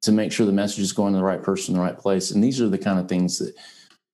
to 0.05 0.12
make 0.12 0.33
sure 0.33 0.47
the 0.47 0.53
message 0.53 0.81
is 0.81 0.93
going 0.93 1.12
to 1.12 1.19
the 1.19 1.25
right 1.25 1.43
person 1.43 1.75
in 1.75 1.79
the 1.79 1.85
right 1.85 1.99
place. 1.99 2.31
And 2.31 2.43
these 2.43 2.61
are 2.61 2.69
the 2.69 2.79
kind 2.79 2.99
of 2.99 3.09
things 3.09 3.38
that 3.38 3.55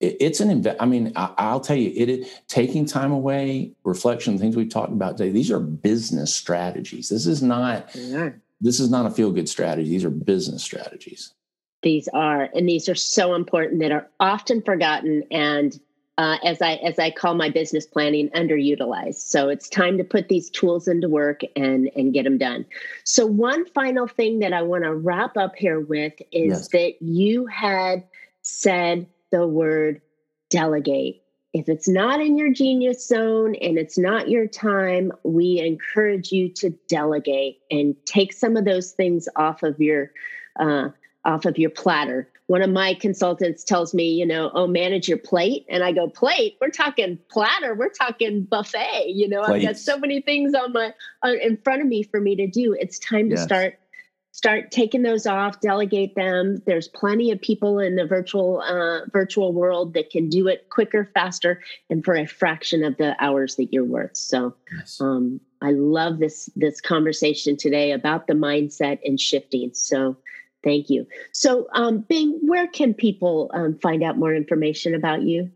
it, 0.01 0.17
it's 0.21 0.41
an 0.41 0.51
invest 0.51 0.77
i 0.81 0.87
mean 0.87 1.13
I, 1.15 1.53
will 1.53 1.61
tell 1.61 1.77
you 1.77 1.93
it 1.95 2.27
taking 2.49 2.87
time 2.87 3.13
away 3.13 3.73
reflection 3.85 4.39
things 4.39 4.57
we've 4.57 4.69
talked 4.69 4.93
about 4.93 5.17
today 5.17 5.31
these 5.31 5.51
are 5.51 5.61
business 5.61 6.35
strategies. 6.35 7.09
This 7.09 7.27
is 7.27 7.43
not 7.43 7.95
yeah. 7.95 8.31
this 8.61 8.81
is 8.81 8.91
not 8.91 9.07
a 9.07 9.11
feel 9.11 9.31
good 9.31 9.49
strategy. 9.49 9.89
These 9.89 10.05
are 10.05 10.11
business 10.11 10.63
strategies. 10.63 11.35
These 11.83 12.09
are 12.09 12.49
and 12.55 12.69
these 12.69 12.89
are 12.89 12.95
so 12.95 13.35
important 13.35 13.81
that 13.81 13.93
are 13.93 14.09
often 14.19 14.63
forgotten 14.63 15.25
and 15.31 15.79
uh, 16.21 16.37
as 16.45 16.61
i 16.61 16.75
as 16.75 16.99
i 16.99 17.11
call 17.11 17.35
my 17.35 17.49
business 17.49 17.87
planning 17.87 18.29
underutilized 18.31 19.15
so 19.15 19.49
it's 19.49 19.71
time 19.71 19.97
to 19.97 20.05
put 20.05 20.29
these 20.29 20.51
tools 20.51 20.87
into 20.87 21.09
work 21.09 21.41
and 21.57 21.91
and 21.97 22.13
get 22.13 22.25
them 22.25 22.37
done 22.37 22.67
so 23.05 23.25
one 23.25 23.65
final 23.67 24.07
thing 24.07 24.39
that 24.41 24.53
i 24.53 24.61
want 24.61 24.85
to 24.85 24.95
wrap 24.95 25.37
up 25.39 25.57
here 25.57 25.81
with 25.81 26.13
is 26.31 26.51
yes. 26.51 26.69
that 26.69 26.93
you 27.01 27.47
had 27.47 28.05
said 28.43 29.07
the 29.31 29.47
word 29.47 30.03
delegate 30.51 31.23
if 31.53 31.69
it's 31.69 31.89
not 31.89 32.21
in 32.21 32.37
your 32.37 32.53
genius 32.53 33.07
zone 33.09 33.57
and 33.57 33.77
it's 33.77 33.99
not 33.99 34.29
your 34.29 34.47
time, 34.47 35.11
we 35.25 35.59
encourage 35.59 36.31
you 36.31 36.49
to 36.51 36.71
delegate 36.87 37.59
and 37.73 37.97
take 38.05 38.33
some 38.33 38.57
of 38.57 38.65
those 38.65 38.93
things 38.93 39.29
off 39.35 39.65
of 39.65 39.81
your 39.81 40.13
uh, 40.61 40.91
off 41.25 41.47
of 41.47 41.59
your 41.59 41.71
platter. 41.71 42.29
One 42.51 42.63
of 42.63 42.71
my 42.71 42.95
consultants 42.95 43.63
tells 43.63 43.95
me, 43.95 44.09
you 44.09 44.27
know, 44.27 44.51
oh, 44.55 44.67
manage 44.67 45.07
your 45.09 45.19
plate. 45.19 45.65
And 45.69 45.85
I 45.85 45.93
go, 45.93 46.09
plate? 46.09 46.57
We're 46.61 46.71
talking 46.71 47.17
platter. 47.31 47.77
We're 47.77 47.91
talking 47.91 48.43
buffet. 48.43 49.05
You 49.07 49.29
know, 49.29 49.45
Plates. 49.45 49.65
I've 49.65 49.75
got 49.75 49.79
so 49.79 49.97
many 49.97 50.21
things 50.21 50.53
on 50.53 50.73
my 50.73 50.93
uh, 51.25 51.35
in 51.41 51.59
front 51.59 51.81
of 51.81 51.87
me 51.87 52.03
for 52.03 52.21
me 52.21 52.35
to 52.35 52.49
do. 52.49 52.77
It's 52.77 52.99
time 52.99 53.31
yes. 53.31 53.39
to 53.39 53.45
start 53.45 53.79
start 54.33 54.73
taking 54.73 55.03
those 55.03 55.27
off 55.27 55.61
delegate 55.61 56.15
them 56.15 56.63
there's 56.65 56.87
plenty 56.87 57.33
of 57.33 57.41
people 57.41 57.81
in 57.81 57.97
the 57.97 58.07
virtual 58.07 58.63
uh, 58.63 59.01
virtual 59.13 59.53
world 59.53 59.93
that 59.93 60.09
can 60.09 60.29
do 60.29 60.47
it 60.47 60.69
quicker 60.71 61.11
faster 61.15 61.61
and 61.89 62.05
for 62.05 62.15
a 62.15 62.27
fraction 62.27 62.85
of 62.85 62.97
the 62.97 63.17
hours 63.19 63.57
that 63.57 63.73
you're 63.73 63.85
worth 63.85 64.17
so 64.17 64.55
yes. 64.73 65.01
um, 65.01 65.41
i 65.63 65.73
love 65.73 66.21
this 66.21 66.49
this 66.55 66.81
conversation 66.81 67.57
today 67.57 67.91
about 67.91 68.29
the 68.29 68.33
mindset 68.33 69.01
and 69.05 69.19
shifting 69.19 69.73
so 69.75 70.17
Thank 70.63 70.91
you. 70.91 71.07
So, 71.33 71.69
um, 71.75 72.01
Bing, 72.09 72.39
where 72.43 72.67
can 72.67 72.93
people 72.93 73.51
um, 73.55 73.79
find 73.79 74.03
out 74.03 74.19
more 74.19 74.35
information 74.35 74.95
about 74.95 75.23
you? 75.23 75.51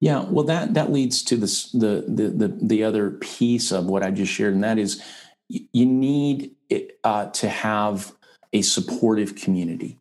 Yeah, 0.00 0.24
well, 0.24 0.44
that 0.44 0.74
that 0.74 0.92
leads 0.92 1.22
to 1.24 1.36
this 1.36 1.70
the 1.72 2.04
the 2.06 2.28
the 2.28 2.58
the 2.60 2.84
other 2.84 3.10
piece 3.10 3.72
of 3.72 3.86
what 3.86 4.02
I 4.02 4.10
just 4.10 4.32
shared, 4.32 4.54
and 4.54 4.64
that 4.64 4.78
is 4.78 5.02
you 5.48 5.86
need 5.86 6.54
it, 6.68 6.98
uh, 7.04 7.26
to 7.26 7.48
have 7.48 8.12
a 8.52 8.62
supportive 8.62 9.34
community 9.34 9.98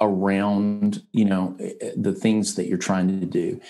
around 0.00 1.02
you 1.12 1.24
know 1.24 1.56
eh, 1.60 1.72
eh, 1.80 1.90
the 1.96 2.12
things 2.12 2.54
that 2.56 2.66
you're 2.66 2.78
trying 2.78 3.20
to 3.20 3.26
do 3.26 3.60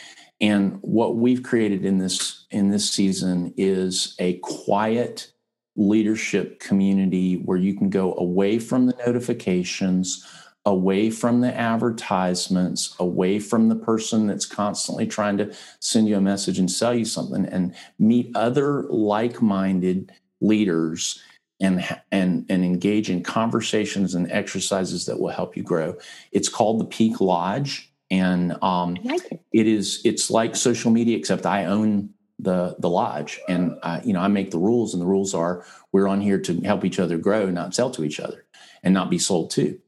and 0.41 0.79
what 0.83 1.17
we've 1.17 1.43
created 1.43 1.85
in 1.85 1.99
this 1.99 2.47
in 2.51 2.71
this 2.71 2.91
season 2.91 3.55
is 3.57 4.15
a 4.19 4.35
quiet 4.39 5.32
leadership 5.77 6.61
community 6.61 7.37
where 7.37 7.59
you 7.59 7.75
can 7.75 7.91
go 7.91 8.15
away 8.17 8.59
from 8.59 8.87
the 8.87 8.95
notifications, 9.07 10.27
away 10.65 11.11
from 11.11 11.41
the 11.41 11.55
advertisements, 11.55 12.95
away 12.99 13.39
from 13.39 13.69
the 13.69 13.77
person 13.77 14.27
that's 14.27 14.47
constantly 14.47 15.07
trying 15.07 15.37
to 15.39 15.53
send 15.81 16.09
you 16.09 16.17
a 16.17 16.21
message 16.21 16.59
and 16.59 16.71
sell 16.71 16.95
you 16.95 17.05
something, 17.05 17.47
and 17.47 17.75
meet 17.99 18.31
other 18.35 18.83
like 18.85 19.41
minded 19.43 20.13
leaders. 20.41 21.23
And, 21.61 21.85
and 22.11 22.45
and 22.49 22.65
engage 22.65 23.09
in 23.09 23.23
conversations 23.23 24.17
and 24.17 24.29
exercises 24.33 25.07
that 25.07 25.21
will 25.21 25.29
help 25.29 25.57
you 25.57 25.63
grow. 25.63 25.95
It's 26.33 26.49
called 26.49 26.81
the 26.81 26.85
Peake 26.85 27.21
Lodge, 27.21 27.93
and 28.11 28.57
um, 28.63 28.97
like 29.05 29.31
it. 29.31 29.41
it 29.53 29.69
is 29.69 30.01
it's 30.05 30.29
like 30.29 30.57
social 30.57 30.91
media 30.91 31.17
except 31.17 31.47
I 31.47 31.67
own 31.67 32.11
the 32.43 32.77
the 32.79 32.91
lodge. 32.91 33.41
And 33.49 33.79
uh, 33.83 34.01
you 34.05 34.13
know 34.13 34.21
i 34.21 34.29
make 34.29 34.51
the 34.51 34.59
rules 34.59 34.93
and 34.93 35.01
the 35.01 35.07
rules 35.07 35.35
are 35.35 35.65
we're 35.93 36.09
on 36.09 36.21
here 36.21 36.39
to 36.41 36.61
help 36.61 36.85
each 36.85 36.99
other 36.99 37.17
grow 37.17 37.51
not 37.51 37.75
sell 37.75 37.91
to 37.93 38.05
each 38.05 38.21
other 38.21 38.45
and 38.83 38.93
not 38.93 39.11
be 39.11 39.19
sold 39.19 39.51
to. 39.53 39.79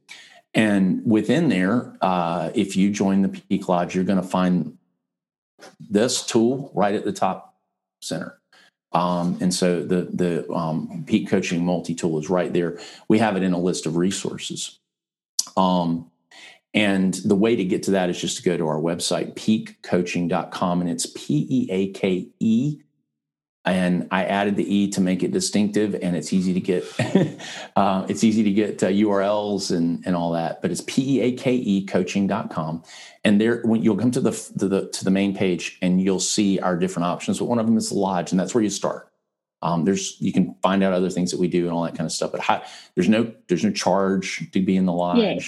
And 0.55 1.03
within 1.05 1.49
there 1.49 1.97
uh, 2.01 2.51
if 2.55 2.77
you 2.77 2.91
join 2.91 3.23
the 3.23 3.29
peake 3.29 3.69
lodge 3.69 3.95
you're 3.95 4.05
going 4.05 4.23
to 4.23 4.27
find 4.27 4.79
this 5.81 6.25
tool 6.25 6.71
right 6.75 6.95
at 6.95 7.05
the 7.05 7.13
top 7.13 7.57
center. 8.01 8.39
Um, 8.93 9.39
and 9.41 9.53
so 9.53 9.83
the 9.83 10.09
the 10.13 10.51
um, 10.53 11.05
peake 11.07 11.29
coaching 11.29 11.65
multi 11.65 11.95
tool 11.95 12.19
is 12.19 12.31
right 12.31 12.53
there. 12.53 12.79
We 13.09 13.19
have 13.19 13.37
it 13.37 13.43
in 13.43 13.53
a 13.53 13.59
list 13.59 13.87
of 13.87 13.97
resources. 13.97 14.79
Um, 15.57 16.11
and 16.75 17.14
the 17.14 17.37
way 17.37 17.57
to 17.57 17.64
get 17.64 17.85
to 17.85 17.93
that 17.93 18.11
is 18.11 18.20
just 18.20 18.37
to 18.39 18.43
go 18.43 18.57
to 18.57 18.66
our 18.66 18.81
website, 18.81 19.35
peakecoaching.com, 19.35 20.81
and 20.81 20.91
it's 20.91 21.07
P 21.07 21.47
E 21.49 21.68
A 21.70 21.93
K 21.93 22.29
E 22.41 22.81
and 23.64 24.09
I 24.11 24.25
added 24.25 24.57
the 24.57 24.75
E 24.75 24.91
to 24.91 25.01
make 25.01 25.22
it 25.22 25.33
distinctive, 25.33 25.95
and 25.95 26.14
it's 26.16 26.33
easy 26.33 26.53
to 26.53 26.61
get. 26.61 26.85
uh, 27.77 28.05
it's 28.09 28.22
easy 28.22 28.43
to 28.43 28.53
get 28.53 28.83
uh, 28.83 28.89
URLs 28.89 29.75
and 29.75 30.05
and 30.07 30.14
all 30.14 30.33
that, 30.33 30.61
but 30.61 30.70
it's 30.70 30.83
p 30.83 31.18
e 31.18 31.20
a 31.20 31.33
k 31.33 31.55
e 31.55 31.87
coaching.com, 31.87 32.83
and 33.25 33.41
there 33.41 33.62
when 33.62 33.83
you'll 33.83 33.97
come 33.97 34.11
to 34.11 34.20
the, 34.20 34.33
to 34.59 34.68
the 34.68 34.89
to 34.91 35.05
the 35.05 35.11
main 35.11 35.35
page 35.35 35.79
and 35.81 36.01
you'll 36.01 36.20
see 36.20 36.59
our 36.61 36.77
different 36.77 37.07
options. 37.07 37.39
But 37.39 37.47
one 37.47 37.59
of 37.59 37.66
them 37.66 37.77
is 37.79 37.91
Lodge, 37.91 38.33
and 38.33 38.39
that's 38.39 38.55
where 38.55 38.62
you 38.62 38.70
start. 38.70 39.11
Um, 39.62 39.85
there's 39.85 40.20
you 40.20 40.33
can 40.33 40.55
find 40.62 40.83
out 40.83 40.93
other 40.93 41.09
things 41.09 41.31
that 41.31 41.41
we 41.41 41.49
do 41.49 41.64
and 41.64 41.72
all 41.72 41.85
that 41.85 41.97
kind 41.97 42.07
of 42.07 42.12
stuff, 42.12 42.33
but 42.33 42.43
hi, 42.43 42.66
there's 42.97 43.09
no 43.09 43.33
there's 43.49 43.64
no 43.64 43.70
charge 43.70 44.51
to 44.53 44.61
be 44.61 44.77
in 44.77 44.85
the 44.85 44.93
lodge. 44.93 45.18
Yay. 45.18 45.41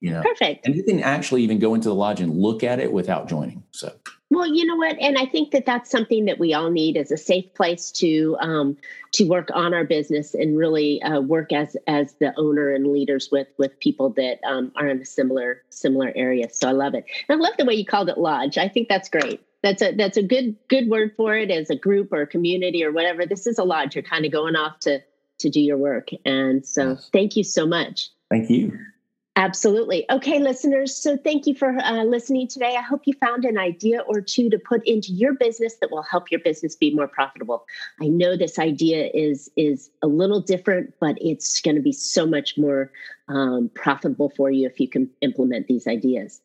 You 0.00 0.12
know, 0.12 0.22
perfect. 0.22 0.66
And 0.66 0.74
you 0.74 0.82
can 0.82 1.00
actually 1.00 1.42
even 1.42 1.58
go 1.58 1.74
into 1.74 1.88
the 1.88 1.94
lodge 1.94 2.20
and 2.20 2.34
look 2.34 2.64
at 2.64 2.80
it 2.80 2.92
without 2.92 3.28
joining. 3.28 3.62
So 3.70 3.92
well, 4.30 4.46
you 4.46 4.64
know 4.64 4.76
what, 4.76 4.96
and 5.00 5.18
I 5.18 5.26
think 5.26 5.50
that 5.50 5.66
that's 5.66 5.90
something 5.90 6.26
that 6.26 6.38
we 6.38 6.54
all 6.54 6.70
need 6.70 6.96
as 6.96 7.10
a 7.10 7.16
safe 7.16 7.52
place 7.54 7.90
to 7.92 8.36
um, 8.40 8.76
to 9.12 9.24
work 9.24 9.48
on 9.52 9.74
our 9.74 9.82
business 9.82 10.34
and 10.34 10.56
really 10.56 11.02
uh, 11.02 11.20
work 11.20 11.52
as 11.52 11.76
as 11.88 12.14
the 12.20 12.32
owner 12.38 12.70
and 12.70 12.86
leaders 12.86 13.30
with 13.32 13.48
with 13.58 13.78
people 13.80 14.10
that 14.10 14.38
um, 14.48 14.70
are 14.76 14.88
in 14.88 15.00
a 15.00 15.04
similar 15.04 15.62
similar 15.70 16.12
area. 16.14 16.48
So 16.52 16.68
I 16.68 16.72
love 16.72 16.94
it. 16.94 17.06
And 17.28 17.40
I 17.40 17.42
love 17.42 17.54
the 17.58 17.64
way 17.64 17.74
you 17.74 17.84
called 17.84 18.08
it 18.08 18.18
lodge. 18.18 18.56
I 18.56 18.68
think 18.68 18.88
that's 18.88 19.08
great. 19.08 19.40
That's 19.64 19.82
a 19.82 19.96
that's 19.96 20.16
a 20.16 20.22
good 20.22 20.54
good 20.68 20.88
word 20.88 21.12
for 21.16 21.36
it 21.36 21.50
as 21.50 21.68
a 21.68 21.76
group 21.76 22.12
or 22.12 22.22
a 22.22 22.26
community 22.26 22.84
or 22.84 22.92
whatever. 22.92 23.26
This 23.26 23.48
is 23.48 23.58
a 23.58 23.64
lodge. 23.64 23.96
You're 23.96 24.04
kind 24.04 24.24
of 24.24 24.30
going 24.30 24.54
off 24.54 24.78
to 24.80 25.00
to 25.40 25.50
do 25.50 25.60
your 25.60 25.76
work, 25.76 26.10
and 26.24 26.64
so 26.64 26.90
yes. 26.90 27.10
thank 27.12 27.34
you 27.34 27.42
so 27.42 27.66
much. 27.66 28.10
Thank 28.30 28.48
you. 28.48 28.78
Absolutely. 29.36 30.04
Okay, 30.10 30.40
listeners. 30.40 30.94
So 30.94 31.16
thank 31.16 31.46
you 31.46 31.54
for 31.54 31.78
uh, 31.78 32.02
listening 32.02 32.48
today. 32.48 32.74
I 32.76 32.82
hope 32.82 33.02
you 33.04 33.14
found 33.14 33.44
an 33.44 33.58
idea 33.58 34.00
or 34.00 34.20
two 34.20 34.50
to 34.50 34.58
put 34.58 34.86
into 34.86 35.12
your 35.12 35.34
business 35.34 35.76
that 35.80 35.90
will 35.90 36.02
help 36.02 36.30
your 36.32 36.40
business 36.40 36.74
be 36.74 36.92
more 36.92 37.06
profitable. 37.06 37.64
I 38.00 38.08
know 38.08 38.36
this 38.36 38.58
idea 38.58 39.08
is 39.14 39.48
is 39.56 39.88
a 40.02 40.08
little 40.08 40.40
different, 40.40 40.94
but 41.00 41.16
it's 41.20 41.60
going 41.60 41.76
to 41.76 41.82
be 41.82 41.92
so 41.92 42.26
much 42.26 42.58
more 42.58 42.90
um, 43.28 43.70
profitable 43.74 44.30
for 44.36 44.50
you 44.50 44.66
if 44.66 44.80
you 44.80 44.88
can 44.88 45.08
implement 45.20 45.68
these 45.68 45.86
ideas. 45.86 46.40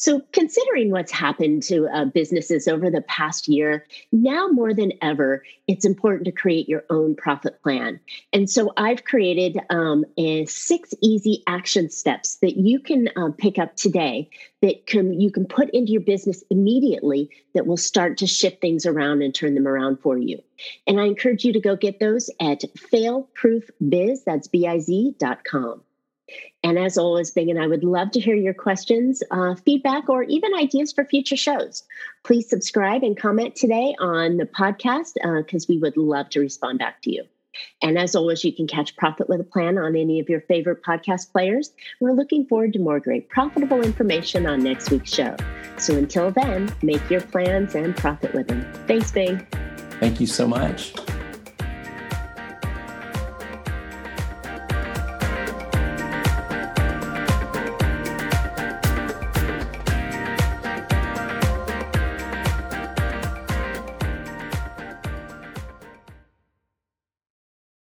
So, 0.00 0.22
considering 0.32 0.90
what's 0.90 1.12
happened 1.12 1.62
to 1.64 1.86
uh, 1.88 2.06
businesses 2.06 2.66
over 2.66 2.88
the 2.88 3.02
past 3.02 3.48
year, 3.48 3.86
now 4.12 4.48
more 4.48 4.72
than 4.72 4.94
ever, 5.02 5.44
it's 5.68 5.84
important 5.84 6.24
to 6.24 6.32
create 6.32 6.70
your 6.70 6.84
own 6.88 7.14
profit 7.14 7.62
plan. 7.62 8.00
And 8.32 8.48
so, 8.48 8.72
I've 8.78 9.04
created 9.04 9.58
um, 9.68 10.06
six 10.46 10.94
easy 11.02 11.42
action 11.46 11.90
steps 11.90 12.36
that 12.36 12.56
you 12.56 12.80
can 12.80 13.10
uh, 13.14 13.28
pick 13.36 13.58
up 13.58 13.76
today 13.76 14.30
that 14.62 14.86
can 14.86 15.20
you 15.20 15.30
can 15.30 15.44
put 15.44 15.68
into 15.74 15.92
your 15.92 16.00
business 16.00 16.42
immediately 16.48 17.28
that 17.52 17.66
will 17.66 17.76
start 17.76 18.16
to 18.18 18.26
shift 18.26 18.62
things 18.62 18.86
around 18.86 19.20
and 19.20 19.34
turn 19.34 19.54
them 19.54 19.68
around 19.68 20.00
for 20.00 20.16
you. 20.16 20.42
And 20.86 20.98
I 20.98 21.04
encourage 21.04 21.44
you 21.44 21.52
to 21.52 21.60
go 21.60 21.76
get 21.76 22.00
those 22.00 22.30
at 22.40 22.62
failproofbiz. 22.90 24.24
That's 24.24 24.48
b 24.48 24.66
i 24.66 24.78
z 24.78 25.14
dot 25.18 25.44
com. 25.44 25.82
And 26.62 26.78
as 26.78 26.98
always, 26.98 27.30
Bing 27.30 27.50
and 27.50 27.60
I 27.60 27.66
would 27.66 27.84
love 27.84 28.10
to 28.12 28.20
hear 28.20 28.34
your 28.34 28.54
questions, 28.54 29.22
uh, 29.30 29.54
feedback, 29.54 30.08
or 30.08 30.24
even 30.24 30.54
ideas 30.54 30.92
for 30.92 31.04
future 31.04 31.36
shows. 31.36 31.84
Please 32.24 32.48
subscribe 32.48 33.02
and 33.02 33.16
comment 33.16 33.56
today 33.56 33.94
on 33.98 34.36
the 34.36 34.44
podcast 34.44 35.14
because 35.14 35.64
uh, 35.64 35.68
we 35.68 35.78
would 35.78 35.96
love 35.96 36.28
to 36.30 36.40
respond 36.40 36.78
back 36.78 37.00
to 37.02 37.12
you. 37.12 37.24
And 37.82 37.98
as 37.98 38.14
always, 38.14 38.44
you 38.44 38.52
can 38.52 38.66
catch 38.66 38.96
Profit 38.96 39.28
with 39.28 39.40
a 39.40 39.44
Plan 39.44 39.78
on 39.78 39.96
any 39.96 40.20
of 40.20 40.28
your 40.28 40.40
favorite 40.42 40.82
podcast 40.84 41.32
players. 41.32 41.72
We're 42.00 42.12
looking 42.12 42.46
forward 42.46 42.72
to 42.74 42.78
more 42.78 43.00
great 43.00 43.28
profitable 43.28 43.82
information 43.82 44.46
on 44.46 44.62
next 44.62 44.90
week's 44.90 45.12
show. 45.12 45.36
So 45.78 45.96
until 45.96 46.30
then, 46.30 46.72
make 46.82 47.08
your 47.10 47.22
plans 47.22 47.74
and 47.74 47.96
profit 47.96 48.34
with 48.34 48.48
them. 48.48 48.70
Thanks, 48.86 49.10
Bing. 49.10 49.46
Thank 49.98 50.20
you 50.20 50.26
so 50.26 50.46
much. 50.46 50.94